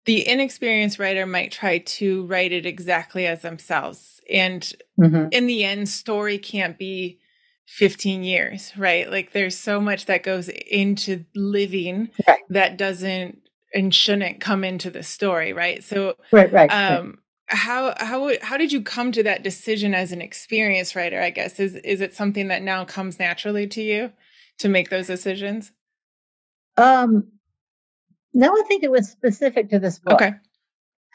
the 0.06 0.28
inexperienced 0.28 1.00
writer 1.00 1.26
might 1.26 1.52
try 1.52 1.80
to 1.80 2.26
write 2.26 2.52
it 2.52 2.66
exactly 2.66 3.28
as 3.28 3.42
themselves, 3.42 4.22
and 4.30 4.74
mm-hmm. 5.00 5.28
in 5.32 5.48
the 5.48 5.64
end, 5.64 5.90
story 5.90 6.38
can't 6.38 6.78
be 6.78 7.20
15 7.68 8.24
years, 8.24 8.72
right? 8.78 9.10
Like 9.10 9.32
there's 9.32 9.58
so 9.58 9.80
much 9.80 10.06
that 10.08 10.24
goes 10.24 10.50
into 10.50 11.26
living 11.36 12.10
right. 12.28 12.40
that 12.50 12.78
doesn't 12.78 13.40
and 13.74 13.94
shouldn't 13.94 14.42
come 14.42 14.64
into 14.64 14.90
the 14.90 15.04
story, 15.04 15.54
right? 15.54 15.84
So, 15.84 16.16
right, 16.32 16.52
right. 16.52 16.70
Um, 16.70 17.06
right 17.06 17.16
how 17.52 17.94
how 17.98 18.32
how 18.42 18.58
did 18.58 18.72
you 18.72 18.82
come 18.82 19.12
to 19.12 19.24
that 19.24 19.44
decision 19.44 19.94
as 19.94 20.12
an 20.12 20.22
experienced 20.22 20.96
writer 20.96 21.20
i 21.20 21.30
guess 21.30 21.60
is 21.60 21.76
is 21.76 22.00
it 22.00 22.16
something 22.16 22.48
that 22.48 22.62
now 22.62 22.86
comes 22.86 23.20
naturally 23.20 23.68
to 23.68 23.82
you 23.82 24.12
to 24.60 24.70
make 24.70 24.90
those 24.90 25.08
decisions 25.08 25.72
um 26.78 27.32
no 28.34 28.52
i 28.54 28.64
think 28.68 28.84
it 28.84 28.92
was 28.92 29.10
specific 29.10 29.70
to 29.70 29.80
this 29.80 30.00
book 30.00 30.16
okay 30.16 30.34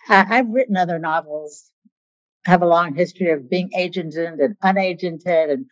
I, 0.08 0.38
i've 0.38 0.48
written 0.48 0.76
other 0.76 0.98
novels 0.98 1.70
have 2.44 2.62
a 2.62 2.66
long 2.66 2.94
history 2.94 3.30
of 3.30 3.50
being 3.50 3.70
agented 3.76 4.38
and 4.42 4.56
unagented 4.62 5.50
and 5.50 5.66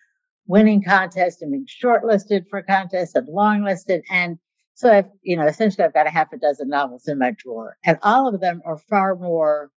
winning 0.47 0.83
contests 0.83 1.41
and 1.41 1.53
being 1.53 1.67
shortlisted 1.67 2.49
for 2.49 2.63
contests 2.63 3.15
and 3.15 3.29
longlisted 3.29 4.03
and 4.11 4.39
so 4.77 4.93
I've, 4.93 5.09
you 5.23 5.37
know, 5.37 5.47
essentially 5.47 5.85
I've 5.85 5.95
got 5.95 6.09
a 6.09 6.11
half 6.11 6.33
a 6.33 6.37
dozen 6.37 6.69
novels 6.69 7.07
in 7.07 7.19
my 7.19 7.33
drawer 7.37 7.77
and 7.85 7.97
all 8.03 8.33
of 8.33 8.41
them 8.41 8.61
are 8.67 8.77
far 8.77 9.15
more 9.15 9.71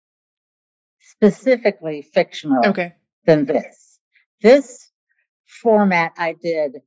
specifically 1.02 2.02
fictional 2.02 2.66
okay. 2.66 2.94
than 3.26 3.46
this. 3.46 4.00
This 4.42 4.90
format 5.46 6.14
I 6.18 6.34
did 6.42 6.78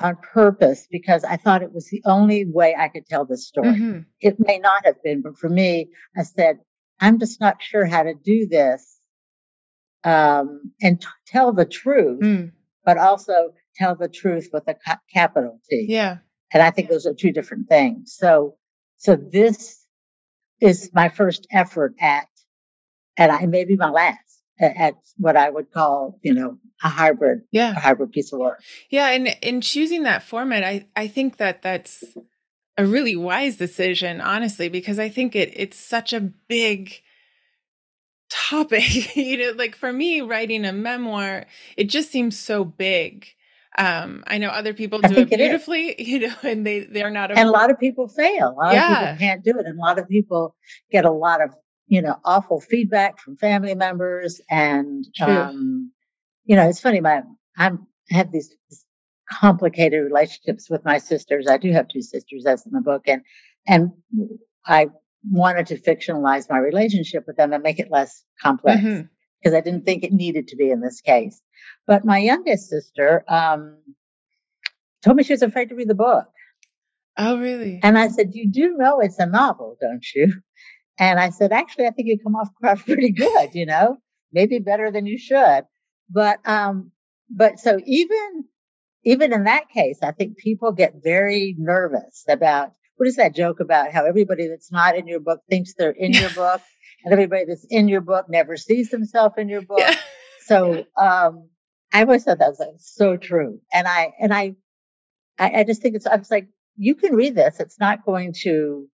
on 0.00 0.16
purpose 0.16 0.86
because 0.90 1.24
I 1.24 1.36
thought 1.36 1.62
it 1.62 1.72
was 1.72 1.88
the 1.88 2.02
only 2.04 2.44
way 2.44 2.74
I 2.78 2.88
could 2.88 3.06
tell 3.06 3.24
this 3.24 3.46
story. 3.46 3.68
Mm-hmm. 3.68 3.98
It 4.20 4.36
may 4.38 4.58
not 4.58 4.84
have 4.86 5.02
been, 5.02 5.22
but 5.22 5.36
for 5.38 5.48
me, 5.48 5.90
I 6.16 6.22
said, 6.22 6.58
I'm 7.00 7.18
just 7.18 7.40
not 7.40 7.62
sure 7.62 7.84
how 7.84 8.04
to 8.04 8.14
do 8.14 8.46
this 8.46 8.98
um, 10.04 10.72
and 10.80 11.00
t- 11.00 11.06
tell 11.26 11.52
the 11.52 11.64
truth, 11.64 12.20
mm. 12.20 12.52
but 12.84 12.98
also 12.98 13.52
tell 13.76 13.96
the 13.96 14.08
truth 14.08 14.50
with 14.52 14.64
a 14.68 14.74
ca- 14.74 15.00
capital 15.12 15.60
T. 15.68 15.86
Yeah. 15.88 16.18
And 16.52 16.62
I 16.62 16.70
think 16.70 16.88
those 16.88 17.06
are 17.06 17.14
two 17.14 17.32
different 17.32 17.68
things. 17.68 18.14
So, 18.16 18.56
so 18.96 19.16
this 19.16 19.84
is 20.60 20.90
my 20.92 21.08
first 21.08 21.46
effort 21.52 21.94
at 22.00 22.26
and 23.16 23.32
I 23.32 23.46
maybe 23.46 23.76
my 23.76 23.90
last 23.90 24.27
at 24.60 24.94
what 25.16 25.36
I 25.36 25.50
would 25.50 25.70
call, 25.72 26.18
you 26.22 26.34
know, 26.34 26.58
a 26.82 26.88
hybrid, 26.88 27.42
yeah, 27.50 27.72
a 27.72 27.80
hybrid 27.80 28.12
piece 28.12 28.32
of 28.32 28.40
work. 28.40 28.62
Yeah, 28.90 29.10
and 29.10 29.28
in 29.42 29.60
choosing 29.60 30.04
that 30.04 30.22
format, 30.22 30.64
I 30.64 30.86
I 30.96 31.08
think 31.08 31.38
that 31.38 31.62
that's 31.62 32.04
a 32.76 32.86
really 32.86 33.16
wise 33.16 33.56
decision, 33.56 34.20
honestly, 34.20 34.68
because 34.68 34.98
I 34.98 35.08
think 35.08 35.34
it 35.34 35.52
it's 35.54 35.78
such 35.78 36.12
a 36.12 36.20
big 36.20 37.00
topic. 38.30 39.16
you 39.16 39.36
know, 39.36 39.52
like 39.56 39.76
for 39.76 39.92
me, 39.92 40.20
writing 40.20 40.64
a 40.64 40.72
memoir, 40.72 41.46
it 41.76 41.84
just 41.84 42.10
seems 42.10 42.38
so 42.38 42.64
big. 42.64 43.26
Um, 43.76 44.24
I 44.26 44.38
know 44.38 44.48
other 44.48 44.74
people 44.74 45.00
do 45.00 45.14
it 45.14 45.28
beautifully, 45.28 45.90
it 45.90 46.00
you 46.06 46.18
know, 46.20 46.34
and 46.42 46.66
they 46.66 46.80
they're 46.80 47.10
not. 47.10 47.30
A- 47.30 47.38
and 47.38 47.48
a 47.48 47.52
lot 47.52 47.70
of 47.70 47.78
people 47.78 48.08
fail. 48.08 48.50
A 48.50 48.52
lot 48.52 48.74
yeah. 48.74 48.92
of 48.92 48.98
people 48.98 49.26
can't 49.26 49.44
do 49.44 49.50
it, 49.58 49.66
and 49.66 49.78
a 49.78 49.80
lot 49.80 49.98
of 49.98 50.08
people 50.08 50.56
get 50.90 51.04
a 51.04 51.12
lot 51.12 51.42
of 51.42 51.54
you 51.88 52.02
know, 52.02 52.16
awful 52.24 52.60
feedback 52.60 53.18
from 53.18 53.36
family 53.36 53.74
members. 53.74 54.40
And, 54.50 55.04
um, 55.20 55.92
you 56.44 56.56
know, 56.56 56.68
it's 56.68 56.80
funny, 56.80 57.00
my, 57.00 57.22
I'm, 57.56 57.86
I 58.10 58.14
have 58.14 58.30
these 58.30 58.54
complicated 59.30 60.04
relationships 60.04 60.70
with 60.70 60.84
my 60.84 60.98
sisters. 60.98 61.46
I 61.48 61.56
do 61.56 61.72
have 61.72 61.88
two 61.88 62.02
sisters, 62.02 62.42
that's 62.44 62.66
in 62.66 62.72
the 62.72 62.80
book. 62.80 63.02
And, 63.06 63.22
and 63.66 63.92
I 64.66 64.88
wanted 65.30 65.66
to 65.68 65.80
fictionalize 65.80 66.48
my 66.48 66.58
relationship 66.58 67.24
with 67.26 67.36
them 67.36 67.52
and 67.52 67.62
make 67.62 67.78
it 67.78 67.90
less 67.90 68.22
complex 68.40 68.80
because 68.80 69.02
mm-hmm. 69.46 69.56
I 69.56 69.60
didn't 69.60 69.84
think 69.84 70.04
it 70.04 70.12
needed 70.12 70.48
to 70.48 70.56
be 70.56 70.70
in 70.70 70.80
this 70.80 71.00
case. 71.00 71.40
But 71.86 72.04
my 72.04 72.18
youngest 72.18 72.68
sister, 72.68 73.24
um, 73.28 73.78
told 75.02 75.16
me 75.16 75.22
she 75.22 75.32
was 75.32 75.42
afraid 75.42 75.70
to 75.70 75.74
read 75.74 75.88
the 75.88 75.94
book. 75.94 76.26
Oh, 77.16 77.38
really? 77.38 77.80
And 77.82 77.98
I 77.98 78.08
said, 78.08 78.30
You 78.34 78.50
do 78.50 78.76
know 78.76 79.00
it's 79.00 79.18
a 79.18 79.26
novel, 79.26 79.76
don't 79.80 80.04
you? 80.14 80.32
And 80.98 81.20
I 81.20 81.30
said, 81.30 81.52
Actually, 81.52 81.86
I 81.86 81.90
think 81.90 82.08
you 82.08 82.18
come 82.18 82.34
off 82.34 82.50
pretty 82.84 83.12
good, 83.12 83.54
you 83.54 83.66
know, 83.66 83.98
maybe 84.32 84.58
better 84.58 84.90
than 84.90 85.06
you 85.06 85.18
should. 85.18 85.64
But, 86.10 86.40
um, 86.46 86.92
but 87.30 87.58
so 87.58 87.78
even, 87.84 88.44
even 89.04 89.32
in 89.32 89.44
that 89.44 89.68
case, 89.68 89.98
I 90.02 90.12
think 90.12 90.38
people 90.38 90.72
get 90.72 90.94
very 91.02 91.54
nervous 91.58 92.24
about 92.28 92.72
what 92.96 93.08
is 93.08 93.16
that 93.16 93.34
joke 93.34 93.60
about 93.60 93.92
how 93.92 94.06
everybody 94.06 94.48
that's 94.48 94.72
not 94.72 94.96
in 94.96 95.06
your 95.06 95.20
book 95.20 95.40
thinks 95.48 95.74
they're 95.74 95.90
in 95.90 96.12
your 96.12 96.30
book 96.34 96.60
and 97.04 97.12
everybody 97.12 97.44
that's 97.46 97.66
in 97.70 97.88
your 97.88 98.00
book 98.00 98.26
never 98.28 98.56
sees 98.56 98.90
themselves 98.90 99.34
in 99.38 99.48
your 99.48 99.62
book. 99.62 99.78
Yeah. 99.78 99.96
So, 100.46 100.84
um, 101.00 101.48
I 101.92 102.02
always 102.02 102.24
thought 102.24 102.38
that 102.38 102.48
was 102.48 102.60
like, 102.60 102.74
so 102.78 103.16
true. 103.16 103.60
And 103.72 103.86
I, 103.86 104.12
and 104.20 104.32
I, 104.32 104.56
I, 105.38 105.60
I 105.60 105.64
just 105.64 105.80
think 105.80 105.94
it's, 105.94 106.06
I 106.06 106.16
was 106.16 106.30
like, 106.30 106.48
you 106.76 106.94
can 106.94 107.14
read 107.14 107.34
this. 107.34 107.60
It's 107.60 107.78
not 107.80 108.04
going 108.04 108.34
to, 108.42 108.88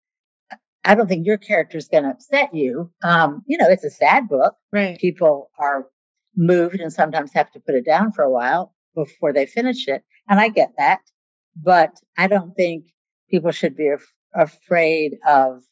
I 0.85 0.95
don't 0.95 1.07
think 1.07 1.25
your 1.25 1.37
character 1.37 1.77
is 1.77 1.87
going 1.87 2.03
to 2.03 2.11
upset 2.11 2.53
you. 2.53 2.91
Um, 3.03 3.43
you 3.47 3.57
know, 3.57 3.67
it's 3.67 3.83
a 3.83 3.89
sad 3.89 4.29
book. 4.29 4.53
Right. 4.71 4.97
People 4.99 5.49
are 5.59 5.87
moved 6.35 6.79
and 6.79 6.93
sometimes 6.93 7.33
have 7.33 7.51
to 7.51 7.59
put 7.59 7.75
it 7.75 7.85
down 7.85 8.11
for 8.11 8.23
a 8.23 8.29
while 8.29 8.73
before 8.93 9.33
they 9.33 9.47
finish 9.47 9.87
it. 9.87 10.03
And 10.29 10.39
I 10.39 10.49
get 10.49 10.73
that. 10.77 10.99
But 11.61 11.99
I 12.17 12.27
don't 12.27 12.53
think 12.55 12.85
people 13.29 13.51
should 13.51 13.75
be 13.75 13.87
af- 13.87 14.13
afraid 14.33 15.15
of 15.27 15.63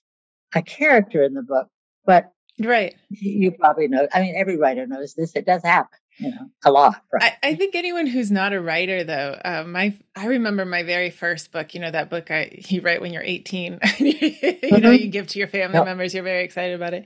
a 0.56 0.62
character 0.62 1.24
in 1.24 1.34
the 1.34 1.44
book. 1.44 1.68
But 2.06 2.32
right. 2.60 2.96
You 3.10 3.52
probably 3.52 3.88
know. 3.88 4.08
I 4.14 4.22
mean, 4.22 4.36
every 4.36 4.58
writer 4.58 4.86
knows 4.88 5.14
this. 5.16 5.36
It 5.36 5.46
does 5.46 5.64
happen 5.64 6.00
you 6.18 6.30
know 6.30 6.50
a 6.66 6.72
lot 6.72 7.02
right? 7.12 7.34
I, 7.42 7.50
I, 7.50 7.56
think 7.56 7.76
anyone 7.76 8.06
who's 8.06 8.32
not 8.32 8.54
a 8.54 8.62
writer 8.62 9.04
though 9.04 9.40
uh, 9.44 9.64
my 9.66 9.98
i 10.16 10.28
remember 10.28 10.66
my 10.66 10.84
very 10.84 11.10
first 11.10 11.52
book 11.52 11.74
you 11.74 11.80
know 11.80 11.90
that 11.90 12.10
book 12.10 12.30
i 12.30 12.52
you 12.68 12.82
write 12.82 13.02
when 13.02 13.14
you're 13.14 13.24
18 13.24 13.74
you 13.98 14.14
mm-hmm. 14.14 14.82
know 14.82 14.92
you 14.92 15.08
give 15.08 15.28
to 15.28 15.40
your 15.40 15.48
family 15.48 15.78
yep. 15.78 15.86
members 15.86 16.14
you're 16.14 16.24
very 16.24 16.44
excited 16.44 16.76
about 16.76 16.94
it 16.94 17.06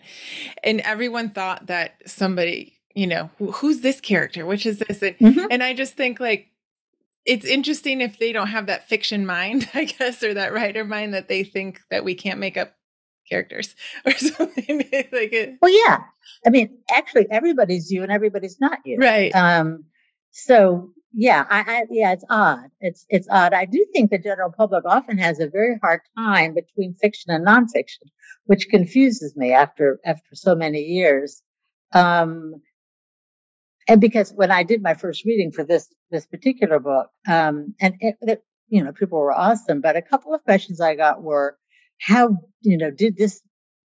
and 0.64 0.82
everyone 0.82 1.30
thought 1.30 1.68
that 1.68 1.95
somebody 2.06 2.78
you 2.95 3.08
know 3.08 3.30
who's 3.38 3.82
this 3.82 4.02
character 4.02 4.45
which 4.45 4.66
is 4.66 4.80
this 4.80 5.02
and, 5.02 5.18
mm-hmm. 5.20 5.45
and 5.52 5.64
i 5.64 5.74
just 5.74 5.93
think 5.93 6.20
like 6.20 6.48
it's 7.26 7.45
interesting 7.45 8.02
if 8.02 8.20
they 8.20 8.32
don't 8.32 8.48
have 8.48 8.66
that 8.66 8.89
fiction 8.89 9.26
mind 9.26 9.70
i 9.74 9.86
guess 9.86 10.22
or 10.22 10.34
that 10.34 10.54
writer 10.54 10.84
mind 10.84 11.14
that 11.14 11.30
they 11.30 11.43
think 11.43 11.82
that 11.89 12.04
we 12.04 12.14
can't 12.14 12.39
make 12.39 12.58
up 12.58 12.74
characters 13.30 13.75
or 14.05 14.13
something 14.13 14.78
like 15.11 15.34
it. 15.34 15.55
Well, 15.61 15.71
yeah. 15.71 15.99
I 16.45 16.49
mean, 16.49 16.78
actually, 16.91 17.28
everybody's 17.30 17.91
you 17.91 18.03
and 18.03 18.11
everybody's 18.11 18.59
not 18.59 18.80
you. 18.86 18.97
Right. 18.97 19.34
Um, 19.36 19.86
so 20.32 20.91
yeah, 21.13 21.45
I, 21.49 21.59
I, 21.59 21.84
yeah, 21.89 22.11
it's 22.11 22.25
odd. 22.30 22.69
It's 22.80 23.05
it's 23.09 23.28
odd. 23.32 23.53
I 23.53 23.65
do 23.65 23.86
think 23.93 24.11
the 24.11 24.19
general 24.19 24.51
public 24.55 24.84
often 24.86 25.17
has 25.17 25.39
a 25.39 25.47
very 25.47 25.80
hard 25.82 26.01
time 26.15 26.53
between 26.53 26.93
fiction 26.93 27.32
and 27.32 27.45
nonfiction, 27.45 28.09
which 28.45 28.69
confuses 28.69 29.36
me 29.36 29.51
after 29.51 29.99
after 30.05 30.36
so 30.36 30.53
many 30.53 30.82
years. 30.82 31.41
Um, 31.93 32.61
and 33.88 34.01
because 34.01 34.32
when 34.32 34.51
I 34.51 34.63
did 34.63 34.82
my 34.82 34.93
first 34.93 35.25
reading 35.25 35.51
for 35.51 35.63
this 35.63 35.88
this 36.11 36.25
particular 36.25 36.80
book, 36.80 37.07
um, 37.28 37.73
and 37.80 37.95
it, 37.99 38.15
it, 38.21 38.43
you 38.69 38.84
know, 38.84 38.91
people 38.91 39.19
were 39.19 39.34
awesome, 39.34 39.82
but 39.82 39.95
a 39.95 40.01
couple 40.01 40.34
of 40.34 40.43
questions 40.43 40.82
I 40.82 40.95
got 40.95 41.23
were, 41.23 41.57
how, 42.00 42.38
you 42.62 42.78
know, 42.78 42.91
did 42.91 43.18
this, 43.18 43.41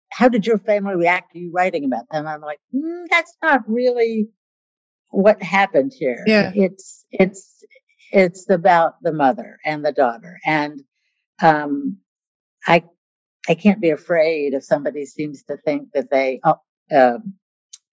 how 0.09 0.29
did 0.29 0.45
your 0.45 0.57
family 0.57 0.95
react 0.95 1.33
to 1.33 1.39
you 1.39 1.51
writing 1.51 1.85
about 1.85 2.05
them? 2.09 2.27
I'm 2.27 2.41
like, 2.41 2.59
mm, 2.73 3.05
that's 3.09 3.35
not 3.41 3.61
really 3.67 4.29
what 5.09 5.41
happened 5.41 5.93
here. 5.97 6.23
Yeah. 6.25 6.51
It's, 6.55 7.05
it's, 7.11 7.63
it's 8.11 8.49
about 8.49 8.93
the 9.01 9.13
mother 9.13 9.57
and 9.65 9.83
the 9.83 9.91
daughter. 9.91 10.39
And, 10.45 10.81
um, 11.41 11.97
I, 12.65 12.83
I 13.49 13.55
can't 13.55 13.81
be 13.81 13.91
afraid 13.91 14.53
if 14.53 14.63
somebody 14.63 15.05
seems 15.05 15.43
to 15.43 15.57
think 15.57 15.91
that 15.93 16.09
they, 16.09 16.41
uh, 16.43 17.17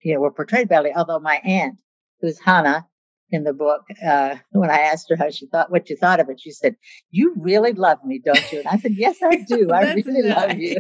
you 0.03 0.15
know, 0.15 0.21
were 0.21 0.33
portrayed 0.33 0.69
badly. 0.69 0.93
Although 0.95 1.21
my 1.21 1.41
aunt, 1.45 1.77
who's 2.21 2.41
Hannah, 2.41 2.87
in 3.35 3.45
the 3.45 3.53
book 3.53 3.83
uh, 4.05 4.37
when 4.53 4.71
I 4.71 4.79
asked 4.79 5.09
her 5.11 5.17
how 5.17 5.31
she 5.31 5.47
thought 5.47 5.71
what 5.71 5.91
you 5.91 5.97
thought 5.97 6.21
of 6.21 6.29
it. 6.31 6.41
She 6.41 6.53
said, 6.53 6.77
"You 7.11 7.35
really 7.37 7.73
love 7.73 7.99
me, 8.05 8.21
don't 8.25 8.53
you?" 8.53 8.61
And 8.61 8.69
I 8.69 8.79
said, 8.79 8.93
"Yes, 8.97 9.19
I 9.23 9.37
do. 9.37 9.71
I 9.71 9.95
really 10.07 10.29
nice. 10.29 10.37
love 10.37 10.59
you." 10.59 10.77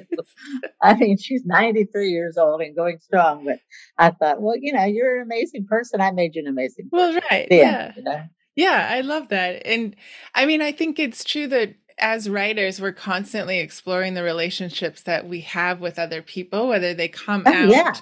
I 0.82 0.94
mean, 0.94 1.18
she's 1.18 1.44
93 1.44 2.08
years 2.08 2.38
old 2.38 2.60
and 2.60 2.74
going 2.74 2.98
strong, 3.00 3.44
but 3.44 3.58
I 3.98 4.10
thought, 4.10 4.40
well, 4.40 4.56
you 4.58 4.72
know, 4.72 4.84
you're 4.84 5.16
an 5.16 5.22
amazing 5.22 5.66
person. 5.66 6.00
I 6.00 6.10
made 6.12 6.34
you 6.34 6.42
an 6.42 6.48
amazing. 6.48 6.88
Person. 6.90 6.90
Well, 6.92 7.20
right, 7.30 7.48
then, 7.50 7.58
yeah, 7.58 7.92
you 7.96 8.02
know? 8.02 8.22
yeah, 8.56 8.88
I 8.90 9.00
love 9.02 9.28
that, 9.28 9.66
and 9.66 9.96
I 10.34 10.46
mean, 10.46 10.62
I 10.62 10.72
think 10.72 10.98
it's 10.98 11.24
true 11.24 11.48
that 11.48 11.74
as 11.98 12.28
writers, 12.28 12.80
we're 12.80 12.92
constantly 12.92 13.60
exploring 13.60 14.14
the 14.14 14.22
relationships 14.22 15.02
that 15.02 15.28
we 15.28 15.42
have 15.42 15.80
with 15.80 15.98
other 15.98 16.22
people, 16.22 16.68
whether 16.68 16.94
they 16.94 17.08
come 17.08 17.42
oh, 17.46 17.52
out. 17.52 17.70
Yeah 17.70 17.94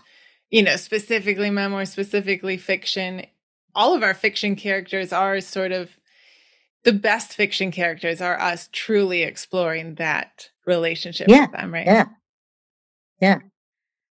you 0.52 0.62
know, 0.62 0.76
specifically 0.76 1.50
memoir, 1.50 1.86
specifically 1.86 2.58
fiction, 2.58 3.26
all 3.74 3.94
of 3.94 4.02
our 4.02 4.14
fiction 4.14 4.56
characters 4.56 5.12
are 5.12 5.40
sort 5.40 5.72
of 5.72 5.96
the 6.84 6.92
best 6.92 7.32
fiction 7.32 7.70
characters 7.70 8.20
are 8.20 8.40
us 8.40 8.68
truly 8.72 9.22
exploring 9.22 9.94
that 9.96 10.50
relationship 10.66 11.28
yeah, 11.28 11.42
with 11.42 11.52
them, 11.52 11.72
right? 11.72 11.86
Yeah. 11.86 12.06
Yeah. 13.20 13.38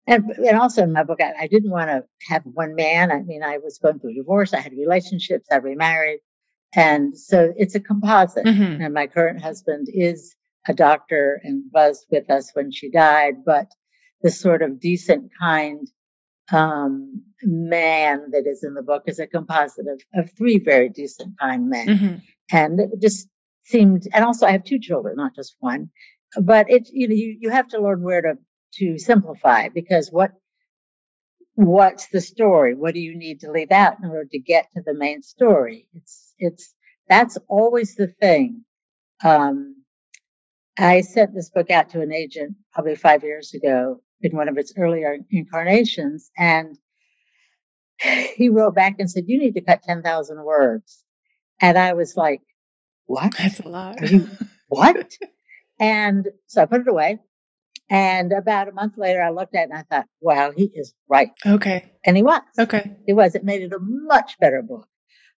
And, 0.07 0.31
and 0.31 0.59
also 0.59 0.83
in 0.83 0.93
my 0.93 1.03
book, 1.03 1.21
I, 1.21 1.33
I 1.45 1.47
didn't 1.47 1.71
want 1.71 1.91
to 1.91 2.05
have 2.29 2.43
one 2.45 2.75
man. 2.75 3.11
I 3.11 3.23
mean, 3.23 3.43
I 3.43 3.59
was 3.59 3.79
going 3.79 3.99
through 3.99 4.13
a 4.13 4.15
divorce. 4.15 4.55
I 4.55 4.61
had 4.61 4.73
relationships. 4.73 5.49
I 5.51 5.57
remarried. 5.57 6.21
And 6.75 7.19
so 7.19 7.53
it's 7.57 7.75
a 7.75 7.81
composite. 7.81 8.47
Mm-hmm. 8.47 8.83
And 8.83 8.95
my 8.95 9.09
current 9.09 9.43
husband 9.43 9.89
is 9.93 10.35
a 10.69 10.75
doctor 10.75 11.41
and 11.43 11.65
was 11.73 12.07
with 12.11 12.31
us 12.31 12.51
when 12.55 12.71
she 12.71 12.91
died, 12.91 13.45
but 13.45 13.67
the 14.23 14.31
sort 14.31 14.63
of 14.63 14.81
decent, 14.81 15.31
kind 15.41 15.89
um, 16.53 17.23
man 17.43 18.31
that 18.33 18.47
is 18.47 18.65
in 18.65 18.75
the 18.75 18.83
book 18.83 19.05
is 19.07 19.19
a 19.19 19.27
composite 19.27 19.87
of, 19.87 20.01
of 20.15 20.31
three 20.37 20.59
very 20.59 20.89
decent, 20.89 21.39
kind 21.39 21.69
men. 21.69 21.87
Mm-hmm. 21.87 22.15
And 22.53 22.81
it 22.81 23.01
just 23.01 23.29
seemed, 23.65 24.09
and 24.13 24.25
also 24.25 24.47
I 24.47 24.53
have 24.53 24.65
two 24.65 24.79
children, 24.79 25.17
not 25.17 25.35
just 25.35 25.57
one, 25.61 25.91
but 26.41 26.71
it, 26.71 26.89
you 26.93 27.09
know, 27.09 27.15
you, 27.15 27.37
you 27.41 27.51
have 27.51 27.69
to 27.69 27.81
learn 27.81 28.03
where 28.03 28.23
to, 28.23 28.35
to 28.75 28.99
simplify 28.99 29.69
because 29.69 30.11
what, 30.11 30.33
what's 31.55 32.09
the 32.09 32.21
story? 32.21 32.75
What 32.75 32.95
do 32.95 33.01
you 33.01 33.17
need 33.17 33.41
to 33.41 33.51
leave 33.51 33.73
out 33.73 33.97
in 34.03 34.09
order 34.09 34.29
to 34.31 34.39
get 34.39 34.67
to 34.75 34.83
the 34.85 34.95
main 34.95 35.23
story? 35.23 35.89
It's, 35.95 36.35
it's, 36.39 36.75
that's 37.09 37.39
always 37.49 37.95
the 37.95 38.09
thing. 38.09 38.65
Um, 39.23 39.77
I 40.79 41.03
sent 41.03 41.35
this 41.35 41.51
book 41.51 41.71
out 41.71 41.91
to 41.91 42.01
an 42.01 42.13
agent 42.13 42.57
probably 42.73 42.95
five 42.95 43.23
years 43.23 43.53
ago 43.55 44.01
in 44.23 44.37
one 44.37 44.49
of 44.49 44.59
its 44.59 44.73
earlier 44.77 45.17
incarnations. 45.31 46.31
And 46.37 46.77
he 48.37 48.49
wrote 48.49 48.75
back 48.75 48.97
and 48.99 49.11
said, 49.11 49.25
You 49.27 49.39
need 49.39 49.55
to 49.55 49.61
cut 49.61 49.83
10,000 49.83 50.45
words. 50.45 51.03
And 51.61 51.79
I 51.79 51.95
was 51.95 52.17
like, 52.17 52.43
What? 53.07 53.35
That's 53.37 53.61
a 53.61 53.69
lot. 53.69 54.09
You, 54.11 54.29
what? 54.69 55.17
and 55.79 56.29
so 56.47 56.63
I 56.63 56.67
put 56.67 56.83
it 56.83 56.89
away. 56.89 57.19
And 57.91 58.33
about 58.33 58.69
a 58.69 58.73
month 58.73 58.97
later, 58.97 59.21
I 59.21 59.31
looked 59.31 59.57
at 59.57 59.63
it 59.63 59.71
and 59.71 59.79
I 59.79 59.83
thought, 59.83 60.07
wow, 60.21 60.53
he 60.57 60.71
is 60.73 60.95
right. 61.09 61.31
Okay. 61.45 61.91
And 62.07 62.17
he 62.17 62.23
was. 62.23 62.41
Okay. 62.57 62.97
He 63.05 63.13
was. 63.13 63.35
It 63.35 63.43
made 63.43 63.63
it 63.63 63.73
a 63.73 63.81
much 63.81 64.39
better 64.39 64.63
book. 64.63 64.87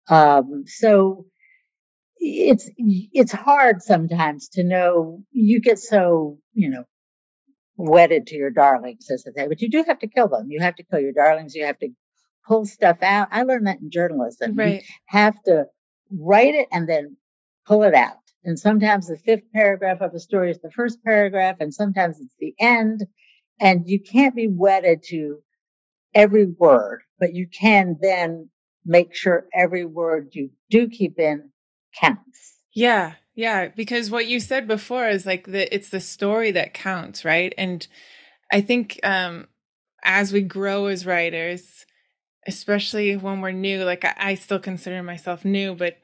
Um, 0.10 0.66
so 0.68 1.28
it's, 2.18 2.70
it's 2.78 3.32
hard 3.32 3.82
sometimes 3.82 4.50
to 4.50 4.66
know 4.66 5.24
you 5.32 5.62
get 5.62 5.80
so, 5.80 6.40
you 6.54 6.70
know, 6.70 6.84
wedded 7.82 8.28
to 8.28 8.36
your 8.36 8.52
darlings, 8.52 9.10
as 9.12 9.24
they 9.24 9.32
say, 9.32 9.48
but 9.48 9.62
you 9.62 9.70
do 9.70 9.84
have 9.88 10.00
to 10.00 10.08
kill 10.08 10.28
them. 10.28 10.48
You 10.50 10.62
have 10.62 10.76
to 10.76 10.84
kill 10.84 11.00
your 11.00 11.14
darlings. 11.14 11.56
You 11.56 11.66
have 11.66 11.80
to 11.80 11.90
pull 12.48 12.66
stuff 12.66 12.98
out. 13.02 13.28
I 13.32 13.44
learned 13.44 13.68
that 13.68 13.82
in 13.82 13.92
journalism. 13.92 14.56
Right. 14.56 14.76
You 14.76 14.82
have 15.08 15.42
to 15.44 15.66
write 16.12 16.56
it 16.56 16.68
and 16.72 16.88
then 16.88 17.18
pull 17.66 17.84
it 17.84 17.94
out. 17.94 18.18
And 18.44 18.58
sometimes 18.58 19.08
the 19.08 19.18
fifth 19.18 19.52
paragraph 19.54 20.02
of 20.02 20.14
a 20.14 20.20
story 20.20 20.52
is 20.52 20.60
the 20.60 20.72
first 20.72 21.04
paragraph, 21.04 21.58
and 21.60 21.74
sometimes 21.74 22.20
it's 22.20 22.36
the 22.40 22.56
end. 22.60 23.06
And 23.60 23.88
you 23.88 24.02
can't 24.02 24.36
be 24.36 24.48
wedded 24.48 25.04
to 25.10 25.44
every 26.16 26.46
word, 26.46 27.02
but 27.20 27.36
you 27.36 27.48
can 27.48 27.98
then 28.02 28.50
make 28.86 29.14
sure 29.14 29.46
every 29.54 29.86
word 29.86 30.30
you 30.32 30.50
do 30.72 30.88
keep 30.88 31.20
in 31.20 31.52
counts. 32.00 32.58
Yeah. 32.74 33.14
Yeah, 33.36 33.70
because 33.70 34.12
what 34.12 34.28
you 34.28 34.40
said 34.40 34.68
before 34.68 35.08
is 35.08 35.26
like 35.26 35.46
the 35.48 35.74
it's 35.74 35.90
the 35.90 36.00
story 36.02 36.52
that 36.52 36.74
counts, 36.74 37.24
right? 37.24 37.54
And 37.58 37.86
I 38.52 38.62
think 38.62 39.00
um 39.04 39.48
as 40.04 40.34
we 40.34 40.42
grow 40.42 40.88
as 40.88 41.06
writers, 41.06 41.86
especially 42.48 43.16
when 43.18 43.42
we're 43.42 43.52
new, 43.52 43.84
like 43.84 44.06
I, 44.06 44.16
I 44.18 44.36
still 44.36 44.60
consider 44.60 45.04
myself 45.04 45.46
new, 45.46 45.76
but 45.76 45.98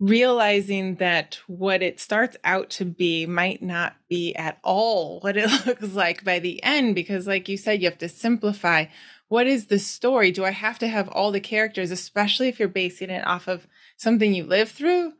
realizing 0.00 0.96
that 0.96 1.38
what 1.46 1.82
it 1.82 2.00
starts 2.00 2.36
out 2.44 2.70
to 2.70 2.84
be 2.84 3.26
might 3.26 3.62
not 3.62 3.94
be 4.08 4.34
at 4.36 4.58
all 4.64 5.20
what 5.22 5.36
it 5.36 5.48
looks 5.66 5.94
like 5.94 6.24
by 6.24 6.38
the 6.38 6.62
end 6.64 6.94
because 6.94 7.26
like 7.26 7.48
you 7.48 7.56
said 7.56 7.82
you 7.82 7.88
have 7.88 7.98
to 7.98 8.08
simplify. 8.08 8.86
What 9.28 9.46
is 9.46 9.66
the 9.66 9.78
story? 9.80 10.30
Do 10.32 10.44
i 10.44 10.50
have 10.52 10.78
to 10.80 10.88
have 10.88 11.08
all 11.08 11.32
the 11.32 11.40
characters 11.40 11.90
especially 11.90 12.48
if 12.48 12.58
you're 12.58 12.68
basing 12.68 13.10
it 13.10 13.26
off 13.26 13.48
of 13.48 13.66
something 13.96 14.34
you 14.34 14.44
live 14.44 14.70
through 14.70 15.14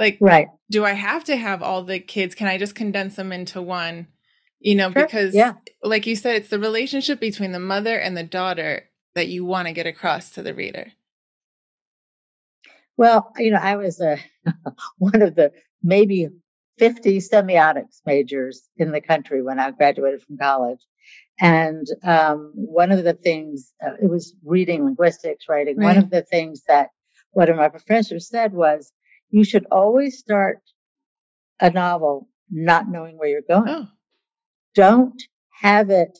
like 0.00 0.18
right 0.20 0.48
do 0.68 0.84
i 0.84 0.92
have 0.92 1.22
to 1.22 1.36
have 1.36 1.62
all 1.62 1.84
the 1.84 2.00
kids 2.00 2.34
can 2.34 2.48
i 2.48 2.58
just 2.58 2.74
condense 2.74 3.14
them 3.14 3.30
into 3.30 3.62
one 3.62 4.08
you 4.58 4.74
know 4.74 4.90
Sure, 4.90 5.04
because 5.04 5.34
yeah. 5.34 5.52
like 5.84 6.06
you 6.06 6.16
said 6.16 6.34
it's 6.34 6.48
the 6.48 6.58
relationship 6.58 7.20
between 7.20 7.52
the 7.52 7.60
mother 7.60 7.96
and 7.96 8.16
the 8.16 8.24
daughter 8.24 8.88
that 9.14 9.28
you 9.28 9.44
want 9.44 9.68
to 9.68 9.72
get 9.72 9.86
across 9.86 10.30
to 10.30 10.42
the 10.42 10.54
reader 10.54 10.92
Well, 12.96 13.32
you 13.38 13.50
know, 13.50 13.58
I 13.62 13.76
was 13.76 13.98
a 14.00 14.18
one 14.98 15.22
of 15.22 15.34
the 15.34 15.52
maybe 15.82 16.28
50 16.78 17.18
semiotics 17.18 18.02
majors 18.04 18.68
in 18.76 18.92
the 18.92 19.00
country 19.00 19.42
when 19.42 19.58
I 19.58 19.70
graduated 19.70 20.22
from 20.22 20.36
college. 20.36 20.80
And 21.40 21.86
um, 22.02 22.52
one 22.54 22.92
of 22.92 23.02
the 23.04 23.14
things, 23.14 23.72
uh, 23.82 23.94
it 24.02 24.10
was 24.10 24.34
reading 24.44 24.84
linguistics, 24.84 25.48
writing. 25.48 25.76
One 25.82 25.96
of 25.96 26.10
the 26.10 26.20
things 26.20 26.62
that 26.68 26.90
one 27.32 27.48
of 27.48 27.56
my 27.56 27.68
professors 27.68 28.28
said 28.28 28.52
was, 28.52 28.92
you 29.30 29.44
should 29.44 29.66
always 29.70 30.18
start 30.18 30.60
a 31.60 31.70
novel 31.70 32.28
not 32.50 32.88
knowing 32.88 33.16
where 33.16 33.28
you're 33.28 33.42
going. 33.42 33.68
oh 33.68 33.88
Don't 34.74 35.22
have 35.60 35.90
it 35.90 36.18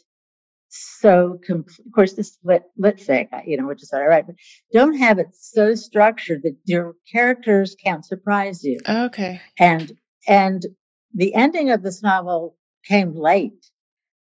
so 0.68 1.38
complete. 1.44 1.86
Of 1.86 1.92
course, 1.92 2.12
this 2.12 2.38
lit, 2.44 2.62
lit 2.76 2.96
fic, 2.98 3.28
you 3.46 3.56
know, 3.56 3.66
which 3.66 3.82
is 3.82 3.90
what 3.92 4.02
I 4.02 4.06
write, 4.06 4.26
but 4.26 4.36
don't 4.72 4.94
have 4.94 5.18
it 5.18 5.28
so 5.32 5.74
structured 5.74 6.42
that 6.44 6.56
your 6.64 6.94
characters 7.10 7.74
can't 7.82 8.04
surprise 8.04 8.62
you. 8.62 8.78
okay 8.88 9.40
And, 9.58 9.92
and 10.28 10.64
the 11.14 11.34
ending 11.34 11.70
of 11.70 11.82
this 11.82 12.02
novel 12.02 12.56
came 12.84 13.14
late 13.14 13.66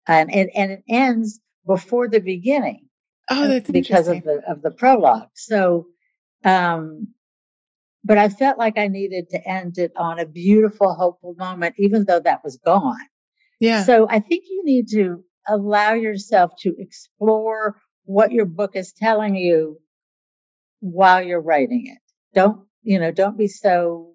and, 0.08 0.32
and, 0.34 0.50
and 0.56 0.72
it 0.72 0.84
ends 0.88 1.40
before 1.66 2.08
the 2.08 2.20
beginning 2.20 2.88
oh 3.32 3.48
that's 3.48 3.72
because 3.72 4.08
of 4.08 4.24
the, 4.24 4.42
of 4.48 4.62
the 4.62 4.70
prologue. 4.70 5.30
So, 5.34 5.88
um, 6.44 7.08
but 8.06 8.20
I 8.20 8.30
felt 8.30 8.60
like 8.60 8.78
I 8.78 8.88
needed 8.88 9.32
to 9.32 9.50
end 9.50 9.80
it 9.80 9.92
on 9.98 10.20
a 10.20 10.28
beautiful, 10.28 10.94
hopeful 10.94 11.34
moment, 11.38 11.76
even 11.80 12.06
though 12.06 12.20
that 12.20 12.44
was 12.44 12.58
gone. 12.58 12.96
yeah 13.60 13.84
So 13.84 14.08
I 14.08 14.20
think 14.20 14.46
you 14.48 14.62
need 14.64 14.90
to 14.90 15.24
allow 15.48 15.94
yourself 15.94 16.52
to 16.60 16.76
explore 16.78 17.82
what 18.04 18.32
your 18.32 18.46
book 18.46 18.76
is 18.76 18.94
telling 18.94 19.36
you 19.36 19.80
while 20.82 21.24
you're 21.24 21.42
writing 21.42 21.88
it. 21.88 21.98
Don't, 22.36 22.68
you 22.84 23.00
know, 23.00 23.12
don't 23.12 23.38
be 23.38 23.48
so 23.48 24.12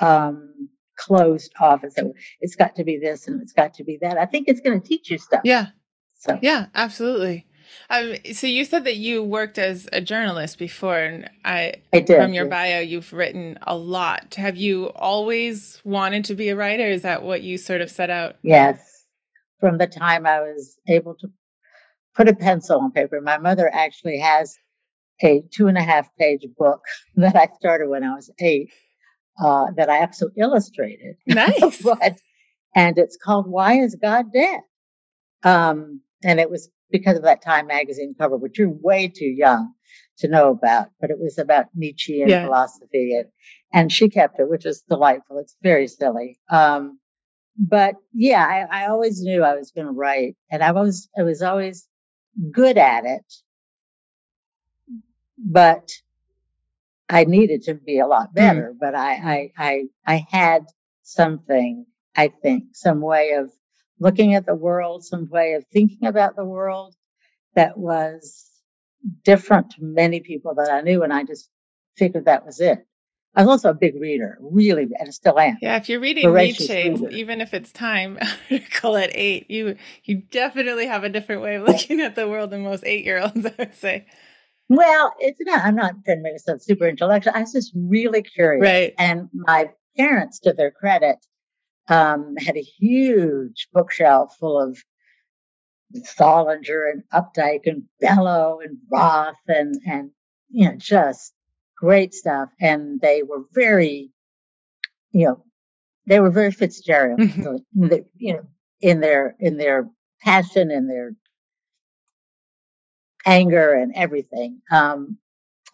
um 0.00 0.68
closed 0.98 1.52
off 1.58 1.82
and 1.82 1.92
say, 1.92 2.02
it's 2.40 2.56
got 2.56 2.76
to 2.76 2.84
be 2.84 2.98
this 2.98 3.26
and 3.26 3.40
it's 3.40 3.52
got 3.54 3.74
to 3.74 3.84
be 3.84 3.98
that. 4.02 4.18
I 4.18 4.26
think 4.26 4.48
it's 4.48 4.60
going 4.60 4.80
to 4.80 4.86
teach 4.86 5.10
you 5.10 5.16
stuff. 5.16 5.40
yeah 5.44 5.68
So 6.14 6.38
Yeah, 6.42 6.66
absolutely. 6.74 7.46
Um, 7.90 8.14
so 8.32 8.46
you 8.46 8.64
said 8.64 8.84
that 8.84 8.96
you 8.96 9.22
worked 9.22 9.58
as 9.58 9.88
a 9.92 10.00
journalist 10.00 10.58
before, 10.58 10.98
and 10.98 11.30
I, 11.44 11.74
I 11.92 12.00
did. 12.00 12.16
from 12.16 12.32
your 12.32 12.46
bio, 12.46 12.80
you've 12.80 13.12
written 13.12 13.58
a 13.62 13.76
lot. 13.76 14.34
Have 14.36 14.56
you 14.56 14.90
always 14.96 15.80
wanted 15.84 16.24
to 16.26 16.34
be 16.34 16.48
a 16.48 16.56
writer? 16.56 16.86
Is 16.86 17.02
that 17.02 17.22
what 17.22 17.42
you 17.42 17.58
sort 17.58 17.80
of 17.80 17.90
set 17.90 18.10
out? 18.10 18.36
Yes. 18.42 19.04
From 19.60 19.78
the 19.78 19.86
time 19.86 20.26
I 20.26 20.40
was 20.40 20.76
able 20.88 21.14
to 21.16 21.28
put 22.14 22.28
a 22.28 22.34
pencil 22.34 22.80
on 22.80 22.92
paper. 22.92 23.20
My 23.20 23.38
mother 23.38 23.70
actually 23.72 24.18
has 24.18 24.56
a 25.22 25.42
two 25.52 25.68
and 25.68 25.78
a 25.78 25.82
half 25.82 26.08
page 26.16 26.46
book 26.56 26.80
that 27.16 27.36
I 27.36 27.48
started 27.58 27.88
when 27.88 28.04
I 28.04 28.14
was 28.14 28.30
eight, 28.40 28.70
uh, 29.42 29.66
that 29.76 29.90
I 29.90 30.00
also 30.00 30.30
illustrated. 30.36 31.16
Nice. 31.26 31.82
but, 31.82 32.18
and 32.74 32.98
it's 32.98 33.16
called 33.16 33.48
Why 33.48 33.74
is 33.74 33.96
God 34.00 34.32
Dead? 34.32 34.60
Um, 35.42 36.00
and 36.22 36.40
it 36.40 36.50
was 36.50 36.70
because 36.94 37.16
of 37.16 37.24
that 37.24 37.42
Time 37.42 37.66
magazine 37.66 38.14
cover, 38.16 38.36
which 38.36 38.56
you're 38.56 38.70
way 38.70 39.08
too 39.08 39.24
young 39.26 39.74
to 40.18 40.28
know 40.28 40.50
about, 40.50 40.90
but 41.00 41.10
it 41.10 41.18
was 41.18 41.38
about 41.38 41.66
Nietzsche 41.74 42.22
and 42.22 42.30
Yeah. 42.30 42.44
philosophy 42.44 43.16
and, 43.16 43.26
and 43.72 43.90
she 43.92 44.08
kept 44.08 44.38
it, 44.38 44.48
which 44.48 44.64
is 44.64 44.82
delightful. 44.88 45.40
It's 45.40 45.56
very 45.60 45.88
silly. 45.88 46.38
Um, 46.48 47.00
but 47.58 47.96
yeah, 48.12 48.46
I, 48.70 48.84
I 48.84 48.86
always 48.90 49.20
knew 49.22 49.42
I 49.42 49.56
was 49.56 49.72
going 49.72 49.88
to 49.88 49.92
write 49.92 50.36
and 50.52 50.62
I 50.62 50.70
was, 50.70 51.08
I 51.18 51.24
was 51.24 51.42
always 51.42 51.88
good 52.52 52.78
at 52.78 53.04
it, 53.06 53.34
but 55.36 55.90
I 57.08 57.24
needed 57.24 57.64
to 57.64 57.74
be 57.74 57.98
a 57.98 58.06
lot 58.06 58.32
better, 58.32 58.72
but 58.78 58.94
I, 58.94 59.12
I, 59.14 59.52
I, 59.58 59.84
I 60.06 60.26
had 60.30 60.66
something, 61.02 61.86
I 62.14 62.28
think, 62.28 62.66
some 62.76 63.00
way 63.00 63.32
of 63.32 63.50
looking 63.98 64.34
at 64.34 64.46
the 64.46 64.54
world, 64.54 65.04
some 65.04 65.28
way 65.28 65.54
of 65.54 65.64
thinking 65.72 66.06
about 66.06 66.36
the 66.36 66.44
world 66.44 66.94
that 67.54 67.76
was 67.76 68.50
different 69.22 69.70
to 69.70 69.76
many 69.82 70.20
people 70.20 70.54
that 70.56 70.70
I 70.70 70.80
knew. 70.80 71.02
And 71.02 71.12
I 71.12 71.24
just 71.24 71.48
figured 71.96 72.24
that 72.24 72.44
was 72.44 72.60
it. 72.60 72.86
I 73.36 73.42
was 73.42 73.48
also 73.48 73.70
a 73.70 73.74
big 73.74 74.00
reader, 74.00 74.38
really, 74.40 74.82
and 74.82 75.08
I 75.08 75.10
still 75.10 75.38
am. 75.40 75.58
Yeah, 75.60 75.76
if 75.76 75.88
you're 75.88 75.98
reading 75.98 76.32
Nietzsche, 76.32 76.90
reader. 76.90 77.08
even 77.10 77.40
if 77.40 77.52
it's 77.52 77.72
time 77.72 78.16
article 78.50 78.96
at 78.96 79.10
eight, 79.12 79.50
you 79.50 79.76
you 80.04 80.22
definitely 80.30 80.86
have 80.86 81.02
a 81.02 81.08
different 81.08 81.42
way 81.42 81.56
of 81.56 81.66
looking 81.66 82.00
at 82.00 82.14
the 82.14 82.28
world 82.28 82.50
than 82.50 82.62
most 82.62 82.84
eight 82.86 83.04
year 83.04 83.20
olds. 83.20 83.44
I 83.46 83.54
would 83.58 83.74
say. 83.74 84.06
Well, 84.68 85.12
it's 85.18 85.38
not, 85.42 85.64
I'm 85.64 85.74
not 85.74 85.92
to 86.06 86.16
make 86.16 86.34
myself 86.34 86.62
super 86.62 86.88
intellectual. 86.88 87.34
I 87.34 87.40
was 87.40 87.52
just 87.52 87.72
really 87.74 88.22
curious. 88.22 88.62
Right. 88.62 88.94
And 88.98 89.28
my 89.34 89.70
parents, 89.96 90.40
to 90.40 90.52
their 90.52 90.70
credit, 90.70 91.18
um, 91.88 92.36
had 92.36 92.56
a 92.56 92.60
huge 92.62 93.68
bookshelf 93.72 94.36
full 94.38 94.60
of 94.60 94.78
Salinger 96.02 96.84
and 96.86 97.02
Updike 97.12 97.66
and 97.66 97.84
Bellow 98.00 98.60
and 98.60 98.78
Roth 98.90 99.36
and, 99.48 99.74
and, 99.86 100.10
you 100.50 100.68
know, 100.68 100.74
just 100.76 101.32
great 101.76 102.14
stuff. 102.14 102.48
And 102.60 103.00
they 103.00 103.22
were 103.22 103.44
very, 103.52 104.10
you 105.12 105.26
know, 105.26 105.44
they 106.06 106.20
were 106.20 106.30
very 106.30 106.50
Fitzgerald, 106.50 107.20
Mhm. 107.20 107.42
so, 107.44 107.58
they- 107.74 108.04
you 108.16 108.34
know, 108.34 108.46
in 108.80 109.00
their, 109.00 109.36
in 109.38 109.56
their 109.56 109.88
passion 110.20 110.70
and 110.70 110.88
their 110.90 111.12
anger 113.26 113.72
and 113.72 113.92
everything. 113.94 114.60
Um, 114.70 115.18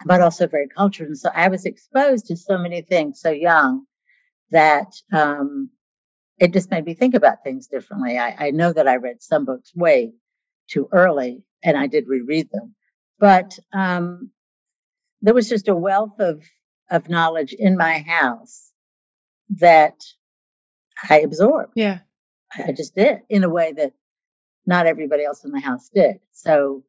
but 0.06 0.20
also 0.20 0.46
very 0.46 0.68
cultured. 0.68 1.08
And 1.08 1.18
so 1.18 1.30
I 1.34 1.48
was 1.48 1.66
exposed 1.66 2.26
to 2.26 2.36
so 2.36 2.56
many 2.58 2.82
things 2.82 3.20
so 3.20 3.30
young 3.30 3.86
that, 4.50 4.92
um, 5.12 5.70
it 6.41 6.53
just 6.53 6.70
made 6.70 6.84
me 6.84 6.95
think 6.95 7.14
about 7.14 7.45
things 7.45 7.68
differently. 7.68 8.18
I, 8.18 8.47
I 8.47 8.51
know 8.51 8.72
that 8.72 8.88
I 8.88 8.97
read 8.97 9.22
some 9.22 9.45
books 9.45 9.70
way 9.76 10.14
too 10.68 10.88
early 10.91 11.45
and 11.62 11.76
I 11.76 11.86
did 11.86 12.09
reread 12.09 12.49
them, 12.51 12.74
but, 13.18 13.57
um, 13.72 14.30
there 15.22 15.34
was 15.34 15.51
just 15.51 15.68
a 15.68 15.76
wealth 15.76 16.18
of, 16.18 16.43
of 16.91 17.11
knowledge 17.11 17.53
in 17.53 17.76
my 17.76 17.99
house 17.99 18.72
that 19.59 20.03
I 21.09 21.20
absorbed. 21.20 21.74
Yeah. 21.76 21.99
I 22.57 22.72
just 22.72 22.95
did 22.95 23.18
in 23.28 23.45
a 23.45 23.51
way 23.51 23.72
that 23.76 23.93
not 24.64 24.86
everybody 24.86 25.24
else 25.24 25.45
in 25.45 25.51
the 25.51 25.61
house 25.61 25.91
did. 25.95 26.20
So, 26.32 26.84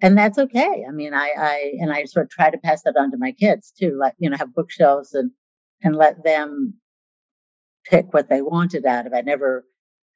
and 0.00 0.18
that's 0.18 0.38
okay. 0.38 0.84
I 0.88 0.90
mean, 0.90 1.14
I, 1.14 1.30
I, 1.38 1.72
and 1.78 1.92
I 1.92 2.04
sort 2.06 2.26
of 2.26 2.30
try 2.30 2.50
to 2.50 2.58
pass 2.58 2.82
that 2.82 2.96
on 2.96 3.12
to 3.12 3.16
my 3.16 3.30
kids 3.30 3.72
too, 3.78 3.96
like, 3.96 4.14
you 4.18 4.28
know, 4.28 4.36
have 4.36 4.54
bookshelves 4.54 5.14
and, 5.14 5.30
and 5.82 5.94
let 5.94 6.24
them 6.24 6.74
pick 7.84 8.12
what 8.14 8.28
they 8.28 8.42
wanted 8.42 8.86
out 8.86 9.06
of 9.06 9.12
it. 9.12 9.16
I 9.16 9.20
never 9.22 9.64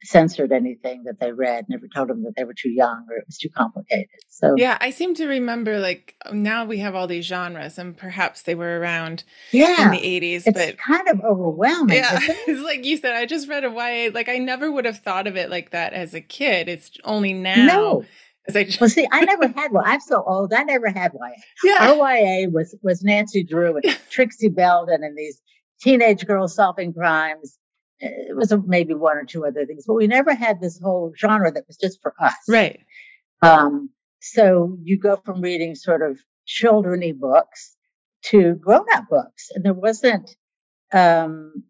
censored 0.05 0.53
anything 0.53 1.05
that 1.05 1.19
they 1.19 1.33
read, 1.33 1.65
never 1.69 1.87
told 1.93 2.09
them 2.09 2.23
that 2.23 2.35
they 2.37 2.45
were 2.45 2.55
too 2.55 2.69
young 2.69 3.07
or 3.11 3.17
it 3.17 3.25
was 3.27 3.39
too 3.39 3.49
complicated. 3.49 4.09
So, 4.29 4.55
Yeah, 4.57 4.77
I 4.81 4.91
seem 4.91 5.15
to 5.15 5.27
remember 5.27 5.79
like 5.79 6.15
uh, 6.25 6.33
now 6.35 6.67
we 6.67 6.79
have 6.79 6.95
all 6.95 7.07
these 7.07 7.25
genres, 7.25 7.79
and 7.79 7.97
perhaps 7.97 8.43
they 8.43 8.55
were 8.55 8.79
around 8.79 9.25
yeah, 9.53 9.87
in 9.87 9.91
the 9.91 10.05
eighties, 10.07 10.47
it's 10.47 10.57
but 10.57 10.77
kind 10.79 11.09
of 11.09 11.21
overwhelming. 11.25 11.97
yeah, 11.97 12.11
it? 12.23 12.37
it's 12.47 12.61
like 12.61 12.85
you 12.85 12.99
said. 12.99 13.15
I 13.15 13.25
just 13.27 13.49
read 13.49 13.65
a 13.65 13.71
YA. 13.71 14.11
Like 14.15 14.29
I 14.29 14.39
never 14.39 14.71
would 14.71 14.85
have 14.85 14.99
thought 14.99 15.27
of 15.27 15.37
it 15.37 15.51
like 15.51 15.71
that 15.71 15.93
as 15.95 16.13
a 16.15 16.21
kid. 16.21 16.69
It's 16.69 16.91
only 17.05 17.33
now 17.33 17.67
No. 17.67 18.05
as 18.49 18.55
I 18.55 18.65
just, 18.65 18.81
Well, 18.81 18.91
see, 18.91 19.09
I 19.11 19.25
never 19.25 19.49
had 19.57 19.73
one. 19.73 19.85
I'm 19.87 20.01
so 20.01 20.23
old. 20.27 20.53
I 20.53 20.63
never 20.63 20.89
had 20.91 21.13
one. 21.15 21.33
yeah, 21.65 21.89
Our 21.91 21.97
YA 21.97 22.49
was 22.51 22.77
was 22.83 23.03
Nancy 23.03 23.43
Drew 23.43 23.77
and 23.77 23.99
Trixie 24.11 24.51
Belden 24.51 25.03
and 25.03 25.17
these 25.17 25.41
teenage 25.81 26.27
girls 26.27 26.55
solving 26.55 26.93
crimes. 26.93 27.59
It 27.99 28.37
was 28.37 28.53
maybe 28.67 28.95
one 28.95 29.17
or 29.17 29.25
two 29.25 29.47
other 29.47 29.65
things, 29.65 29.85
but 29.87 29.95
we 29.95 30.07
never 30.07 30.35
had 30.35 30.61
this 30.61 30.79
whole 30.83 31.13
genre 31.17 31.51
that 31.51 31.67
was 31.67 31.77
just 31.79 32.01
for 32.03 32.15
us. 32.21 32.35
right. 32.49 32.81
Um, 33.43 33.91
so 34.21 34.77
you 34.83 34.99
go 34.99 35.17
from 35.17 35.41
reading 35.41 35.75
sort 35.75 36.03
of 36.03 36.19
childrenly 36.47 37.13
books 37.13 37.77
to 38.27 38.55
grown 38.55 38.87
up 38.93 39.05
books, 39.09 39.51
and 39.55 39.65
there 39.65 39.75
wasn't, 39.75 40.35
um, 40.93 41.65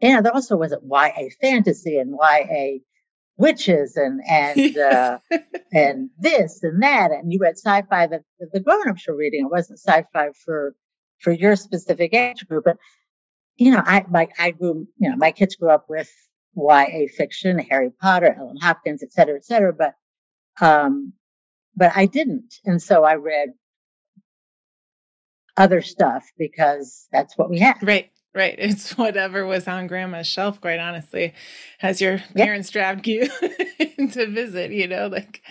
you 0.00 0.14
know, 0.14 0.22
there 0.22 0.34
also 0.34 0.56
wasn't 0.56 0.82
YA 0.84 1.28
fantasy 1.40 1.98
and 1.98 2.14
YA 2.14 2.78
witches 3.36 3.96
and 3.96 4.20
and 4.28 4.76
uh, 4.78 5.18
and 5.72 6.10
this 6.18 6.62
and 6.62 6.82
that, 6.82 7.10
and 7.10 7.32
you 7.32 7.38
read 7.40 7.56
sci-fi 7.56 8.06
that 8.06 8.22
the 8.52 8.60
grown-ups 8.60 9.06
were 9.08 9.16
reading. 9.16 9.46
It 9.46 9.50
wasn't 9.50 9.78
sci-fi 9.78 10.28
for 10.44 10.74
for 11.20 11.32
your 11.32 11.56
specific 11.56 12.14
age 12.14 12.46
group, 12.46 12.64
but 12.64 12.76
you 13.56 13.70
know, 13.70 13.82
I 13.84 14.04
like 14.10 14.30
I 14.38 14.50
grew, 14.52 14.86
you 14.98 15.10
know, 15.10 15.16
my 15.16 15.32
kids 15.32 15.56
grew 15.56 15.70
up 15.70 15.86
with 15.88 16.10
YA 16.56 17.06
fiction, 17.16 17.58
Harry 17.58 17.90
Potter, 18.00 18.34
Ellen 18.38 18.56
Hopkins, 18.60 19.02
et 19.02 19.12
cetera, 19.12 19.36
et 19.36 19.44
cetera, 19.44 19.72
but 19.72 19.94
um, 20.60 21.12
but 21.76 21.92
I 21.94 22.06
didn't, 22.06 22.54
and 22.64 22.82
so 22.82 23.04
I 23.04 23.14
read 23.14 23.50
other 25.56 25.80
stuff 25.80 26.24
because 26.38 27.06
that's 27.12 27.36
what 27.36 27.50
we 27.50 27.58
had. 27.58 27.76
Right. 27.82 28.10
Right. 28.34 28.56
It's 28.58 28.98
whatever 28.98 29.46
was 29.46 29.66
on 29.66 29.86
grandma's 29.86 30.26
shelf, 30.26 30.60
quite 30.60 30.78
honestly, 30.78 31.32
as 31.80 32.00
your 32.02 32.18
parents 32.36 32.68
dragged 32.68 33.06
you 33.06 33.28
to 34.10 34.26
visit, 34.30 34.72
you 34.72 34.86
know, 34.86 35.06
like. 35.06 35.42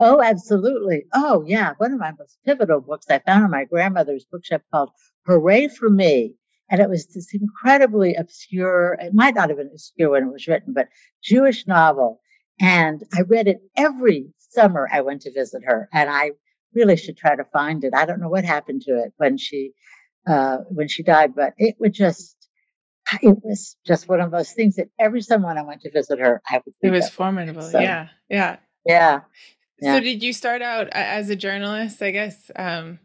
Oh, 0.00 0.22
absolutely. 0.22 1.06
Oh, 1.12 1.42
yeah. 1.44 1.72
One 1.78 1.92
of 1.92 1.98
my 1.98 2.12
most 2.16 2.38
pivotal 2.44 2.80
books 2.80 3.06
I 3.10 3.18
found 3.18 3.44
in 3.44 3.50
my 3.50 3.64
grandmother's 3.64 4.24
bookshelf 4.24 4.62
called 4.72 4.90
Hooray 5.26 5.66
for 5.68 5.90
Me. 5.90 6.34
And 6.70 6.80
it 6.80 6.88
was 6.88 7.06
this 7.06 7.34
incredibly 7.34 8.14
obscure, 8.14 8.96
it 9.00 9.14
might 9.14 9.34
not 9.34 9.48
have 9.48 9.58
been 9.58 9.70
obscure 9.72 10.10
when 10.10 10.24
it 10.24 10.32
was 10.32 10.46
written, 10.46 10.74
but 10.74 10.88
Jewish 11.22 11.66
novel. 11.66 12.20
And 12.60 13.02
I 13.14 13.22
read 13.22 13.48
it 13.48 13.60
every 13.76 14.32
summer 14.38 14.88
I 14.92 15.00
went 15.00 15.22
to 15.22 15.32
visit 15.32 15.62
her. 15.64 15.88
And 15.92 16.10
I 16.10 16.32
really 16.74 16.96
should 16.96 17.16
try 17.16 17.36
to 17.36 17.44
find 17.44 17.84
it. 17.84 17.94
I 17.94 18.04
don't 18.04 18.20
know 18.20 18.28
what 18.28 18.44
happened 18.44 18.82
to 18.82 18.98
it 18.98 19.12
when 19.16 19.38
she 19.38 19.72
uh, 20.26 20.58
when 20.68 20.88
she 20.88 21.02
died, 21.02 21.34
but 21.34 21.54
it 21.56 21.76
would 21.78 21.94
just 21.94 22.36
it 23.22 23.38
was 23.42 23.76
just 23.86 24.08
one 24.08 24.20
of 24.20 24.30
those 24.30 24.52
things 24.52 24.76
that 24.76 24.88
every 24.98 25.22
someone 25.22 25.56
I 25.56 25.62
went 25.62 25.82
to 25.82 25.90
visit 25.90 26.18
her, 26.18 26.42
I 26.48 26.60
would. 26.64 26.74
It 26.82 26.90
was 26.90 27.08
formidable. 27.08 27.62
So, 27.62 27.80
yeah, 27.80 28.08
yeah, 28.28 28.56
yeah, 28.84 29.20
yeah. 29.80 29.94
So 29.94 30.00
did 30.00 30.22
you 30.22 30.32
start 30.32 30.62
out 30.62 30.88
as 30.92 31.30
a 31.30 31.36
journalist? 31.36 32.02
I 32.02 32.10
guess. 32.10 32.50
Um, 32.54 32.98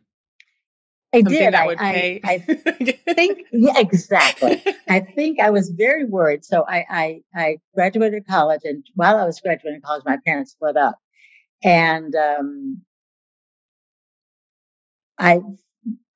I 1.14 1.22
did. 1.22 1.54
I, 1.54 1.76
I, 1.80 2.22
I, 2.24 2.38
think 3.14 3.46
yeah, 3.52 3.78
exactly. 3.78 4.64
I 4.90 5.00
think 5.02 5.40
I 5.40 5.52
was 5.52 5.70
very 5.70 6.06
worried. 6.06 6.44
So 6.44 6.66
I, 6.68 6.86
I, 6.90 7.22
I 7.36 7.58
graduated 7.76 8.26
college, 8.28 8.62
and 8.64 8.84
while 8.96 9.18
I 9.18 9.26
was 9.26 9.40
graduating 9.40 9.82
college, 9.82 10.04
my 10.06 10.18
parents 10.26 10.52
split 10.52 10.76
up, 10.76 10.96
and 11.64 12.16
um, 12.16 12.82
I 15.20 15.40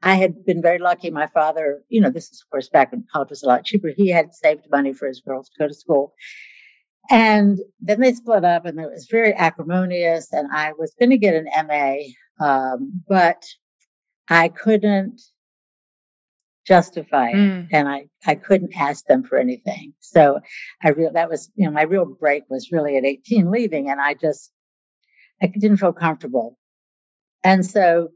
I 0.01 0.15
had 0.15 0.45
been 0.45 0.61
very 0.61 0.79
lucky. 0.79 1.09
My 1.09 1.27
father, 1.27 1.81
you 1.89 2.01
know, 2.01 2.09
this 2.09 2.29
is 2.31 2.43
of 2.45 2.49
course 2.51 2.69
back 2.69 2.91
when 2.91 3.05
college 3.11 3.29
was 3.29 3.43
a 3.43 3.47
lot 3.47 3.65
cheaper. 3.65 3.89
He 3.95 4.09
had 4.09 4.33
saved 4.33 4.67
money 4.71 4.93
for 4.93 5.07
his 5.07 5.21
girls 5.21 5.49
to 5.49 5.59
go 5.59 5.67
to 5.67 5.73
school. 5.73 6.13
And 7.09 7.57
then 7.79 8.01
they 8.01 8.13
split 8.13 8.43
up 8.43 8.65
and 8.65 8.79
it 8.79 8.89
was 8.91 9.07
very 9.09 9.33
acrimonious. 9.33 10.31
And 10.33 10.49
I 10.51 10.73
was 10.77 10.93
going 10.99 11.11
to 11.11 11.17
get 11.17 11.35
an 11.35 11.47
MA, 11.67 12.45
um, 12.45 13.01
but 13.07 13.43
I 14.29 14.49
couldn't 14.49 15.21
justify 16.65 17.29
it 17.29 17.35
mm. 17.35 17.67
and 17.71 17.87
I, 17.87 18.07
I 18.25 18.35
couldn't 18.35 18.75
ask 18.75 19.05
them 19.05 19.23
for 19.23 19.37
anything. 19.37 19.93
So 19.99 20.39
I 20.83 20.89
real 20.89 21.13
that 21.13 21.29
was, 21.29 21.49
you 21.55 21.65
know, 21.65 21.71
my 21.71 21.83
real 21.83 22.05
break 22.05 22.43
was 22.49 22.71
really 22.71 22.97
at 22.97 23.05
18 23.05 23.49
leaving 23.49 23.89
and 23.89 24.01
I 24.01 24.13
just, 24.13 24.51
I 25.41 25.47
didn't 25.47 25.77
feel 25.77 25.93
comfortable. 25.93 26.57
And 27.43 27.65
so 27.65 28.09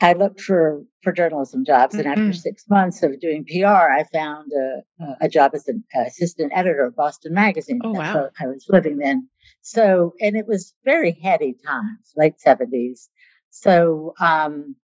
I 0.00 0.12
looked 0.12 0.40
for 0.40 0.84
for 1.02 1.12
journalism 1.12 1.64
jobs, 1.64 1.96
mm-hmm. 1.96 2.08
and 2.08 2.18
after 2.28 2.38
six 2.38 2.64
months 2.68 3.02
of 3.02 3.18
doing 3.18 3.46
PR, 3.46 3.66
I 3.66 4.04
found 4.12 4.52
a, 4.52 5.16
a 5.22 5.28
job 5.28 5.52
as 5.54 5.66
an 5.68 5.84
assistant 5.94 6.52
editor 6.54 6.84
of 6.84 6.96
Boston 6.96 7.32
Magazine. 7.32 7.80
Oh 7.82 7.92
wow! 7.92 8.28
I 8.38 8.46
was 8.46 8.66
living 8.68 8.98
then. 8.98 9.28
So, 9.62 10.12
and 10.20 10.36
it 10.36 10.46
was 10.46 10.74
very 10.84 11.12
heady 11.12 11.54
times, 11.66 12.12
late 12.14 12.40
seventies. 12.40 13.08
So, 13.50 14.12
um, 14.20 14.76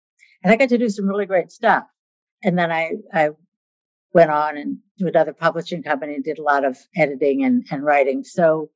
and 0.43 0.53
I 0.53 0.57
got 0.57 0.70
to 0.70 0.78
do 0.78 0.88
some 0.88 1.07
really 1.07 1.26
great 1.26 1.51
stuff. 1.51 1.84
And 2.43 2.59
then 2.59 2.70
I 2.70 2.93
I 3.12 3.30
went 4.12 4.30
on 4.30 4.57
and 4.57 4.78
to 4.99 5.07
another 5.07 5.32
publishing 5.32 5.82
company 5.82 6.14
and 6.14 6.24
did 6.24 6.38
a 6.38 6.43
lot 6.43 6.64
of 6.64 6.78
editing 6.97 7.45
and 7.45 7.64
and 7.70 7.84
writing. 7.84 8.24
So, 8.24 8.70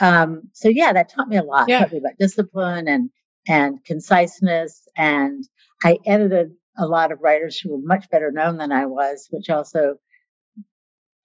um, 0.00 0.50
so 0.52 0.68
yeah, 0.68 0.92
that 0.92 1.10
taught 1.10 1.28
me 1.28 1.36
a 1.36 1.42
lot. 1.42 1.68
Yeah. 1.68 1.84
About 1.84 2.18
discipline 2.18 2.88
and 2.88 3.10
and 3.46 3.84
conciseness 3.84 4.86
and 4.96 5.44
I 5.82 5.98
edited 6.04 6.52
a 6.76 6.86
lot 6.86 7.12
of 7.12 7.20
writers 7.20 7.58
who 7.58 7.72
were 7.72 7.82
much 7.82 8.08
better 8.10 8.30
known 8.30 8.58
than 8.58 8.72
I 8.72 8.86
was, 8.86 9.26
which 9.30 9.50
also 9.50 9.96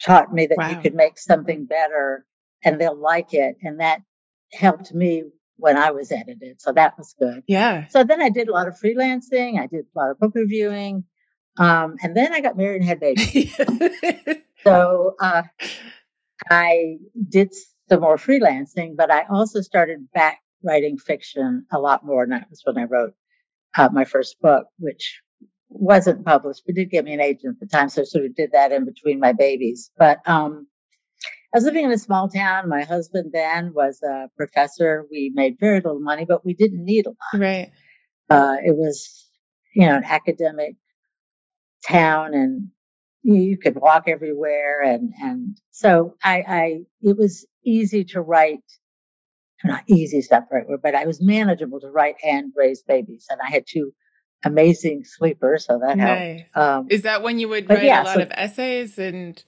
taught 0.04 0.34
me 0.34 0.48
that 0.48 0.58
wow. 0.58 0.70
you 0.70 0.78
could 0.78 0.96
make 0.96 1.18
something 1.18 1.66
better 1.66 2.26
and 2.64 2.80
they'll 2.80 3.00
like 3.00 3.34
it. 3.34 3.58
And 3.62 3.80
that 3.80 4.02
helped 4.52 4.94
me 4.94 5.24
when 5.58 5.78
I 5.78 5.92
was 5.92 6.12
edited. 6.12 6.62
So 6.62 6.72
that 6.74 6.98
was 6.98 7.16
good. 7.20 7.44
Yeah. 7.48 7.88
So 7.88 8.04
then 8.04 8.22
I 8.22 8.30
did 8.30 8.48
a 8.48 8.52
lot 8.52 8.68
of 8.68 8.76
freelancing. 8.76 9.60
I 9.60 9.68
did 9.68 9.86
a 9.96 10.00
lot 10.00 10.12
of 10.12 10.20
book 10.20 10.34
reviewing. 10.36 11.04
Um, 11.58 11.96
and 12.02 12.18
then 12.18 12.34
I 12.34 12.42
got 12.42 12.58
married 12.58 12.82
and 12.82 12.86
had 12.86 13.00
babies. 13.00 13.56
so 14.64 15.16
uh, 15.20 15.44
I 16.50 16.98
did 17.30 17.54
some 17.90 18.02
more 18.02 18.18
freelancing, 18.18 18.96
but 18.98 19.12
I 19.12 19.26
also 19.30 19.62
started 19.62 20.12
back 20.14 20.40
writing 20.64 20.98
fiction 20.98 21.66
a 21.72 21.80
lot 21.80 22.06
more. 22.06 22.24
And 22.24 22.32
that 22.32 22.50
was 22.50 22.62
when 22.64 22.78
I 22.78 22.86
wrote 22.86 23.14
uh, 23.78 23.90
my 23.92 24.06
first 24.06 24.40
book, 24.42 24.68
which 24.80 25.22
wasn't 25.70 26.26
published, 26.26 26.64
but 26.66 26.76
did 26.76 26.90
get 26.90 27.06
me 27.06 27.14
an 27.14 27.22
agent 27.22 27.58
at 27.58 27.60
the 27.60 27.68
time. 27.68 27.90
So 27.90 28.02
I 28.02 28.06
sort 28.06 28.26
of 28.26 28.36
did 28.36 28.52
that 28.54 28.72
in 28.72 28.86
between 28.86 29.20
my 29.20 29.34
babies. 29.34 29.92
But 29.98 30.28
um, 30.28 30.68
I 31.54 31.58
was 31.58 31.66
living 31.66 31.86
in 31.86 31.92
a 31.92 32.00
small 32.00 32.30
town. 32.30 32.68
My 32.68 32.84
husband 32.84 33.32
then 33.32 33.74
was 33.74 34.02
a 34.02 34.28
professor. 34.36 35.06
We 35.12 35.32
made 35.36 35.58
very 35.60 35.82
little 35.82 36.00
money, 36.00 36.26
but 36.26 36.44
we 36.44 36.56
didn't 36.56 36.84
need 36.84 37.06
a 37.06 37.10
lot. 37.10 37.40
Right. 37.40 37.72
Uh, 38.28 38.56
it 38.64 38.76
was, 38.76 39.30
you 39.76 39.86
know, 39.86 39.96
an 39.96 40.04
academic 40.04 40.76
town 41.88 42.34
and 42.34 42.70
you 43.22 43.58
could 43.58 43.76
walk 43.76 44.06
everywhere. 44.08 44.82
And, 44.82 45.14
and 45.22 45.58
so 45.70 46.16
I, 46.24 46.44
I, 46.48 46.80
it 47.02 47.18
was 47.18 47.46
easy 47.64 48.04
to 48.06 48.22
write 48.22 48.64
not 49.64 49.84
easy 49.88 50.22
stuff, 50.22 50.46
right? 50.52 50.66
But 50.82 50.96
I 50.96 51.06
was 51.06 51.22
manageable 51.22 51.80
to 51.82 51.90
write 51.90 52.16
and 52.24 52.52
raise 52.56 52.82
babies. 52.82 53.28
And 53.30 53.40
I 53.42 53.52
had 53.52 53.66
two 53.68 53.94
amazing 54.44 55.04
sleepers. 55.06 55.66
So 55.68 55.80
that 55.80 55.98
nice. 55.98 56.42
helped. 56.54 56.58
Um, 56.58 56.88
Is 56.90 57.04
that 57.04 57.22
when 57.22 57.40
you 57.40 57.48
would 57.50 57.70
write 57.70 57.84
yeah, 57.84 58.02
a 58.02 58.06
lot 58.06 58.16
so, 58.16 58.22
of 58.24 58.32
essays 58.34 58.98
and? 58.98 59.42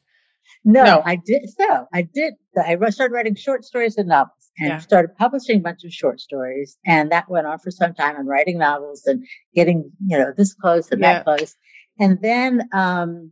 No, 0.67 0.83
no, 0.83 1.01
I 1.05 1.15
did. 1.15 1.47
So 1.55 1.87
I 1.93 2.01
did. 2.01 2.33
I 2.57 2.75
started 2.89 3.13
writing 3.13 3.35
short 3.35 3.63
stories 3.63 3.97
and 3.97 4.09
novels 4.09 4.49
and 4.57 4.69
yeah. 4.69 4.77
started 4.79 5.15
publishing 5.15 5.59
a 5.59 5.61
bunch 5.61 5.83
of 5.83 5.93
short 5.93 6.19
stories. 6.19 6.77
And 6.85 7.11
that 7.11 7.29
went 7.29 7.45
on 7.45 7.59
for 7.59 7.69
some 7.69 7.93
time 7.93 8.15
and 8.15 8.27
writing 8.27 8.57
novels 8.57 9.03
and 9.05 9.25
getting, 9.53 9.91
you 10.05 10.17
know, 10.17 10.33
this 10.35 10.55
close 10.55 10.91
and 10.91 11.01
yeah. 11.01 11.13
that 11.13 11.25
close. 11.25 11.55
And 11.99 12.19
then, 12.19 12.67
um, 12.73 13.31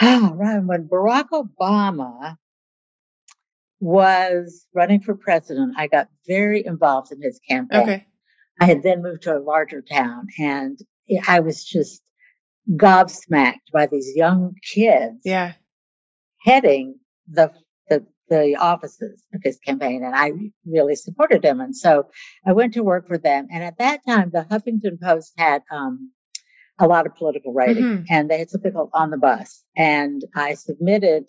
oh, 0.00 0.32
right, 0.34 0.58
when 0.58 0.88
Barack 0.88 1.28
Obama 1.32 2.36
was 3.78 4.66
running 4.74 5.00
for 5.00 5.14
president, 5.14 5.74
I 5.78 5.86
got 5.86 6.08
very 6.26 6.66
involved 6.66 7.12
in 7.12 7.22
his 7.22 7.40
campaign. 7.48 7.80
Okay. 7.80 8.06
I 8.60 8.66
had 8.66 8.82
then 8.82 9.02
moved 9.02 9.22
to 9.22 9.36
a 9.36 9.40
larger 9.40 9.82
town 9.82 10.26
and 10.38 10.78
I 11.28 11.40
was 11.40 11.64
just 11.64 12.02
gobsmacked 12.70 13.72
by 13.72 13.86
these 13.86 14.12
young 14.14 14.54
kids. 14.62 15.20
Yeah. 15.24 15.52
Heading 16.40 16.98
the, 17.28 17.52
the, 17.88 18.06
the 18.28 18.56
offices 18.56 19.22
of 19.34 19.40
his 19.42 19.58
campaign 19.58 20.04
and 20.04 20.14
I 20.14 20.32
really 20.66 20.96
supported 20.96 21.44
him. 21.44 21.60
And 21.60 21.76
so 21.76 22.08
I 22.46 22.52
went 22.52 22.74
to 22.74 22.82
work 22.82 23.08
for 23.08 23.18
them. 23.18 23.48
And 23.52 23.62
at 23.62 23.78
that 23.78 24.00
time, 24.06 24.30
the 24.32 24.44
Huffington 24.44 25.00
Post 25.00 25.32
had, 25.36 25.62
um, 25.70 26.12
a 26.80 26.86
lot 26.86 27.06
of 27.06 27.14
political 27.14 27.52
writing 27.52 27.84
mm-hmm. 27.84 28.02
and 28.08 28.30
they 28.30 28.38
had 28.38 28.48
something 28.48 28.72
called 28.72 28.90
on 28.94 29.10
the 29.10 29.18
bus 29.18 29.62
and 29.76 30.22
I 30.34 30.54
submitted 30.54 31.24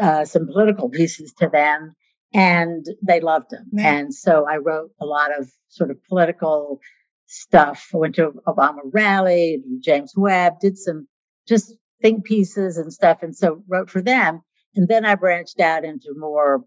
uh, 0.00 0.24
some 0.24 0.46
political 0.46 0.88
pieces 0.88 1.32
to 1.34 1.48
them 1.48 1.94
and 2.34 2.84
they 3.06 3.20
loved 3.20 3.50
them. 3.50 3.70
And 3.78 4.12
so 4.12 4.46
I 4.46 4.56
wrote 4.56 4.90
a 5.00 5.06
lot 5.06 5.38
of 5.38 5.48
sort 5.68 5.90
of 5.90 6.02
political 6.04 6.80
stuff. 7.26 7.90
I 7.94 7.98
went 7.98 8.16
to 8.16 8.32
Obama 8.46 8.80
rally, 8.92 9.62
James 9.80 10.14
Webb, 10.16 10.60
did 10.60 10.76
some 10.76 11.06
just 11.46 11.74
think 12.02 12.24
pieces 12.24 12.76
and 12.78 12.92
stuff. 12.92 13.22
And 13.22 13.36
so 13.36 13.62
wrote 13.68 13.90
for 13.90 14.02
them. 14.02 14.42
And 14.74 14.88
then 14.88 15.04
I 15.04 15.14
branched 15.14 15.60
out 15.60 15.84
into 15.84 16.14
more 16.16 16.64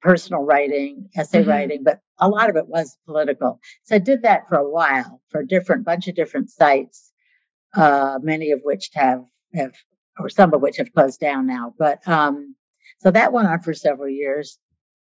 personal 0.00 0.42
writing, 0.42 1.08
essay 1.16 1.40
mm-hmm. 1.40 1.50
writing, 1.50 1.82
but 1.82 2.00
a 2.20 2.28
lot 2.28 2.50
of 2.50 2.56
it 2.56 2.68
was 2.68 2.96
political. 3.06 3.60
So 3.84 3.96
I 3.96 3.98
did 3.98 4.22
that 4.22 4.48
for 4.48 4.56
a 4.56 4.68
while 4.68 5.20
for 5.30 5.40
a 5.40 5.46
different 5.46 5.84
bunch 5.84 6.06
of 6.06 6.14
different 6.14 6.50
sites, 6.50 7.12
uh, 7.74 8.18
many 8.22 8.52
of 8.52 8.60
which 8.62 8.90
have, 8.94 9.24
have 9.54 9.72
or 10.18 10.28
some 10.28 10.54
of 10.54 10.60
which 10.60 10.76
have 10.76 10.92
closed 10.92 11.20
down 11.20 11.46
now. 11.46 11.74
But 11.78 12.06
um, 12.06 12.54
so 12.98 13.10
that 13.10 13.32
went 13.32 13.48
on 13.48 13.60
for 13.60 13.74
several 13.74 14.08
years. 14.08 14.58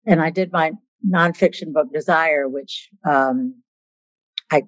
And 0.07 0.21
I 0.21 0.31
did 0.31 0.53
my 0.53 0.73
nonfiction 1.09 1.73
book 1.73 1.93
Desire, 1.93 2.49
which 2.49 2.91
um, 3.05 3.63
I 4.51 4.63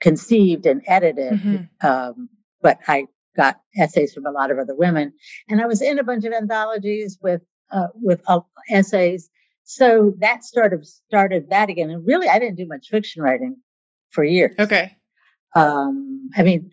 conceived 0.00 0.66
and 0.66 0.82
edited. 0.86 1.32
Mm-hmm. 1.32 1.86
Um, 1.86 2.28
but 2.60 2.78
I 2.86 3.06
got 3.36 3.60
essays 3.76 4.12
from 4.12 4.26
a 4.26 4.30
lot 4.30 4.50
of 4.50 4.58
other 4.58 4.74
women. 4.74 5.12
And 5.48 5.60
I 5.60 5.66
was 5.66 5.82
in 5.82 5.98
a 5.98 6.04
bunch 6.04 6.24
of 6.24 6.32
anthologies 6.32 7.18
with 7.22 7.42
uh, 7.70 7.88
with 7.94 8.22
uh, 8.26 8.40
essays. 8.70 9.30
So 9.64 10.14
that 10.20 10.44
sort 10.44 10.72
of 10.72 10.86
started 10.86 11.50
that 11.50 11.68
again. 11.68 11.90
And 11.90 12.06
really, 12.06 12.28
I 12.28 12.38
didn't 12.38 12.56
do 12.56 12.66
much 12.66 12.88
fiction 12.88 13.22
writing 13.22 13.56
for 14.10 14.24
years. 14.24 14.54
Okay. 14.58 14.96
Um, 15.54 16.30
I 16.36 16.42
mean, 16.42 16.70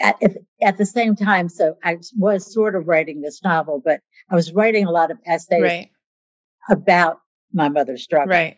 at, 0.00 0.16
at 0.62 0.78
the 0.78 0.86
same 0.86 1.16
time, 1.16 1.48
so 1.50 1.76
I 1.84 1.98
was 2.16 2.52
sort 2.52 2.74
of 2.74 2.88
writing 2.88 3.20
this 3.20 3.42
novel, 3.44 3.82
but 3.84 4.00
I 4.30 4.34
was 4.34 4.52
writing 4.52 4.86
a 4.86 4.90
lot 4.90 5.10
of 5.10 5.18
essays 5.26 5.62
Right. 5.62 5.90
about 6.70 7.18
my 7.52 7.68
mother's 7.68 8.02
struggle. 8.02 8.30
Right. 8.30 8.56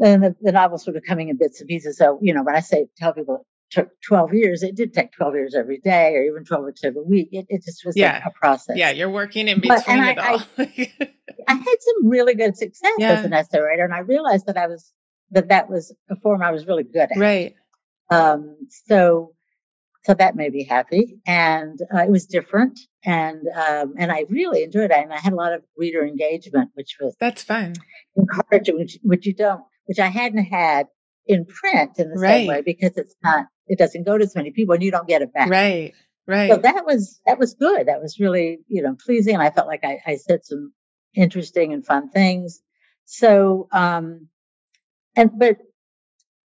And 0.00 0.22
the, 0.22 0.36
the 0.40 0.52
novel's 0.52 0.84
sort 0.84 0.96
of 0.96 1.02
coming 1.06 1.28
in 1.28 1.36
bits 1.36 1.60
and 1.60 1.68
pieces. 1.68 1.98
So, 1.98 2.18
you 2.22 2.32
know, 2.32 2.42
when 2.42 2.54
I 2.54 2.60
say 2.60 2.86
tell 2.96 3.12
people 3.12 3.44
took 3.70 3.88
12 4.06 4.34
years, 4.34 4.62
it 4.62 4.74
did 4.76 4.92
take 4.94 5.12
12 5.12 5.34
years 5.34 5.54
every 5.54 5.78
day 5.78 6.14
or 6.14 6.22
even 6.22 6.44
12 6.44 6.64
years 6.64 6.80
every 6.84 7.02
week. 7.02 7.28
It, 7.32 7.46
it 7.48 7.62
just 7.64 7.84
was 7.84 7.96
a- 7.96 8.00
Yeah. 8.00 8.22
a, 8.26 8.30
process. 8.30 8.76
Yeah. 8.76 8.90
You're 8.90 9.10
working 9.10 9.48
in 9.48 9.60
But- 9.60 9.78
between 9.78 9.98
and 10.00 10.08
it 10.10 10.18
I- 10.18 10.32
all. 10.32 10.42
I 11.48 11.54
had 11.54 11.76
some 11.80 12.08
really 12.08 12.34
good 12.34 12.56
success 12.56 12.92
Yeah. 12.98 13.12
as 13.12 13.24
an 13.24 13.32
essay 13.32 13.58
writer, 13.60 13.84
and 13.84 13.94
I 13.94 14.00
realized 14.00 14.46
that 14.46 14.56
I 14.56 14.66
was 14.66 14.92
that 15.30 15.48
that 15.48 15.68
was 15.70 15.94
a 16.10 16.16
form 16.16 16.42
I 16.42 16.50
was 16.50 16.66
really 16.66 16.84
good 16.84 17.08
at. 17.10 17.16
right. 17.18 17.54
Um, 18.10 18.56
so, 18.86 19.34
so 20.04 20.14
that 20.14 20.36
made 20.36 20.52
me 20.52 20.64
happy, 20.64 21.18
and 21.26 21.78
uh, 21.94 21.98
it 21.98 22.10
was 22.10 22.24
different, 22.26 22.78
and 23.04 23.42
um, 23.54 23.94
and 23.98 24.10
I 24.10 24.24
really 24.30 24.62
enjoyed 24.62 24.90
it, 24.90 24.92
and 24.92 25.12
I 25.12 25.18
had 25.18 25.34
a 25.34 25.36
lot 25.36 25.52
of 25.52 25.62
reader 25.76 26.06
engagement, 26.06 26.70
which 26.74 26.96
was 27.00 27.14
That's 27.20 27.42
fun. 27.42 27.74
encouraging, 28.16 28.78
which, 28.78 28.98
which 29.02 29.26
you 29.26 29.34
don't, 29.34 29.62
which 29.86 29.98
I 29.98 30.06
hadn't 30.08 30.44
had 30.44 30.86
in 31.28 31.44
print 31.44 31.98
in 31.98 32.10
the 32.10 32.18
Right. 32.18 32.38
same 32.40 32.48
way 32.48 32.62
because 32.62 32.96
it's 32.96 33.14
not, 33.22 33.46
it 33.68 33.78
doesn't 33.78 34.04
go 34.04 34.18
to 34.18 34.24
as 34.24 34.34
many 34.34 34.50
people, 34.50 34.74
and 34.74 34.82
you 34.82 34.90
don't 34.90 35.06
get 35.06 35.22
it 35.22 35.32
back. 35.32 35.48
Right. 35.50 35.92
Right. 36.26 36.50
So 36.50 36.58
that 36.58 36.84
was 36.84 37.20
that 37.24 37.38
was 37.38 37.54
good. 37.54 37.86
That 37.86 38.02
was 38.02 38.18
really 38.18 38.58
you 38.68 38.82
know 38.82 38.96
pleasing, 39.02 39.34
and 39.34 39.42
I 39.42 39.50
felt 39.50 39.66
like 39.66 39.84
I, 39.84 39.98
I 40.06 40.16
said 40.16 40.44
some 40.44 40.72
interesting 41.14 41.72
and 41.72 41.84
fun 41.86 42.10
things. 42.10 42.60
So 43.06 43.68
um, 43.72 44.28
and 45.16 45.30
but 45.38 45.56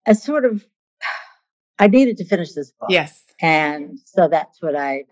I 0.07 0.13
sort 0.13 0.45
of 0.45 0.65
I 1.79 1.87
needed 1.87 2.17
to 2.17 2.25
finish 2.25 2.53
this 2.53 2.71
book, 2.71 2.91
yes. 2.91 3.23
and 3.41 3.99
so 4.05 4.29
that's 4.29 4.61
what 4.61 4.75
I 4.75 5.03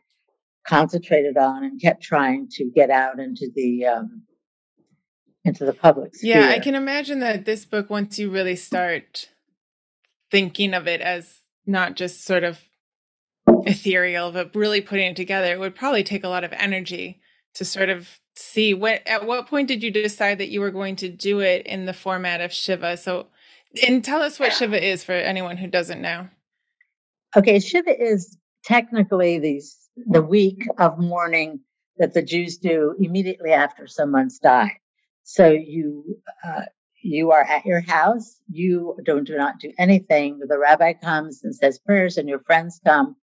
concentrated 0.66 1.36
on 1.38 1.64
and 1.64 1.82
kept 1.82 2.02
trying 2.04 2.48
to 2.52 2.72
get 2.74 2.90
out 2.90 3.20
into 3.20 3.50
the 3.54 3.86
um, 3.88 4.24
into 5.44 5.66
the 5.66 5.74
public 5.74 6.16
sphere. 6.16 6.40
Yeah, 6.40 6.48
I 6.50 6.60
can 6.60 6.76
imagine 6.76 7.20
that 7.20 7.44
this 7.46 7.66
book, 7.66 7.90
once 7.90 8.20
you 8.20 8.30
really 8.30 8.56
start 8.56 9.28
thinking 10.32 10.74
of 10.74 10.88
it 10.88 11.02
as 11.02 11.40
not 11.66 11.96
just 11.96 12.24
sort 12.26 12.44
of 12.44 12.60
ethereal, 13.66 14.32
but 14.32 14.56
really 14.56 14.82
putting 14.82 15.12
it 15.12 15.16
together, 15.16 15.54
it 15.54 15.60
would 15.60 15.76
probably 15.76 16.04
take 16.04 16.24
a 16.24 16.30
lot 16.30 16.44
of 16.44 16.54
energy 16.54 17.20
to 17.56 17.66
sort 17.66 17.90
of 17.90 18.20
see 18.36 18.74
what 18.74 19.06
at 19.06 19.28
what 19.28 19.48
point 19.48 19.68
did 19.68 19.84
you 19.84 19.92
decide 19.92 20.38
that 20.38 20.50
you 20.50 20.62
were 20.62 20.72
going 20.72 20.96
to 20.96 21.10
do 21.10 21.42
it 21.42 21.66
in 21.68 21.86
the 21.86 21.94
format 21.94 22.42
of 22.42 22.54
Shiva? 22.54 22.98
So 22.98 23.28
and 23.88 24.04
tell 24.04 24.22
us 24.22 24.40
what 24.40 24.54
Shiva 24.54 24.84
is 24.84 25.04
for 25.04 25.14
anyone 25.14 25.58
who 25.58 25.68
doesn't 25.68 26.02
know. 26.02 26.28
Okay, 27.36 27.60
Shiva 27.60 28.02
is 28.02 28.38
technically 28.64 29.40
the 29.40 29.62
the 30.08 30.22
week 30.22 30.66
of 30.78 30.98
mourning 30.98 31.60
that 31.98 32.14
the 32.14 32.22
Jews 32.22 32.58
do 32.58 32.96
immediately 33.00 33.52
after 33.52 33.88
someone's 33.88 34.40
died. 34.40 34.72
So 35.24 35.50
you 35.50 36.18
uh, 36.46 36.64
you 37.04 37.32
are 37.32 37.42
at 37.44 37.66
your 37.66 37.82
house. 37.82 38.38
You 38.50 38.98
don't 39.06 39.26
do 39.26 39.38
not 39.38 39.60
do 39.60 39.72
anything. 39.78 40.40
The 40.48 40.58
rabbi 40.60 40.94
comes 40.94 41.42
and 41.44 41.56
says 41.56 41.80
prayers, 41.80 42.18
and 42.18 42.30
your 42.30 42.40
friends 42.40 42.80
come, 42.86 43.16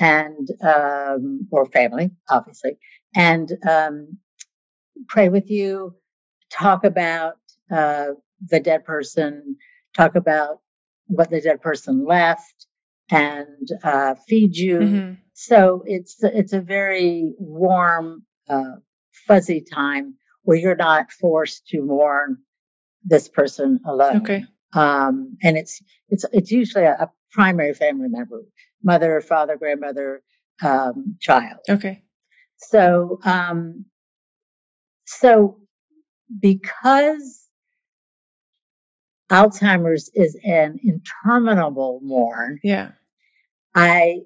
and 0.00 0.48
um, 0.62 1.48
or 1.50 1.66
family, 1.66 2.10
obviously, 2.28 2.78
and 3.14 3.50
um, 3.68 4.18
pray 5.08 5.28
with 5.28 5.50
you. 5.50 5.94
Talk 6.50 6.84
about 6.84 7.34
uh, 7.70 8.08
the 8.48 8.60
dead 8.60 8.84
person. 8.84 9.56
Talk 9.96 10.14
about 10.16 10.60
what 11.06 11.30
the 11.30 11.40
dead 11.40 11.60
person 11.62 12.04
left 12.06 12.66
and 13.10 13.68
uh, 13.84 14.14
feed 14.28 14.56
you. 14.56 14.78
Mhm. 14.78 15.18
So 15.34 15.82
it's 15.86 16.16
it's 16.22 16.52
a 16.52 16.60
very 16.60 17.34
warm, 17.38 18.24
uh, 18.48 18.76
fuzzy 19.26 19.60
time 19.62 20.14
where 20.42 20.56
you're 20.56 20.76
not 20.76 21.10
forced 21.12 21.66
to 21.68 21.82
mourn 21.82 22.38
this 23.06 23.28
person 23.28 23.80
alone. 23.86 24.18
Okay. 24.18 24.44
Um, 24.74 25.38
and 25.42 25.56
it's 25.56 25.80
it's 26.08 26.24
it's 26.32 26.50
usually 26.50 26.84
a, 26.84 26.92
a 26.92 27.10
primary 27.32 27.72
family 27.72 28.08
member, 28.08 28.42
mother, 28.82 29.20
father, 29.20 29.56
grandmother, 29.56 30.22
um, 30.62 31.16
child. 31.20 31.60
Okay. 31.68 32.02
So 32.58 33.18
um, 33.24 33.86
so 35.06 35.60
because 36.40 37.46
Alzheimer's 39.30 40.10
is 40.14 40.38
an 40.44 40.78
interminable 40.82 42.00
mourn, 42.02 42.58
Yeah. 42.62 42.92
I 43.74 44.20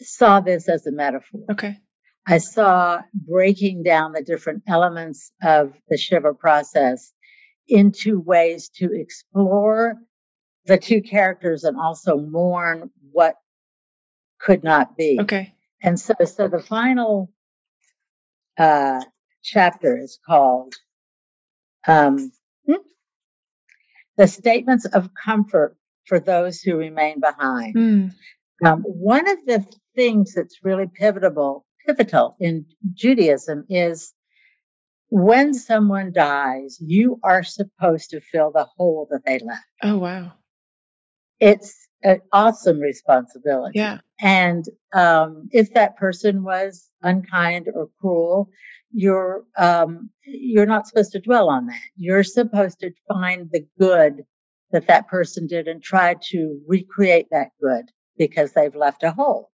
saw 0.00 0.40
this 0.40 0.68
as 0.68 0.86
a 0.86 0.92
metaphor. 0.92 1.40
Okay. 1.50 1.78
I 2.26 2.38
saw 2.38 3.00
breaking 3.14 3.82
down 3.82 4.12
the 4.12 4.22
different 4.22 4.62
elements 4.68 5.32
of 5.42 5.72
the 5.88 5.96
Shiva 5.96 6.34
process 6.34 7.12
into 7.68 8.20
ways 8.20 8.70
to 8.76 8.92
explore 8.92 9.94
the 10.66 10.78
two 10.78 11.02
characters 11.02 11.64
and 11.64 11.78
also 11.78 12.16
mourn 12.18 12.90
what 13.12 13.34
could 14.38 14.62
not 14.62 14.96
be. 14.96 15.18
Okay. 15.20 15.54
And 15.82 15.98
so, 15.98 16.14
so 16.24 16.48
the 16.48 16.60
final 16.60 17.30
uh, 18.58 19.00
chapter 19.42 19.98
is 19.98 20.18
called 20.26 20.74
um, 21.86 22.32
hmm? 22.66 22.74
"The 24.16 24.26
Statements 24.26 24.84
of 24.84 25.10
Comfort 25.14 25.76
for 26.06 26.20
Those 26.20 26.60
Who 26.60 26.76
Remain 26.76 27.20
Behind." 27.20 27.74
Mm. 27.74 28.12
Um, 28.64 28.82
one 28.82 29.28
of 29.28 29.46
the 29.46 29.64
things 29.94 30.34
that's 30.34 30.58
really 30.64 30.86
pivotal, 30.92 31.64
pivotal 31.86 32.36
in 32.40 32.66
Judaism 32.92 33.64
is 33.68 34.12
when 35.08 35.54
someone 35.54 36.12
dies, 36.12 36.78
you 36.80 37.18
are 37.22 37.42
supposed 37.42 38.10
to 38.10 38.20
fill 38.20 38.52
the 38.52 38.66
hole 38.76 39.08
that 39.10 39.24
they 39.24 39.38
left. 39.38 39.64
Oh 39.82 39.98
wow. 39.98 40.32
It's 41.40 41.88
an 42.02 42.20
awesome 42.32 42.80
responsibility. 42.80 43.78
Yeah. 43.78 43.98
And 44.20 44.64
um, 44.92 45.48
if 45.52 45.74
that 45.74 45.96
person 45.96 46.42
was 46.42 46.88
unkind 47.02 47.68
or 47.72 47.88
cruel, 48.00 48.50
you're 48.92 49.44
um, 49.56 50.10
you're 50.24 50.66
not 50.66 50.86
supposed 50.86 51.12
to 51.12 51.20
dwell 51.20 51.48
on 51.48 51.66
that. 51.66 51.80
You're 51.96 52.24
supposed 52.24 52.80
to 52.80 52.90
find 53.08 53.48
the 53.52 53.66
good 53.78 54.24
that 54.70 54.86
that 54.88 55.08
person 55.08 55.46
did 55.46 55.68
and 55.68 55.82
try 55.82 56.14
to 56.30 56.60
recreate 56.66 57.26
that 57.30 57.48
good 57.62 57.86
because 58.16 58.52
they've 58.52 58.74
left 58.74 59.02
a 59.02 59.12
hole. 59.12 59.50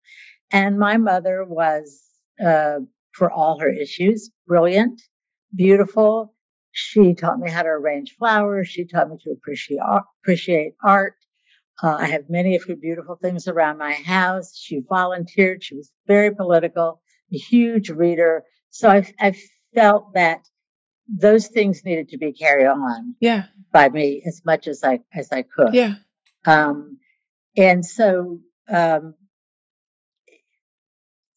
And 0.51 0.77
my 0.77 0.97
mother 0.97 1.43
was, 1.45 2.01
uh, 2.43 2.79
for 3.13 3.31
all 3.31 3.59
her 3.59 3.69
issues, 3.69 4.31
brilliant, 4.47 5.01
beautiful. 5.55 6.33
She 6.71 7.13
taught 7.13 7.39
me 7.39 7.49
how 7.51 7.63
to 7.63 7.69
arrange 7.69 8.15
flowers. 8.17 8.67
She 8.69 8.85
taught 8.85 9.09
me 9.09 9.17
to 9.23 9.31
appreciate 9.31 9.79
art. 9.79 10.03
Appreciate 10.23 10.73
art. 10.83 11.15
Uh, 11.83 11.95
I 11.99 12.05
have 12.07 12.29
many 12.29 12.55
of 12.55 12.63
her 12.65 12.75
beautiful 12.75 13.15
things 13.21 13.47
around 13.47 13.77
my 13.77 13.93
house. 13.93 14.55
She 14.55 14.81
volunteered. 14.87 15.63
She 15.63 15.75
was 15.75 15.91
very 16.07 16.33
political, 16.33 17.01
a 17.33 17.37
huge 17.37 17.89
reader. 17.89 18.43
So 18.69 18.87
I, 18.89 19.05
I 19.19 19.35
felt 19.73 20.13
that 20.13 20.41
those 21.07 21.47
things 21.47 21.83
needed 21.83 22.09
to 22.09 22.17
be 22.17 22.31
carried 22.31 22.67
on 22.67 23.15
Yeah. 23.19 23.45
by 23.73 23.89
me 23.89 24.21
as 24.25 24.41
much 24.45 24.67
as 24.67 24.83
I 24.83 24.99
as 25.13 25.31
I 25.31 25.41
could. 25.41 25.73
Yeah. 25.73 25.95
Um, 26.45 26.99
and 27.57 27.85
so 27.85 28.39
um, 28.69 29.15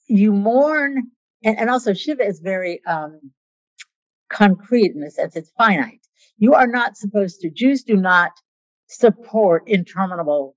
you 0.06 0.32
mourn, 0.32 1.10
and, 1.42 1.58
and 1.58 1.70
also 1.70 1.92
Shiva 1.94 2.24
is 2.24 2.40
very 2.40 2.84
um, 2.84 3.32
concrete 4.34 4.92
in 4.94 5.00
the 5.00 5.10
sense 5.10 5.36
it's 5.36 5.52
finite. 5.58 6.06
You 6.38 6.54
are 6.54 6.66
not 6.66 6.96
supposed 6.96 7.40
to, 7.40 7.50
Jews 7.50 7.84
do 7.84 7.96
not 7.96 8.32
support 8.88 9.64
interminable 9.68 10.56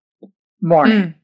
mourning. 0.62 1.04
Mm. 1.04 1.16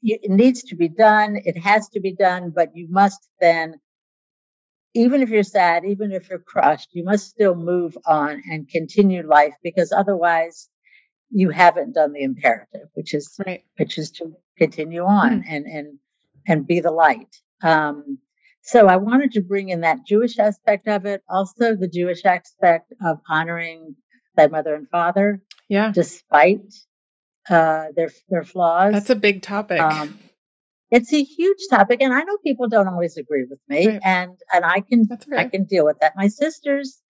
You- 0.00 0.18
It 0.22 0.30
needs 0.30 0.62
to 0.64 0.76
be 0.76 0.88
done, 0.88 1.36
it 1.50 1.58
has 1.58 1.88
to 1.90 2.00
be 2.00 2.14
done, 2.14 2.50
but 2.58 2.76
you 2.76 2.88
must 2.90 3.20
then, 3.40 3.80
even 4.94 5.22
if 5.22 5.30
you're 5.30 5.42
sad, 5.60 5.84
even 5.84 6.12
if 6.12 6.28
you're 6.30 6.38
crushed, 6.54 6.90
you 6.94 7.04
must 7.04 7.28
still 7.28 7.54
move 7.54 7.96
on 8.06 8.42
and 8.50 8.68
continue 8.68 9.26
life 9.26 9.54
because 9.62 9.92
otherwise 9.92 10.68
you 11.30 11.50
haven't 11.50 11.94
done 11.94 12.12
the 12.12 12.22
imperative, 12.22 12.88
which 12.94 13.14
is 13.14 13.26
Right. 13.46 13.64
which 13.78 13.98
is 13.98 14.10
to 14.12 14.36
continue 14.58 15.04
on 15.04 15.44
and 15.48 15.66
and 15.66 15.98
and 16.48 16.66
be 16.66 16.80
the 16.80 16.90
light. 16.90 17.34
Um, 17.62 18.18
so 18.62 18.86
I 18.86 18.96
wanted 18.96 19.32
to 19.32 19.42
bring 19.42 19.68
in 19.68 19.80
that 19.82 20.06
Jewish 20.06 20.38
aspect 20.38 20.88
of 20.88 21.04
it, 21.06 21.22
also 21.28 21.74
the 21.76 21.88
Jewish 21.88 22.24
aspect 22.24 22.92
of 23.04 23.18
honoring 23.28 23.96
thy 24.36 24.46
mother 24.46 24.74
and 24.74 24.88
father, 24.88 25.40
Yeah. 25.68 25.92
despite 25.92 26.72
uh, 27.50 27.86
their 27.96 28.10
their 28.28 28.44
flaws. 28.44 28.92
That's 28.92 29.10
a 29.10 29.16
big 29.16 29.42
topic. 29.42 29.80
Um, 29.80 30.18
it's 30.90 31.12
a 31.12 31.22
huge 31.22 31.58
topic, 31.70 32.02
and 32.02 32.12
I 32.12 32.22
know 32.22 32.36
people 32.44 32.68
don't 32.68 32.86
always 32.88 33.16
agree 33.16 33.46
with 33.48 33.58
me, 33.68 33.88
Right. 33.88 34.00
and 34.04 34.38
and 34.52 34.64
I 34.64 34.80
can 34.80 35.06
That's 35.08 35.26
I 35.36 35.44
can 35.44 35.64
deal 35.64 35.84
with 35.84 35.98
that. 36.00 36.14
My 36.16 36.28
sisters 36.28 37.00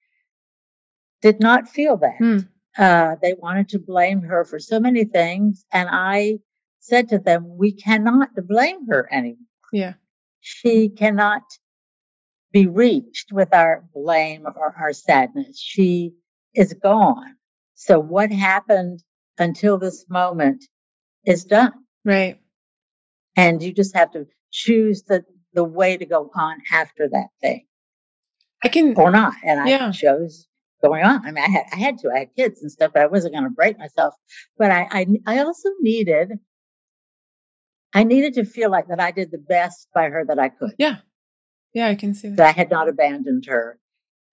did 1.23 1.41
not 1.41 1.69
feel 1.69 1.97
that. 1.99 2.17
Hmm. 2.19 2.39
Uh, 2.77 3.17
they 3.23 3.35
wanted 3.35 3.69
to 3.71 3.79
blame 3.79 4.23
her 4.23 4.45
for 4.45 4.59
so 4.59 4.81
many 4.81 5.05
things. 5.05 5.65
And 5.73 5.89
I 5.91 6.39
said 6.81 7.11
to 7.11 7.19
them, 7.19 7.57
we 7.59 7.73
cannot 7.73 8.31
blame 8.49 8.87
her 8.89 9.09
anymore. 9.13 9.37
Yeah. 9.73 9.95
She 10.43 10.90
cannot 10.90 11.43
be 12.53 12.66
reached 12.66 13.32
with 13.32 13.55
our 13.55 13.84
blame 13.95 14.47
or 14.47 14.74
our 14.78 14.93
sadness. 14.93 15.59
She 15.61 16.12
is 16.55 16.74
gone. 16.74 17.36
So 17.74 17.99
what 18.01 18.30
happened 18.32 19.03
until 19.38 19.78
this 19.78 20.05
moment 20.11 20.64
is 21.24 21.45
done. 21.45 21.72
Right. 22.05 22.40
And 23.36 23.62
you 23.62 23.72
just 23.72 23.97
have 23.97 24.12
to 24.12 24.26
choose 24.51 25.05
the, 25.05 25.24
the 25.55 25.64
way 25.64 25.97
to 25.97 26.05
go 26.07 26.30
on 26.34 26.59
after 26.72 27.09
that 27.09 27.28
thing 27.40 27.66
I 28.64 28.68
can 28.68 28.95
or 28.97 29.11
not. 29.11 29.34
And 29.45 29.61
I 29.61 29.68
Yeah. 29.68 29.90
chose 29.93 30.47
going 30.82 31.05
on. 31.05 31.24
I 31.26 31.30
mean, 31.30 31.45
I 31.45 31.49
had, 31.49 31.64
I 31.72 31.76
had 31.76 31.99
to, 31.99 32.11
I 32.14 32.20
had 32.20 32.34
kids 32.36 32.62
and 32.62 32.70
stuff, 32.70 32.93
but 32.95 33.03
I 33.03 33.07
wasn't 33.07 33.34
going 33.34 33.45
to 33.45 33.51
break 33.51 33.78
myself. 33.78 34.14
But 34.59 34.72
I, 34.72 34.88
I, 34.90 35.07
I 35.26 35.38
also 35.38 35.70
needed, 35.80 36.32
I 37.95 38.05
needed 38.05 38.34
to 38.34 38.45
feel 38.45 38.70
like 38.70 38.88
that 38.88 39.01
I 39.01 39.11
did 39.11 39.30
the 39.30 39.38
best 39.38 39.88
by 39.95 40.09
her 40.09 40.24
that 40.26 40.38
I 40.38 40.49
could, 40.49 40.72
Yeah. 40.78 40.97
Yeah, 41.74 41.88
I 41.88 41.95
can 41.95 42.14
see 42.14 42.28
that. 42.28 42.36
that 42.36 42.49
I 42.49 42.53
had 42.53 42.70
not 42.70 42.88
abandoned 42.88 43.47
her. 43.47 43.78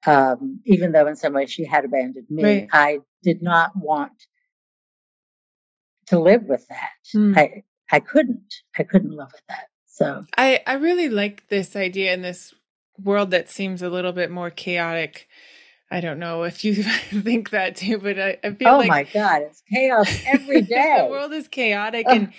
Um, 0.06 0.62
even 0.66 0.92
though 0.94 1.08
in 1.08 1.16
some 1.16 1.34
ways 1.34 1.52
she 1.52 1.66
had 1.66 1.84
abandoned 1.86 2.28
me, 2.30 2.44
Right. 2.44 2.68
I 2.72 3.00
did 3.24 3.42
not 3.42 3.72
want 3.76 4.14
to 6.08 6.20
live 6.20 6.44
with 6.44 6.66
that. 6.70 6.90
Hmm. 7.14 7.34
I, 7.38 7.64
I 7.92 8.00
couldn't, 8.00 8.54
I 8.78 8.84
couldn't 8.84 9.12
live 9.16 9.30
with 9.32 9.42
that. 9.50 9.68
So 9.88 10.26
I, 10.38 10.62
I 10.66 10.74
really 10.74 11.10
like 11.10 11.48
this 11.50 11.76
idea 11.76 12.14
in 12.14 12.22
this 12.22 12.54
world 12.98 13.32
that 13.32 13.50
seems 13.50 13.82
a 13.82 13.90
little 13.90 14.14
bit 14.14 14.32
more 14.32 14.50
chaotic. 14.50 15.28
I 15.92 16.02
don't 16.02 16.20
know 16.20 16.44
if 16.44 16.64
you 16.64 16.76
think 16.84 17.50
that 17.52 17.76
too, 17.76 17.98
but 18.00 18.20
I, 18.20 18.38
I 18.44 18.52
feel 18.54 18.70
oh 18.70 18.78
like 18.78 18.86
Oh 18.86 18.88
my 18.88 19.04
God, 19.04 19.42
it's 19.44 19.62
chaos 19.72 20.24
every 20.28 20.62
day. 20.62 20.98
the 21.00 21.08
world 21.10 21.34
is 21.34 21.48
chaotic 21.48 22.06
and 22.10 22.32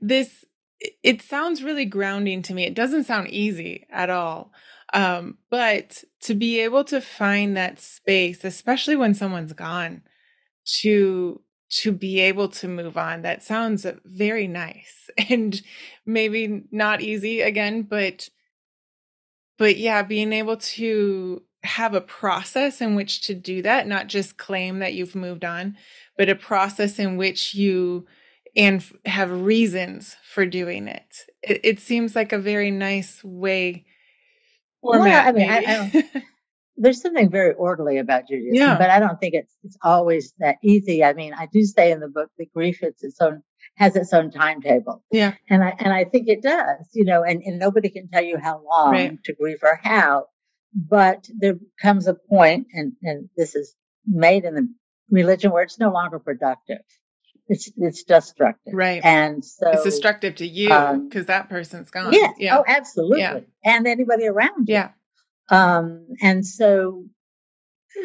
this 0.00 0.44
it- 0.80 1.22
sounds 1.22 1.62
really 1.62 1.84
grounding 1.84 2.42
to 2.42 2.54
me. 2.54 2.64
It 2.64 2.74
doesn't 2.74 3.04
sound 3.04 3.28
easy 3.28 3.86
at 3.90 4.10
all. 4.10 4.52
Um, 4.92 5.38
but 5.50 6.04
to 6.22 6.34
be 6.34 6.60
able 6.60 6.84
to 6.84 7.00
find 7.00 7.56
that 7.56 7.80
space, 7.80 8.44
especially 8.44 8.96
when 8.96 9.14
someone's 9.14 9.52
gone, 9.52 10.02
to 10.80 11.40
to 11.68 11.90
be 11.90 12.20
able 12.20 12.48
to 12.48 12.68
move 12.68 12.96
on, 12.96 13.22
that 13.22 13.42
sounds 13.42 13.84
very 14.04 14.46
nice 14.46 15.10
and 15.30 15.60
maybe 16.04 16.64
not 16.70 17.00
easy 17.00 17.40
again, 17.40 17.82
but 17.82 18.28
but 19.58 19.76
yeah, 19.78 20.02
being 20.02 20.32
able 20.32 20.58
to 20.58 21.42
have 21.62 21.94
a 21.94 22.00
process 22.00 22.80
in 22.80 22.94
which 22.94 23.22
to 23.22 23.34
do 23.34 23.62
that, 23.62 23.86
not 23.88 24.06
just 24.06 24.36
claim 24.36 24.78
that 24.78 24.94
you've 24.94 25.14
moved 25.14 25.44
on, 25.44 25.76
but 26.16 26.28
a 26.28 26.34
process 26.34 26.98
in 26.98 27.16
which 27.16 27.54
you 27.54 28.06
and 28.56 28.80
f- 28.80 28.92
have 29.04 29.30
reasons 29.42 30.16
for 30.24 30.46
doing 30.46 30.88
it. 30.88 31.16
It, 31.42 31.60
it 31.64 31.80
seems 31.80 32.16
like 32.16 32.32
a 32.32 32.38
very 32.38 32.70
nice 32.70 33.22
way. 33.22 33.84
Well, 34.82 35.00
Format, 35.00 35.26
I 35.26 35.32
mean, 35.32 35.50
I-. 35.50 36.22
There's 36.78 37.00
something 37.00 37.30
very 37.30 37.54
orderly 37.54 37.96
about 37.96 38.28
Judaism, 38.28 38.54
Yeah. 38.54 38.76
but 38.76 38.90
I 38.90 39.00
don't 39.00 39.18
think 39.18 39.32
it's 39.34 39.54
it's 39.64 39.78
always 39.82 40.34
that 40.40 40.56
easy. 40.62 41.02
I 41.02 41.14
mean, 41.14 41.32
I 41.32 41.48
do 41.50 41.62
say 41.62 41.90
in 41.90 42.00
the 42.00 42.08
book 42.08 42.28
that 42.38 42.52
grief 42.54 42.82
it's 42.82 43.02
its 43.02 43.18
own 43.20 43.42
has 43.78 43.96
its 43.96 44.12
own 44.12 44.30
timetable, 44.30 45.02
yeah, 45.10 45.32
and 45.48 45.64
I 45.64 45.72
and 45.78 45.90
I 45.92 46.04
think 46.04 46.28
it 46.28 46.42
does. 46.42 46.86
You 46.92 47.06
know, 47.06 47.22
and, 47.24 47.40
and 47.42 47.58
nobody 47.58 47.88
can 47.88 48.08
tell 48.10 48.22
you 48.22 48.36
how 48.36 48.62
long 48.62 48.92
Right. 48.92 49.18
to 49.24 49.34
grieve 49.34 49.60
or 49.62 49.80
how, 49.82 50.26
but 50.74 51.26
there 51.38 51.54
comes 51.80 52.06
a 52.08 52.14
point, 52.14 52.66
and 52.74 52.92
and 53.02 53.30
this 53.38 53.54
is 53.54 53.74
made 54.06 54.44
in 54.44 54.54
the 54.54 54.68
religion 55.10 55.52
where 55.52 55.62
it's 55.62 55.78
no 55.80 55.90
longer 55.90 56.18
productive. 56.18 56.82
It's 57.48 57.70
it's 57.76 58.02
destructive, 58.02 58.74
right. 58.74 59.00
and 59.04 59.44
so 59.44 59.70
it's 59.70 59.84
destructive 59.84 60.34
to 60.36 60.46
you 60.46 60.70
um, 60.72 61.08
because 61.08 61.26
that 61.26 61.48
person's 61.48 61.90
gone. 61.90 62.12
Yes. 62.12 62.34
Yeah. 62.38 62.58
Oh, 62.58 62.64
absolutely. 62.66 63.20
Yeah. 63.20 63.40
And 63.64 63.86
anybody 63.86 64.26
around 64.26 64.68
you. 64.68 64.74
yeah. 64.74 64.90
Um, 65.48 66.06
and 66.20 66.44
so 66.44 67.04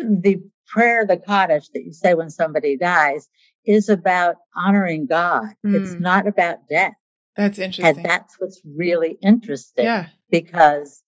the 0.03 0.43
prayer, 0.67 1.05
the 1.07 1.17
Kaddish 1.17 1.69
that 1.73 1.83
you 1.83 1.91
say 1.93 2.13
when 2.13 2.29
somebody 2.29 2.77
dies 2.77 3.27
is 3.65 3.89
about 3.89 4.35
honoring 4.55 5.05
God. 5.05 5.49
It's 5.63 5.95
Mm. 5.95 5.99
not 6.01 6.27
about 6.27 6.67
death. 6.69 6.93
That's 7.35 7.59
interesting. 7.59 7.97
And 7.97 8.05
that's 8.05 8.39
what's 8.39 8.61
really 8.65 9.17
interesting 9.21 9.85
yeah. 9.85 10.07
because 10.29 11.03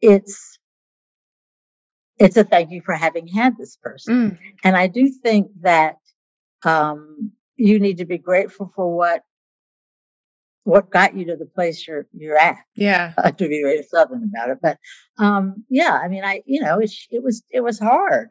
it's, 0.00 0.58
it's 2.18 2.36
a 2.36 2.44
thank 2.44 2.70
you 2.70 2.82
for 2.84 2.94
having 2.94 3.26
had 3.26 3.56
this 3.56 3.76
person. 3.76 4.32
Mm. 4.32 4.38
And 4.64 4.76
I 4.76 4.86
do 4.86 5.08
think 5.22 5.48
that, 5.62 5.96
um, 6.64 7.32
you 7.56 7.78
need 7.78 7.98
to 7.98 8.04
be 8.04 8.18
grateful 8.18 8.72
for 8.74 8.94
what, 8.94 9.22
what 10.64 10.90
got 10.90 11.16
you 11.16 11.26
to 11.26 11.36
the 11.36 11.46
place 11.46 11.86
you're, 11.86 12.06
you're 12.12 12.38
at. 12.38 12.56
Yeah. 12.74 13.12
uh, 13.18 13.30
to 13.30 13.48
be 13.48 13.62
very 13.62 13.82
southern 13.82 14.30
about 14.34 14.50
it. 14.50 14.58
But 14.62 14.78
um, 15.18 15.64
yeah, 15.68 15.92
I 16.02 16.08
mean, 16.08 16.24
I 16.24 16.42
you 16.46 16.60
know, 16.60 16.78
it, 16.78 16.90
it 17.10 17.22
was 17.22 17.42
it 17.50 17.60
was 17.60 17.78
hard. 17.78 18.30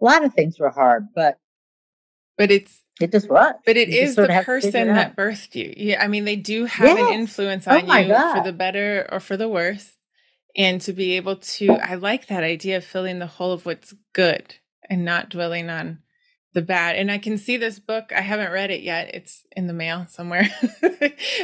A 0.00 0.04
lot 0.04 0.24
of 0.24 0.34
things 0.34 0.58
were 0.58 0.70
hard, 0.70 1.08
but 1.14 1.38
But 2.38 2.50
it's 2.50 2.82
it 3.00 3.10
just 3.10 3.28
was. 3.28 3.54
But 3.66 3.76
it 3.76 3.88
You 3.88 4.00
is 4.00 4.14
the 4.14 4.24
of 4.24 4.30
have 4.30 4.44
to 4.46 4.60
figure 4.60 4.70
person 4.70 4.94
that 4.94 5.16
birthed 5.16 5.54
you. 5.54 5.72
Yeah, 5.76 6.02
I 6.02 6.08
mean, 6.08 6.24
they 6.24 6.36
do 6.36 6.66
have 6.66 6.96
an 6.96 7.14
influence 7.14 7.66
Oh 7.66 7.76
on 7.76 7.86
my 7.86 8.00
you 8.00 8.32
for 8.32 8.40
the 8.44 8.52
better 8.52 9.08
or 9.10 9.20
for 9.20 9.36
the 9.36 9.48
worse. 9.48 9.96
And 10.54 10.80
to 10.82 10.92
be 10.92 11.12
able 11.16 11.36
to, 11.36 11.78
I 11.82 11.94
like 11.94 12.26
that 12.26 12.44
idea 12.44 12.76
of 12.76 12.84
filling 12.84 13.18
the 13.18 13.26
whole 13.26 13.52
of 13.52 13.64
what's 13.64 13.94
good 14.12 14.54
and 14.88 15.04
not 15.04 15.30
dwelling 15.30 15.70
on 15.70 16.00
the 16.54 16.62
bad. 16.62 16.96
And 16.96 17.10
I 17.10 17.18
can 17.18 17.38
see 17.38 17.56
this 17.56 17.78
book. 17.78 18.12
I 18.14 18.20
haven't 18.20 18.52
read 18.52 18.70
it 18.70 18.82
yet. 18.82 19.14
It's 19.14 19.44
in 19.56 19.66
the 19.66 19.72
mail 19.72 20.06
somewhere, 20.08 20.48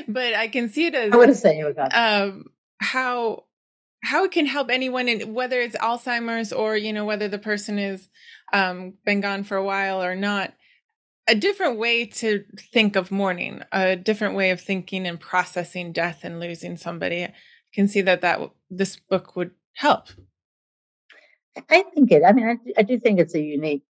but 0.08 0.34
I 0.34 0.48
can 0.48 0.68
see 0.68 0.86
it 0.86 0.94
as 0.94 1.12
I 1.12 1.16
would 1.16 1.28
have 1.28 1.38
sent 1.38 1.58
you 1.58 1.68
a 1.68 1.74
copy. 1.74 1.94
um, 1.94 2.46
how 2.80 3.44
how 4.04 4.24
it 4.24 4.30
can 4.30 4.46
help 4.46 4.70
anyone, 4.70 5.08
in, 5.08 5.34
whether 5.34 5.60
it's 5.60 5.76
Alzheimer's 5.76 6.52
or 6.52 6.76
you 6.76 6.92
know 6.92 7.04
whether 7.04 7.28
the 7.28 7.38
person 7.38 7.78
is 7.78 8.08
um, 8.52 8.94
been 9.04 9.20
gone 9.20 9.44
for 9.44 9.56
a 9.56 9.64
while 9.64 10.02
or 10.02 10.14
not. 10.14 10.54
A 11.30 11.34
different 11.34 11.78
way 11.78 12.06
to 12.06 12.44
think 12.72 12.96
of 12.96 13.10
mourning, 13.10 13.62
a 13.70 13.96
different 13.96 14.34
way 14.34 14.50
of 14.50 14.62
thinking 14.62 15.06
and 15.06 15.20
processing 15.20 15.92
death 15.92 16.20
and 16.22 16.40
losing 16.40 16.78
somebody. 16.78 17.24
I 17.24 17.34
can 17.74 17.86
see 17.86 18.00
that 18.02 18.22
that 18.22 18.40
this 18.70 18.96
book 18.96 19.36
would 19.36 19.50
help. 19.74 20.08
I 21.68 21.82
think 21.94 22.12
it. 22.12 22.22
I 22.24 22.32
mean, 22.32 22.46
I, 22.46 22.80
I 22.80 22.82
do 22.82 22.98
think 22.98 23.20
it's 23.20 23.34
a 23.34 23.40
unique 23.40 23.82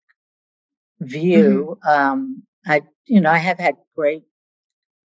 view. 1.01 1.77
Mm-hmm. 1.85 1.89
Um, 1.89 2.43
I 2.65 2.81
you 3.05 3.21
know 3.21 3.31
I 3.31 3.37
have 3.37 3.59
had 3.59 3.75
great 3.95 4.23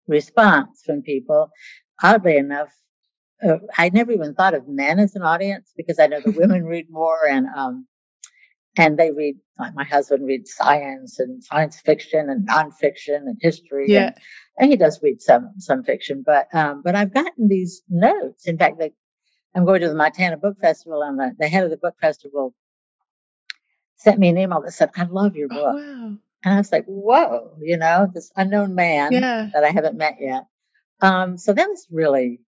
response 0.08 0.84
from 0.86 1.02
people. 1.02 1.50
Oddly 2.04 2.38
enough, 2.38 2.74
uh, 3.44 3.58
I 3.78 3.90
never 3.90 4.12
even 4.12 4.36
thought 4.36 4.54
of 4.54 4.68
men 4.68 5.00
as 5.00 5.16
an 5.16 5.24
audience 5.24 5.72
because 5.76 6.00
I 6.00 6.08
know 6.08 6.22
the 6.22 6.32
women 6.32 6.66
read 6.74 6.88
more 6.90 7.28
and 7.30 7.48
um 7.56 7.88
and 8.78 8.98
they 8.98 9.12
read 9.12 9.36
like 9.60 9.74
my 9.76 9.84
husband 9.84 10.26
reads 10.26 10.54
science 10.56 11.20
and 11.20 11.44
science 11.44 11.80
fiction 11.82 12.30
and 12.30 12.48
nonfiction 12.48 13.18
and 13.26 13.38
history. 13.42 13.88
Yeah, 13.90 14.08
And, 14.08 14.16
and 14.60 14.72
he 14.72 14.78
does 14.78 15.00
read 15.02 15.22
some 15.22 15.54
some 15.60 15.84
fiction, 15.84 16.24
but 16.26 16.48
um 16.54 16.82
but 16.84 16.96
I've 16.96 17.14
gotten 17.14 17.48
these 17.48 17.82
notes. 17.90 18.48
In 18.48 18.58
fact, 18.58 18.80
they, 18.80 18.94
I'm 19.56 19.66
going 19.66 19.82
to 19.82 19.90
the 19.90 19.96
Montana 19.96 20.38
Book 20.38 20.58
Festival 20.62 21.02
and 21.04 21.20
the, 21.20 21.34
the 21.40 21.48
head 21.48 21.64
of 21.64 21.72
the 21.72 21.78
book 21.78 21.96
festival 22.00 22.54
sent 23.98 24.20
me 24.20 24.30
an 24.30 24.38
email 24.38 24.62
that 24.62 24.72
said, 24.74 24.92
I 24.96 25.04
love 25.06 25.36
your 25.36 25.50
Oh, 25.52 25.56
book. 25.56 25.76
wow. 25.78 26.18
And 26.46 26.54
I 26.56 26.58
was 26.58 26.72
like, 26.72 26.86
whoa, 26.86 27.54
you 27.62 27.78
know, 27.78 28.10
this 28.14 28.32
unknown 28.36 28.76
man 28.76 29.14
Yeah, 29.14 29.50
that 29.54 29.64
I 29.64 29.70
haven't 29.72 29.98
met 29.98 30.18
yet. 30.22 30.46
Um, 31.02 31.38
so 31.38 31.54
that 31.54 31.70
was 31.70 31.88
really, 31.92 32.42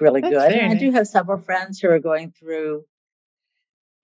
really 0.00 0.22
That's 0.22 0.34
good. 0.34 0.52
And 0.52 0.72
I 0.72 0.74
do 0.76 0.92
have 0.92 1.08
several 1.08 1.38
friends 1.40 1.80
who 1.80 1.90
are 1.90 2.00
going 2.00 2.32
through 2.32 2.84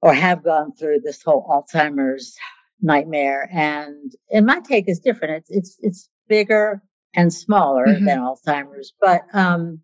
or 0.02 0.14
have 0.14 0.44
gone 0.44 0.74
through 0.74 1.00
this 1.00 1.22
whole 1.22 1.46
Alzheimer's 1.48 2.36
nightmare. 2.80 3.48
And 3.52 4.12
and 4.32 4.46
my 4.46 4.60
take 4.60 4.88
is 4.88 5.00
different. 5.00 5.32
It's 5.32 5.50
it's 5.50 5.78
it's 5.80 6.08
bigger 6.28 6.82
and 7.14 7.32
smaller 7.32 7.86
Mhm. 7.86 8.04
than 8.06 8.18
Alzheimer's, 8.20 8.94
but 9.00 9.22
um, 9.34 9.82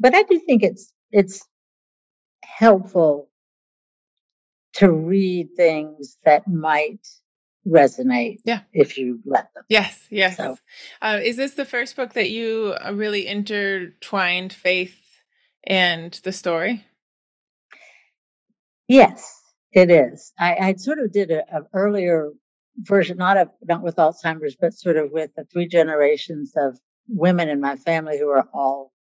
but 0.00 0.14
I 0.14 0.22
do 0.24 0.40
think 0.40 0.62
it's 0.62 0.92
it's 1.12 1.46
helpful 2.44 3.27
to 4.78 4.90
read 4.92 5.48
things 5.56 6.18
that 6.24 6.46
might 6.48 7.06
resonate 7.66 8.38
Yeah. 8.44 8.60
if 8.72 8.96
you 8.96 9.20
let 9.24 9.52
them. 9.54 9.64
yes, 9.68 10.06
yes. 10.10 10.36
So- 10.36 10.56
Uh, 11.02 11.20
is 11.22 11.36
this 11.36 11.54
the 11.54 11.64
first 11.64 11.96
book 11.96 12.14
that 12.14 12.30
you 12.30 12.74
uh, 12.84 12.92
really 12.94 13.26
intertwined 13.26 14.52
faith 14.52 14.96
and 15.64 16.12
the 16.24 16.32
story? 16.32 16.84
Yes, 18.86 19.40
it 19.72 19.90
is. 19.90 20.32
I, 20.38 20.54
I 20.56 20.74
sort 20.74 20.98
of 20.98 21.12
did 21.12 21.30
a, 21.30 21.42
a 21.54 21.62
earlier 21.74 22.30
version, 22.78 23.18
not 23.18 23.36
of 23.36 23.48
not 23.64 23.82
with 23.82 23.96
Alzheimer's, 23.96 24.56
but 24.58 24.72
sort 24.72 24.96
of 24.96 25.10
with 25.10 25.30
the 25.36 25.44
three 25.44 25.66
generations 25.68 26.52
of 26.56 26.78
women 27.08 27.48
in 27.48 27.60
my 27.60 27.76
family 27.76 28.18
who 28.18 28.28
are 28.28 28.48
all 28.54 28.92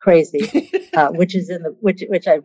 crazy, 0.00 0.70
uh, 0.94 1.08
which 1.12 1.34
is 1.34 1.48
in 1.48 1.62
the 1.62 1.70
which 1.80 2.02
which 2.08 2.26
I 2.28 2.40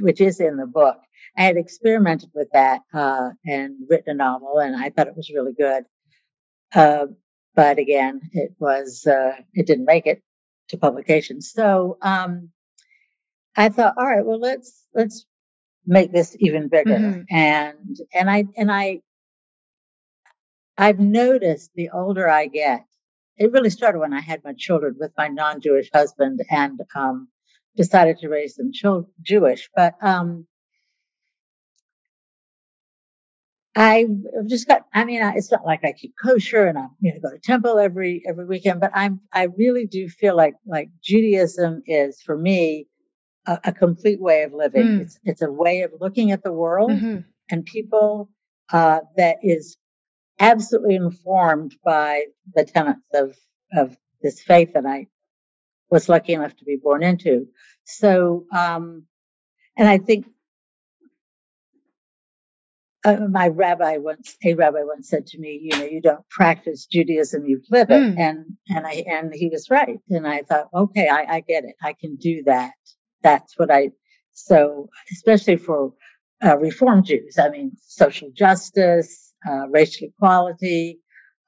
which 0.00 0.20
is 0.20 0.40
in 0.40 0.56
the 0.56 0.66
book. 0.66 0.98
I 1.36 1.42
had 1.42 1.56
experimented 1.56 2.30
with 2.34 2.48
that 2.52 2.80
uh, 2.94 3.30
and 3.44 3.76
written 3.88 4.12
a 4.12 4.14
novel, 4.14 4.58
and 4.58 4.74
I 4.76 4.90
thought 4.90 5.08
it 5.08 5.16
was 5.16 5.30
really 5.34 5.52
good. 5.52 5.84
Uh, 6.74 7.06
but 7.54 7.78
again, 7.78 8.20
it 8.32 8.54
was 8.58 9.06
uh, 9.06 9.32
it 9.54 9.66
didn't 9.66 9.86
make 9.86 10.06
it 10.06 10.22
to 10.68 10.78
publication. 10.78 11.40
So 11.40 11.98
um, 12.02 12.50
I 13.56 13.68
thought, 13.68 13.94
all 13.96 14.06
right, 14.06 14.24
well 14.24 14.40
let's 14.40 14.86
let's 14.94 15.26
make 15.86 16.12
this 16.12 16.36
even 16.38 16.68
bigger. 16.68 16.98
Mm-hmm. 16.98 17.34
And 17.34 17.96
and 18.12 18.30
I 18.30 18.44
and 18.56 18.70
I 18.70 19.00
I've 20.76 21.00
noticed 21.00 21.70
the 21.74 21.90
older 21.90 22.28
I 22.28 22.46
get, 22.46 22.84
it 23.38 23.52
really 23.52 23.70
started 23.70 23.98
when 23.98 24.12
I 24.12 24.20
had 24.20 24.44
my 24.44 24.54
children 24.56 24.96
with 24.98 25.12
my 25.16 25.28
non-Jewish 25.28 25.90
husband 25.92 26.40
and 26.50 26.80
um, 26.94 27.28
decided 27.76 28.18
to 28.18 28.28
raise 28.28 28.54
them 28.54 28.72
Jewish. 29.22 29.68
But 29.74 29.94
um, 30.02 30.46
I 33.76 34.06
just 34.46 34.66
got. 34.66 34.82
I 34.94 35.04
mean, 35.04 35.20
it's 35.36 35.52
not 35.52 35.66
like 35.66 35.84
I 35.84 35.92
keep 35.92 36.14
kosher 36.22 36.66
and 36.66 36.78
you 37.00 37.12
know 37.12 37.20
go 37.20 37.30
to 37.30 37.38
temple 37.38 37.78
every 37.78 38.22
every 38.26 38.46
weekend, 38.46 38.80
but 38.80 38.90
I'm 38.94 39.20
I 39.32 39.48
really 39.56 39.86
do 39.86 40.08
feel 40.08 40.34
like 40.34 40.54
like 40.66 40.88
Judaism 41.02 41.82
is 41.86 42.22
for 42.22 42.36
me 42.36 42.86
a, 43.46 43.58
a 43.64 43.72
complete 43.72 44.20
way 44.20 44.44
of 44.44 44.54
living. 44.54 44.86
Mm. 44.86 45.00
It's 45.02 45.18
it's 45.24 45.42
a 45.42 45.52
way 45.52 45.82
of 45.82 45.92
looking 46.00 46.32
at 46.32 46.42
the 46.42 46.52
world 46.52 46.90
mm-hmm. 46.90 47.18
and 47.50 47.64
people 47.66 48.30
uh, 48.72 49.00
that 49.18 49.38
is 49.42 49.76
absolutely 50.40 50.96
informed 50.96 51.76
by 51.84 52.24
the 52.54 52.64
tenets 52.64 53.06
of 53.12 53.36
of 53.76 53.96
this 54.22 54.40
faith 54.40 54.72
that 54.72 54.86
I 54.86 55.06
was 55.90 56.08
lucky 56.08 56.32
enough 56.32 56.56
to 56.56 56.64
be 56.64 56.76
born 56.76 57.02
into. 57.02 57.46
So, 57.84 58.46
um, 58.54 59.04
and 59.76 59.88
I 59.88 59.98
think 59.98 60.26
uh, 63.04 63.28
my 63.30 63.48
rabbi 63.48 63.98
once, 63.98 64.36
a 64.44 64.54
rabbi 64.54 64.82
once 64.82 65.08
said 65.08 65.26
to 65.28 65.38
me, 65.38 65.60
you 65.62 65.78
know, 65.78 65.84
you 65.84 66.00
don't 66.00 66.28
practice 66.28 66.86
Judaism, 66.86 67.46
you 67.46 67.62
live 67.70 67.90
it. 67.90 67.94
Mm. 67.94 68.18
And, 68.18 68.44
and 68.68 68.86
I, 68.86 69.04
and 69.06 69.32
he 69.32 69.48
was 69.48 69.70
right. 69.70 69.98
And 70.10 70.26
I 70.26 70.42
thought, 70.42 70.68
okay, 70.74 71.08
I, 71.08 71.36
I 71.36 71.40
get 71.40 71.64
it. 71.64 71.76
I 71.82 71.92
can 71.92 72.16
do 72.16 72.42
that. 72.46 72.72
That's 73.22 73.56
what 73.58 73.70
I, 73.70 73.90
so 74.32 74.88
especially 75.12 75.56
for 75.56 75.92
uh, 76.44 76.58
Reform 76.58 77.04
Jews, 77.04 77.38
I 77.38 77.48
mean, 77.48 77.72
social 77.80 78.30
justice, 78.34 79.32
uh, 79.48 79.68
racial 79.68 80.08
equality, 80.08 81.00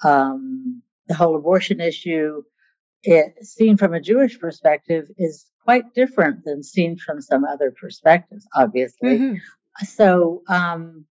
um, 0.05 0.83
the 1.09 1.15
whole 1.15 1.37
abortion 1.37 1.81
issue, 1.81 2.43
it 3.03 3.45
seen 3.45 3.77
from 3.77 3.95
a 3.95 4.01
Jewish 4.01 4.39
perspective 4.39 5.07
is 5.17 5.47
quite 5.65 5.95
different 5.95 6.45
than 6.45 6.63
seen 6.63 6.97
from 6.97 7.21
some 7.21 7.45
other 7.45 7.73
perspectives, 7.79 8.47
obviously. 8.55 9.19
Mm-hmm. 9.19 9.85
So, 9.85 10.43
um, 10.49 11.05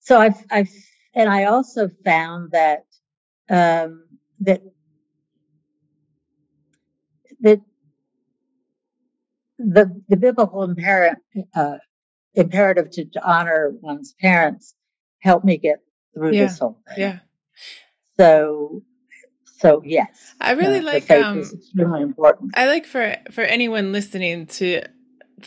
so 0.00 0.20
I've, 0.20 0.44
I've, 0.50 0.70
and 1.14 1.28
I 1.28 1.44
also 1.44 1.88
found 2.04 2.52
that, 2.52 2.84
um, 3.48 4.04
that, 4.40 4.62
that 7.40 7.60
the, 9.58 10.02
the 10.08 10.16
biblical 10.16 10.62
imperative, 10.62 11.18
uh, 11.54 11.78
imperative 12.34 12.90
to, 12.90 13.04
to, 13.06 13.28
honor 13.28 13.72
one's 13.80 14.14
parents 14.20 14.74
helped 15.20 15.44
me 15.44 15.56
get 15.56 15.78
through 16.14 16.32
yeah. 16.32 16.46
this 16.46 16.58
whole 16.58 16.80
thing. 16.88 16.96
Yeah. 16.98 17.18
So, 18.18 18.82
so 19.58 19.82
yes, 19.84 20.34
I 20.40 20.52
really 20.52 20.78
uh, 20.78 20.82
like, 20.82 21.10
um, 21.10 21.40
extremely 21.40 22.02
important. 22.02 22.52
I 22.56 22.66
like 22.66 22.86
for, 22.86 23.16
for 23.30 23.42
anyone 23.42 23.92
listening 23.92 24.46
to 24.46 24.82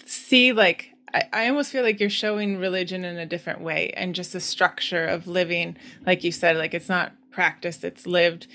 see 0.05 0.53
like 0.53 0.91
I, 1.14 1.24
I 1.34 1.47
almost 1.47 1.72
feel 1.72 1.84
like 1.84 1.99
you're 1.99 2.09
showing 2.09 2.57
religion 2.57 3.05
in 3.05 3.18
a 3.18 3.26
different 3.26 3.62
way 3.62 3.91
and 3.95 4.16
just 4.16 4.34
the 4.34 4.39
structure 4.39 5.05
of 5.05 5.28
living, 5.28 5.78
like 6.05 6.24
you 6.24 6.32
said, 6.32 6.57
like 6.57 6.74
it's 6.74 6.89
not 6.89 7.14
practiced, 7.32 7.84
it's 7.84 8.05
lived, 8.05 8.47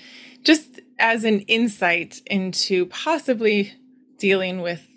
just 0.43 0.79
as 0.99 1.23
an 1.23 1.41
insight 1.41 2.21
into 2.27 2.85
possibly 2.87 3.73
dealing 4.17 4.61
with 4.61 4.87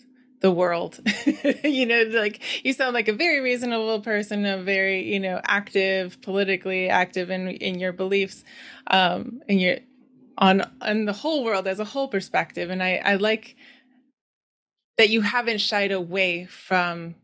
the 0.41 0.51
world. 0.51 1.01
you 1.65 1.87
know, 1.87 2.03
like 2.11 2.65
you 2.65 2.73
sound 2.73 2.95
like 2.95 3.09
a 3.09 3.13
very 3.13 3.41
reasonable 3.41 4.01
person, 4.01 4.45
a 4.47 4.63
very, 4.63 5.13
you 5.13 5.21
know, 5.21 5.41
active, 5.45 6.21
politically 6.23 6.89
active 6.89 7.31
in 7.31 7.49
in 7.49 7.79
your 7.79 7.93
beliefs, 7.93 8.45
um, 8.87 9.41
and 9.49 9.61
your 9.61 9.79
on 10.39 10.62
on 10.81 11.05
the 11.05 11.12
whole 11.12 11.45
world 11.45 11.66
as 11.66 11.81
a 11.81 11.85
whole 11.85 12.09
perspective. 12.09 12.70
And 12.70 12.83
I, 12.83 12.97
I 13.05 13.14
like 13.16 13.57
that 14.99 15.11
you 15.11 15.22
haven't 15.22 15.59
shied 15.59 15.93
away 15.93 16.47
from 16.47 17.14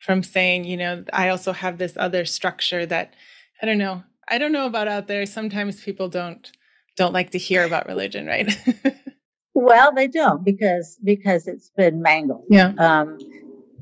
from 0.00 0.22
saying, 0.22 0.64
you 0.64 0.76
know, 0.76 1.04
I 1.12 1.28
also 1.28 1.52
have 1.52 1.78
this 1.78 1.94
other 1.96 2.24
structure 2.24 2.86
that 2.86 3.14
I 3.60 3.66
don't 3.66 3.78
know. 3.78 4.04
I 4.28 4.38
don't 4.38 4.52
know 4.52 4.66
about 4.66 4.88
out 4.88 5.06
there. 5.06 5.26
Sometimes 5.26 5.82
people 5.82 6.08
don't 6.08 6.50
don't 6.96 7.12
like 7.12 7.30
to 7.30 7.38
hear 7.38 7.64
about 7.64 7.86
religion, 7.86 8.26
right? 8.26 8.50
well, 9.54 9.92
they 9.94 10.08
don't 10.08 10.44
because 10.44 10.98
because 11.04 11.46
it's 11.46 11.70
been 11.76 12.02
mangled. 12.02 12.44
Yeah. 12.50 12.72
Um, 12.78 13.18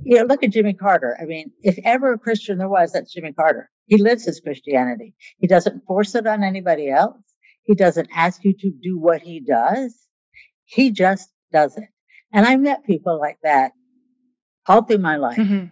you 0.05 0.19
know, 0.19 0.25
look 0.25 0.43
at 0.43 0.51
Jimmy 0.51 0.75
Carter. 0.75 1.17
I 1.21 1.25
mean, 1.25 1.51
if 1.63 1.79
ever 1.85 2.13
a 2.13 2.19
Christian 2.19 2.59
there 2.59 2.69
was, 2.69 2.93
that's 2.93 3.13
Jimmy 3.13 3.33
Carter. 3.33 3.71
He 3.87 3.97
lives 3.97 4.25
his 4.25 4.41
Christianity. 4.41 5.15
He 5.39 5.47
doesn't 5.47 5.85
force 5.87 6.15
it 6.15 6.27
on 6.27 6.43
anybody 6.43 6.91
else. 6.91 7.17
He 7.65 7.75
doesn't 7.75 8.09
ask 8.15 8.45
you 8.45 8.55
to 8.55 8.71
do 8.71 8.99
what 8.99 9.23
he 9.23 9.41
does. 9.41 9.97
He 10.65 10.91
just 10.91 11.31
does 11.53 11.77
it. 11.77 11.89
And 12.33 12.47
I 12.47 12.57
met 12.57 12.85
people 12.85 13.19
like 13.19 13.39
that 13.43 13.73
all 14.67 14.83
through 14.83 14.99
my 14.99 15.17
life. 15.17 15.39
Mm-hmm. 15.39 15.67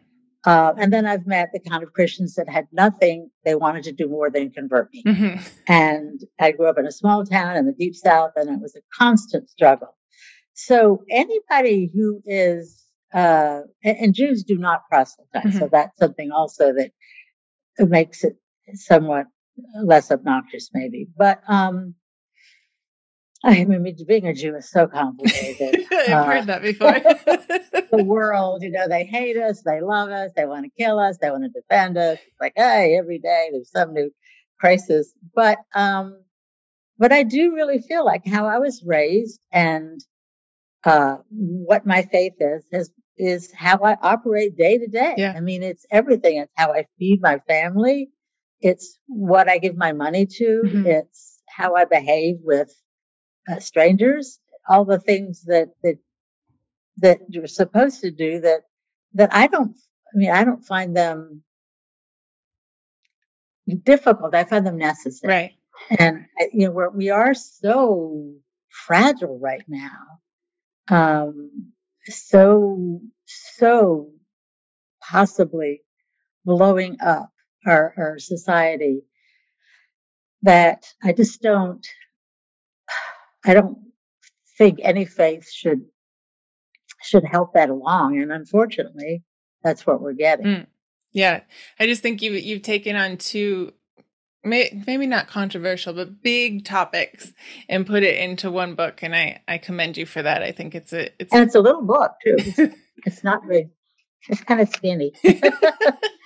Uh, 0.44 0.72
and 0.76 0.92
then 0.92 1.06
I've 1.06 1.26
met 1.26 1.50
the 1.52 1.60
kind 1.60 1.84
of 1.84 1.92
Christians 1.92 2.34
that 2.34 2.48
had 2.48 2.66
nothing 2.72 3.30
they 3.44 3.54
wanted 3.54 3.84
to 3.84 3.92
do 3.92 4.08
more 4.08 4.28
than 4.28 4.50
convert 4.50 4.92
me. 4.92 5.04
Mm-hmm. 5.06 5.40
And 5.68 6.20
I 6.40 6.52
grew 6.52 6.68
up 6.68 6.78
in 6.78 6.86
a 6.86 6.92
small 6.92 7.24
town 7.24 7.56
in 7.56 7.66
the 7.66 7.72
deep 7.72 7.94
south, 7.94 8.32
and 8.34 8.50
it 8.50 8.60
was 8.60 8.74
a 8.74 8.80
constant 8.98 9.48
struggle. 9.50 9.96
So 10.54 11.04
anybody 11.08 11.90
who 11.94 12.22
is, 12.26 12.84
uh, 13.14 13.60
and, 13.84 13.96
and, 13.98 14.14
Jews 14.14 14.42
do 14.42 14.58
not 14.58 14.82
proselytize, 14.90 15.44
mm-hmm. 15.44 15.58
so 15.58 15.68
that's 15.70 15.96
something 15.98 16.32
also 16.32 16.72
that 16.72 16.90
makes 17.78 18.24
it 18.24 18.36
somewhat 18.74 19.26
less 19.82 20.10
obnoxious, 20.10 20.70
maybe. 20.72 21.08
But 21.16 21.42
um, 21.48 21.94
I 23.44 23.64
mean, 23.64 23.96
being 24.06 24.26
a 24.26 24.34
Jew 24.34 24.54
is 24.56 24.70
so 24.70 24.86
complicated. 24.86 25.86
I've 25.92 26.10
uh, 26.10 26.24
heard 26.24 26.46
that 26.46 26.62
before. 26.62 26.92
the 27.90 28.04
world, 28.04 28.62
you 28.62 28.70
know, 28.70 28.86
they 28.88 29.04
hate 29.04 29.36
us, 29.36 29.62
they 29.62 29.80
love 29.80 30.10
us, 30.10 30.30
they 30.36 30.46
want 30.46 30.64
to 30.64 30.70
kill 30.82 30.98
us, 30.98 31.18
they 31.20 31.30
want 31.30 31.44
to 31.44 31.60
defend 31.60 31.98
us. 31.98 32.18
It's 32.24 32.40
like, 32.40 32.52
hey, 32.56 32.96
every 32.98 33.18
day 33.18 33.48
there's 33.52 33.70
some 33.70 33.94
new 33.94 34.10
crisis. 34.60 35.12
But, 35.34 35.58
um, 35.74 36.22
but 36.98 37.12
I 37.12 37.24
do 37.24 37.54
really 37.54 37.80
feel 37.80 38.04
like 38.04 38.24
how 38.26 38.46
I 38.46 38.58
was 38.58 38.82
raised 38.86 39.40
and 39.52 40.00
uh, 40.84 41.16
what 41.30 41.86
my 41.86 42.02
faith 42.02 42.34
is, 42.40 42.64
is 42.72 42.90
is 43.18 43.52
how 43.54 43.78
I 43.84 43.96
operate 44.02 44.56
day 44.56 44.78
to 44.78 44.86
day. 44.88 45.14
I 45.36 45.40
mean, 45.40 45.62
it's 45.62 45.86
everything. 45.90 46.38
It's 46.38 46.52
how 46.56 46.72
I 46.72 46.86
feed 46.98 47.20
my 47.20 47.38
family. 47.46 48.08
It's 48.62 48.98
what 49.06 49.48
I 49.48 49.58
give 49.58 49.76
my 49.76 49.92
money 49.92 50.26
to. 50.26 50.62
Mm-hmm. 50.64 50.86
It's 50.86 51.40
how 51.48 51.74
I 51.74 51.84
behave 51.84 52.36
with 52.42 52.72
uh, 53.50 53.58
strangers, 53.58 54.38
all 54.68 54.84
the 54.84 55.00
things 55.00 55.42
that, 55.44 55.70
that, 55.82 55.98
that 56.98 57.18
you're 57.28 57.46
supposed 57.48 58.00
to 58.02 58.10
do 58.10 58.40
that, 58.40 58.60
that 59.14 59.34
I 59.34 59.48
don't, 59.48 59.76
I 60.14 60.16
mean, 60.16 60.30
I 60.30 60.44
don't 60.44 60.64
find 60.64 60.96
them 60.96 61.42
difficult. 63.84 64.34
I 64.34 64.44
find 64.44 64.66
them 64.66 64.78
necessary. 64.78 65.32
Right. 65.32 65.52
And, 65.98 66.26
you 66.52 66.66
know, 66.66 66.72
we're, 66.72 66.90
we 66.90 67.10
are 67.10 67.34
so 67.34 68.32
fragile 68.68 69.38
right 69.38 69.64
now. 69.66 70.20
Um, 70.88 71.72
so, 72.04 73.00
so 73.24 74.10
possibly 75.00 75.82
blowing 76.44 76.96
up 77.00 77.30
our, 77.66 77.94
our 77.96 78.18
society 78.18 79.02
that 80.42 80.86
I 81.02 81.12
just 81.12 81.40
don't, 81.42 81.86
I 83.44 83.54
don't 83.54 83.78
think 84.58 84.80
any 84.82 85.04
faith 85.04 85.50
should 85.50 85.82
should 87.02 87.24
help 87.24 87.54
that 87.54 87.68
along. 87.68 88.20
And 88.20 88.30
unfortunately, 88.30 89.24
that's 89.62 89.86
what 89.86 90.00
we're 90.00 90.12
getting. 90.12 90.46
Mm. 90.46 90.66
Yeah, 91.12 91.40
I 91.78 91.86
just 91.86 92.02
think 92.02 92.22
you 92.22 92.32
you've 92.32 92.62
taken 92.62 92.96
on 92.96 93.16
two 93.16 93.72
maybe 94.44 95.06
not 95.06 95.28
controversial 95.28 95.92
but 95.92 96.20
big 96.20 96.64
topics 96.64 97.32
and 97.68 97.86
put 97.86 98.02
it 98.02 98.18
into 98.18 98.50
one 98.50 98.74
book 98.74 99.00
and 99.00 99.14
i 99.14 99.40
i 99.46 99.56
commend 99.56 99.96
you 99.96 100.04
for 100.04 100.20
that 100.20 100.42
i 100.42 100.50
think 100.50 100.74
it's 100.74 100.92
a 100.92 101.08
it's 101.20 101.32
and 101.32 101.44
it's 101.44 101.54
a 101.54 101.60
little 101.60 101.82
book 101.82 102.10
too 102.24 102.34
it's, 102.38 102.76
it's 103.06 103.22
not 103.22 103.44
very 103.46 103.70
it's 104.28 104.42
kind 104.42 104.60
of 104.60 104.68
skinny 104.68 105.12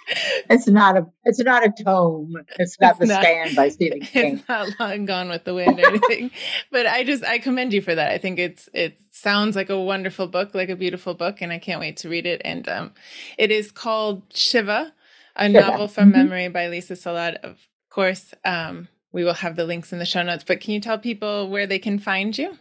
it's 0.51 0.69
not 0.69 0.97
a 0.97 1.07
it's 1.25 1.41
not 1.41 1.65
a 1.65 1.73
tome. 1.85 2.35
It's 2.59 2.79
not 2.81 2.93
it's 2.93 3.01
the 3.01 3.07
not, 3.07 3.23
stand 3.23 3.57
by 3.57 3.69
Stephen 3.71 4.01
King. 4.01 4.39
It's 4.39 4.49
not 4.49 4.69
long 4.79 5.05
gone 5.05 5.29
with 5.29 5.45
the 5.45 5.55
wind 5.55 5.81
or 5.81 5.87
anything. 5.87 6.31
but 6.71 6.87
I 6.87 7.05
just 7.05 7.25
I 7.25 7.39
commend 7.39 7.73
you 7.73 7.83
for 7.83 7.95
that. 7.95 8.13
I 8.13 8.19
think 8.19 8.39
it's 8.39 8.69
it 8.73 8.99
sounds 9.11 9.57
like 9.57 9.71
a 9.71 9.81
wonderful 9.81 10.29
book, 10.29 10.55
like 10.55 10.69
a 10.69 10.77
beautiful 10.77 11.15
book, 11.15 11.41
and 11.41 11.53
I 11.53 11.59
can't 11.59 11.81
wait 11.81 11.97
to 11.99 12.09
read 12.09 12.27
it. 12.27 12.41
And 12.45 12.69
um, 12.69 12.93
it 13.39 13.51
is 13.51 13.73
called 13.73 14.23
Shiva 14.33 14.93
A 15.35 15.51
sure. 15.51 15.61
Novel 15.61 15.89
from 15.89 16.13
mm-hmm. 16.13 16.19
Memory 16.19 16.49
by 16.49 16.69
Lisa 16.69 16.95
Solod, 16.95 17.37
Of 17.43 17.67
course, 17.91 18.33
um, 18.45 18.89
we 19.13 19.25
will 19.25 19.35
have 19.35 19.57
the 19.57 19.65
links 19.65 19.93
in 19.93 19.99
the 19.99 20.07
show 20.07 20.23
notes, 20.23 20.45
but 20.47 20.61
can 20.61 20.75
you 20.75 20.81
tell 20.81 20.99
people 20.99 21.49
where 21.49 21.67
they 21.67 21.79
can 21.79 21.99
find 21.99 22.37
you? 22.37 22.59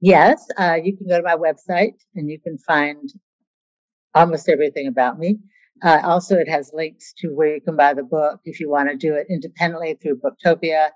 Yes, 0.00 0.46
uh, 0.56 0.78
you 0.82 0.96
can 0.96 1.08
go 1.08 1.16
to 1.16 1.22
my 1.24 1.36
website 1.36 1.94
and 2.14 2.30
you 2.30 2.40
can 2.40 2.56
find 2.58 3.12
almost 4.14 4.48
everything 4.48 4.86
about 4.86 5.18
me. 5.18 5.38
Uh, 5.82 6.00
also, 6.02 6.36
it 6.36 6.48
has 6.48 6.70
links 6.72 7.14
to 7.18 7.28
where 7.28 7.54
you 7.54 7.60
can 7.60 7.76
buy 7.76 7.94
the 7.94 8.02
book 8.02 8.40
if 8.44 8.60
you 8.60 8.68
want 8.68 8.90
to 8.90 8.96
do 8.96 9.14
it 9.14 9.26
independently 9.30 9.98
through 10.00 10.20
Booktopia, 10.20 10.90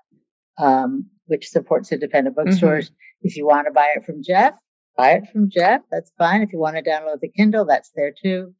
um, 0.57 1.09
which 1.25 1.47
supports 1.47 1.91
independent 1.91 2.35
mm-hmm. 2.35 2.49
bookstores. 2.49 2.87
Mm-hmm. 2.87 3.27
If 3.27 3.37
you 3.37 3.45
want 3.45 3.67
to 3.67 3.71
buy 3.71 3.93
it 3.95 4.05
from 4.05 4.23
Jeff, 4.23 4.53
buy 4.97 5.11
it 5.11 5.23
from 5.31 5.49
Jeff. 5.49 5.81
That's 5.91 6.11
fine. 6.17 6.41
If 6.41 6.51
you 6.51 6.59
want 6.59 6.75
to 6.75 6.83
download 6.83 7.21
the 7.21 7.29
Kindle, 7.29 7.65
that's 7.65 7.91
there 7.95 8.13
too. 8.21 8.53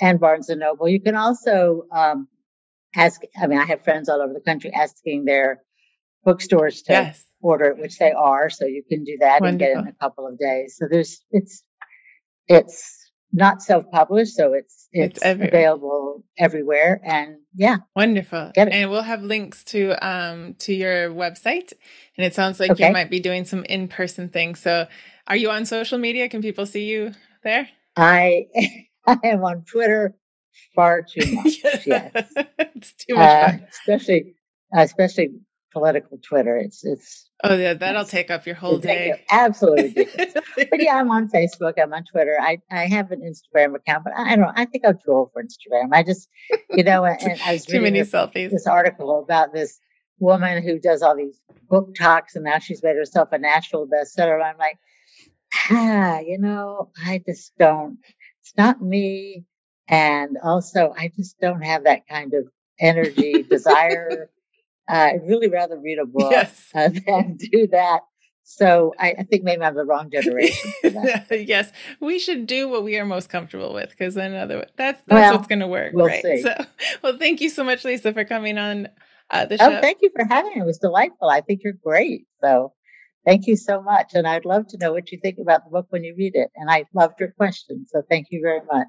And 0.00 0.20
Barnes 0.20 0.48
and 0.48 0.60
Noble. 0.60 0.88
You 0.88 1.00
can 1.00 1.16
also 1.16 1.84
um, 1.92 2.28
ask. 2.94 3.20
I 3.40 3.46
mean, 3.46 3.58
I 3.58 3.64
have 3.64 3.82
friends 3.82 4.08
all 4.08 4.20
over 4.20 4.32
the 4.32 4.40
country 4.40 4.70
asking 4.74 5.24
their 5.24 5.62
bookstores 6.24 6.82
to 6.82 6.92
yes. 6.92 7.24
order 7.40 7.66
it, 7.66 7.78
which 7.78 7.98
they 7.98 8.12
are. 8.12 8.50
So 8.50 8.66
you 8.66 8.82
can 8.86 9.04
do 9.04 9.18
that 9.20 9.40
Wonderful. 9.40 9.48
and 9.48 9.58
get 9.58 9.70
it 9.70 9.78
in 9.78 9.88
a 9.88 9.92
couple 9.94 10.26
of 10.26 10.38
days. 10.38 10.76
So 10.78 10.86
there's 10.90 11.24
it's 11.30 11.62
it's 12.46 12.99
not 13.32 13.62
self-published, 13.62 14.34
so 14.34 14.52
it's 14.52 14.88
it's, 14.92 15.16
it's 15.16 15.24
everywhere. 15.24 15.48
available 15.48 16.24
everywhere. 16.38 17.00
And 17.04 17.36
yeah, 17.54 17.78
wonderful. 17.94 18.52
And 18.56 18.90
we'll 18.90 19.02
have 19.02 19.22
links 19.22 19.64
to 19.64 19.92
um 20.06 20.54
to 20.60 20.74
your 20.74 21.10
website. 21.10 21.72
And 22.16 22.26
it 22.26 22.34
sounds 22.34 22.58
like 22.60 22.72
okay. 22.72 22.86
you 22.86 22.92
might 22.92 23.10
be 23.10 23.20
doing 23.20 23.44
some 23.44 23.64
in-person 23.64 24.30
things. 24.30 24.60
So, 24.60 24.86
are 25.26 25.36
you 25.36 25.50
on 25.50 25.64
social 25.64 25.98
media? 25.98 26.28
Can 26.28 26.42
people 26.42 26.66
see 26.66 26.84
you 26.84 27.12
there? 27.42 27.68
I 27.96 28.46
I 29.06 29.18
am 29.24 29.44
on 29.44 29.64
Twitter 29.64 30.14
far 30.74 31.02
too 31.02 31.32
much. 31.32 31.54
yes, 31.86 32.12
it's 32.58 32.92
too 32.94 33.14
much 33.14 33.54
uh, 33.54 33.58
especially 33.70 34.34
especially 34.74 35.30
political 35.72 36.18
Twitter. 36.18 36.56
It's 36.56 36.84
it's 36.84 37.30
Oh 37.42 37.54
yeah, 37.54 37.74
that'll 37.74 38.04
take 38.04 38.30
up 38.30 38.46
your 38.46 38.54
whole 38.54 38.78
day. 38.78 39.24
Absolutely 39.30 40.06
but 40.56 40.82
yeah, 40.82 40.96
I'm 40.96 41.10
on 41.10 41.28
Facebook. 41.28 41.74
I'm 41.80 41.92
on 41.92 42.04
Twitter. 42.04 42.36
I, 42.40 42.58
I 42.70 42.86
have 42.86 43.10
an 43.12 43.20
Instagram 43.20 43.74
account, 43.74 44.04
but 44.04 44.12
I 44.14 44.36
don't. 44.36 44.40
Know, 44.40 44.52
I 44.54 44.66
think 44.66 44.84
I'm 44.86 44.98
too 44.98 45.12
old 45.12 45.30
for 45.32 45.42
Instagram. 45.42 45.88
I 45.92 46.02
just, 46.02 46.28
you 46.70 46.84
know, 46.84 47.04
and, 47.04 47.20
and 47.22 47.40
I 47.42 47.52
was 47.54 47.64
too 47.64 47.80
many 47.80 48.00
this, 48.00 48.10
selfies. 48.10 48.50
This 48.50 48.66
article 48.66 49.22
about 49.22 49.54
this 49.54 49.78
woman 50.18 50.62
who 50.62 50.78
does 50.78 51.02
all 51.02 51.16
these 51.16 51.40
book 51.68 51.94
talks, 51.94 52.36
and 52.36 52.44
now 52.44 52.58
she's 52.58 52.82
made 52.82 52.96
herself 52.96 53.30
a 53.32 53.38
national 53.38 53.86
bestseller. 53.86 54.42
I'm 54.42 54.58
like, 54.58 54.78
ah, 55.70 56.18
you 56.18 56.38
know, 56.38 56.90
I 57.02 57.22
just 57.26 57.52
don't. 57.58 57.98
It's 58.42 58.52
not 58.56 58.82
me, 58.82 59.44
and 59.88 60.36
also 60.42 60.92
I 60.96 61.10
just 61.16 61.40
don't 61.40 61.62
have 61.62 61.84
that 61.84 62.06
kind 62.06 62.34
of 62.34 62.48
energy, 62.78 63.42
desire 63.48 64.30
I'd 64.90 65.26
really 65.26 65.48
rather 65.48 65.78
read 65.78 65.98
a 65.98 66.06
book 66.06 66.32
yes. 66.32 66.68
uh, 66.74 66.88
than 66.88 67.36
do 67.52 67.68
that. 67.68 68.00
So 68.44 68.92
I, 68.98 69.14
I, 69.16 69.22
think 69.22 69.44
maybe 69.44 69.62
I'm 69.62 69.76
the 69.76 69.84
wrong 69.84 70.10
generation. 70.10 70.72
yes, 71.30 71.70
we 72.00 72.18
should 72.18 72.48
do 72.48 72.68
what 72.68 72.82
we 72.82 72.98
are 72.98 73.04
most 73.04 73.28
comfortable 73.28 73.72
with 73.72 73.90
because 73.90 74.14
then 74.14 74.34
other 74.34 74.66
that's 74.76 75.00
that's 75.06 75.08
well, 75.08 75.36
what's 75.36 75.46
going 75.46 75.60
to 75.60 75.68
work. 75.68 75.92
We'll 75.94 76.06
right? 76.06 76.22
See. 76.22 76.42
So, 76.42 76.54
well, 77.02 77.16
thank 77.16 77.40
you 77.40 77.48
so 77.48 77.62
much, 77.62 77.84
Lisa, 77.84 78.12
for 78.12 78.24
coming 78.24 78.58
on 78.58 78.88
uh, 79.30 79.44
the 79.44 79.54
oh, 79.54 79.70
show. 79.70 79.78
Oh, 79.78 79.80
thank 79.80 79.98
you 80.02 80.10
for 80.16 80.24
having 80.24 80.54
me. 80.54 80.62
It 80.62 80.66
was 80.66 80.78
delightful. 80.78 81.28
I 81.28 81.42
think 81.42 81.60
you're 81.62 81.74
great. 81.74 82.26
So 82.42 82.72
thank 83.24 83.46
you 83.46 83.56
so 83.56 83.82
much, 83.82 84.14
and 84.14 84.26
I'd 84.26 84.44
love 84.44 84.66
to 84.70 84.78
know 84.78 84.92
what 84.92 85.12
you 85.12 85.20
think 85.22 85.36
about 85.40 85.62
the 85.64 85.70
book 85.70 85.86
when 85.90 86.02
you 86.02 86.16
read 86.18 86.34
it. 86.34 86.50
And 86.56 86.68
I 86.68 86.86
loved 86.92 87.20
your 87.20 87.30
question, 87.30 87.86
so 87.88 88.02
thank 88.10 88.28
you 88.30 88.40
very 88.42 88.62
much. 88.66 88.88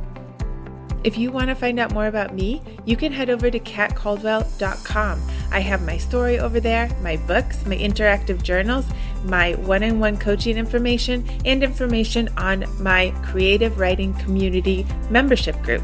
If 1.03 1.17
you 1.17 1.31
want 1.31 1.47
to 1.49 1.55
find 1.55 1.79
out 1.79 1.93
more 1.93 2.05
about 2.05 2.35
me, 2.35 2.61
you 2.85 2.95
can 2.95 3.11
head 3.11 3.31
over 3.31 3.49
to 3.49 3.59
katcaldwell.com. 3.59 5.21
I 5.51 5.59
have 5.59 5.81
my 5.81 5.97
story 5.97 6.37
over 6.37 6.59
there, 6.59 6.89
my 7.01 7.17
books, 7.17 7.65
my 7.65 7.75
interactive 7.75 8.43
journals, 8.43 8.85
my 9.23 9.55
one 9.55 9.83
on 9.83 9.99
one 9.99 10.17
coaching 10.17 10.57
information, 10.57 11.27
and 11.43 11.63
information 11.63 12.29
on 12.37 12.65
my 12.81 13.11
creative 13.23 13.79
writing 13.79 14.13
community 14.15 14.85
membership 15.09 15.59
group. 15.63 15.83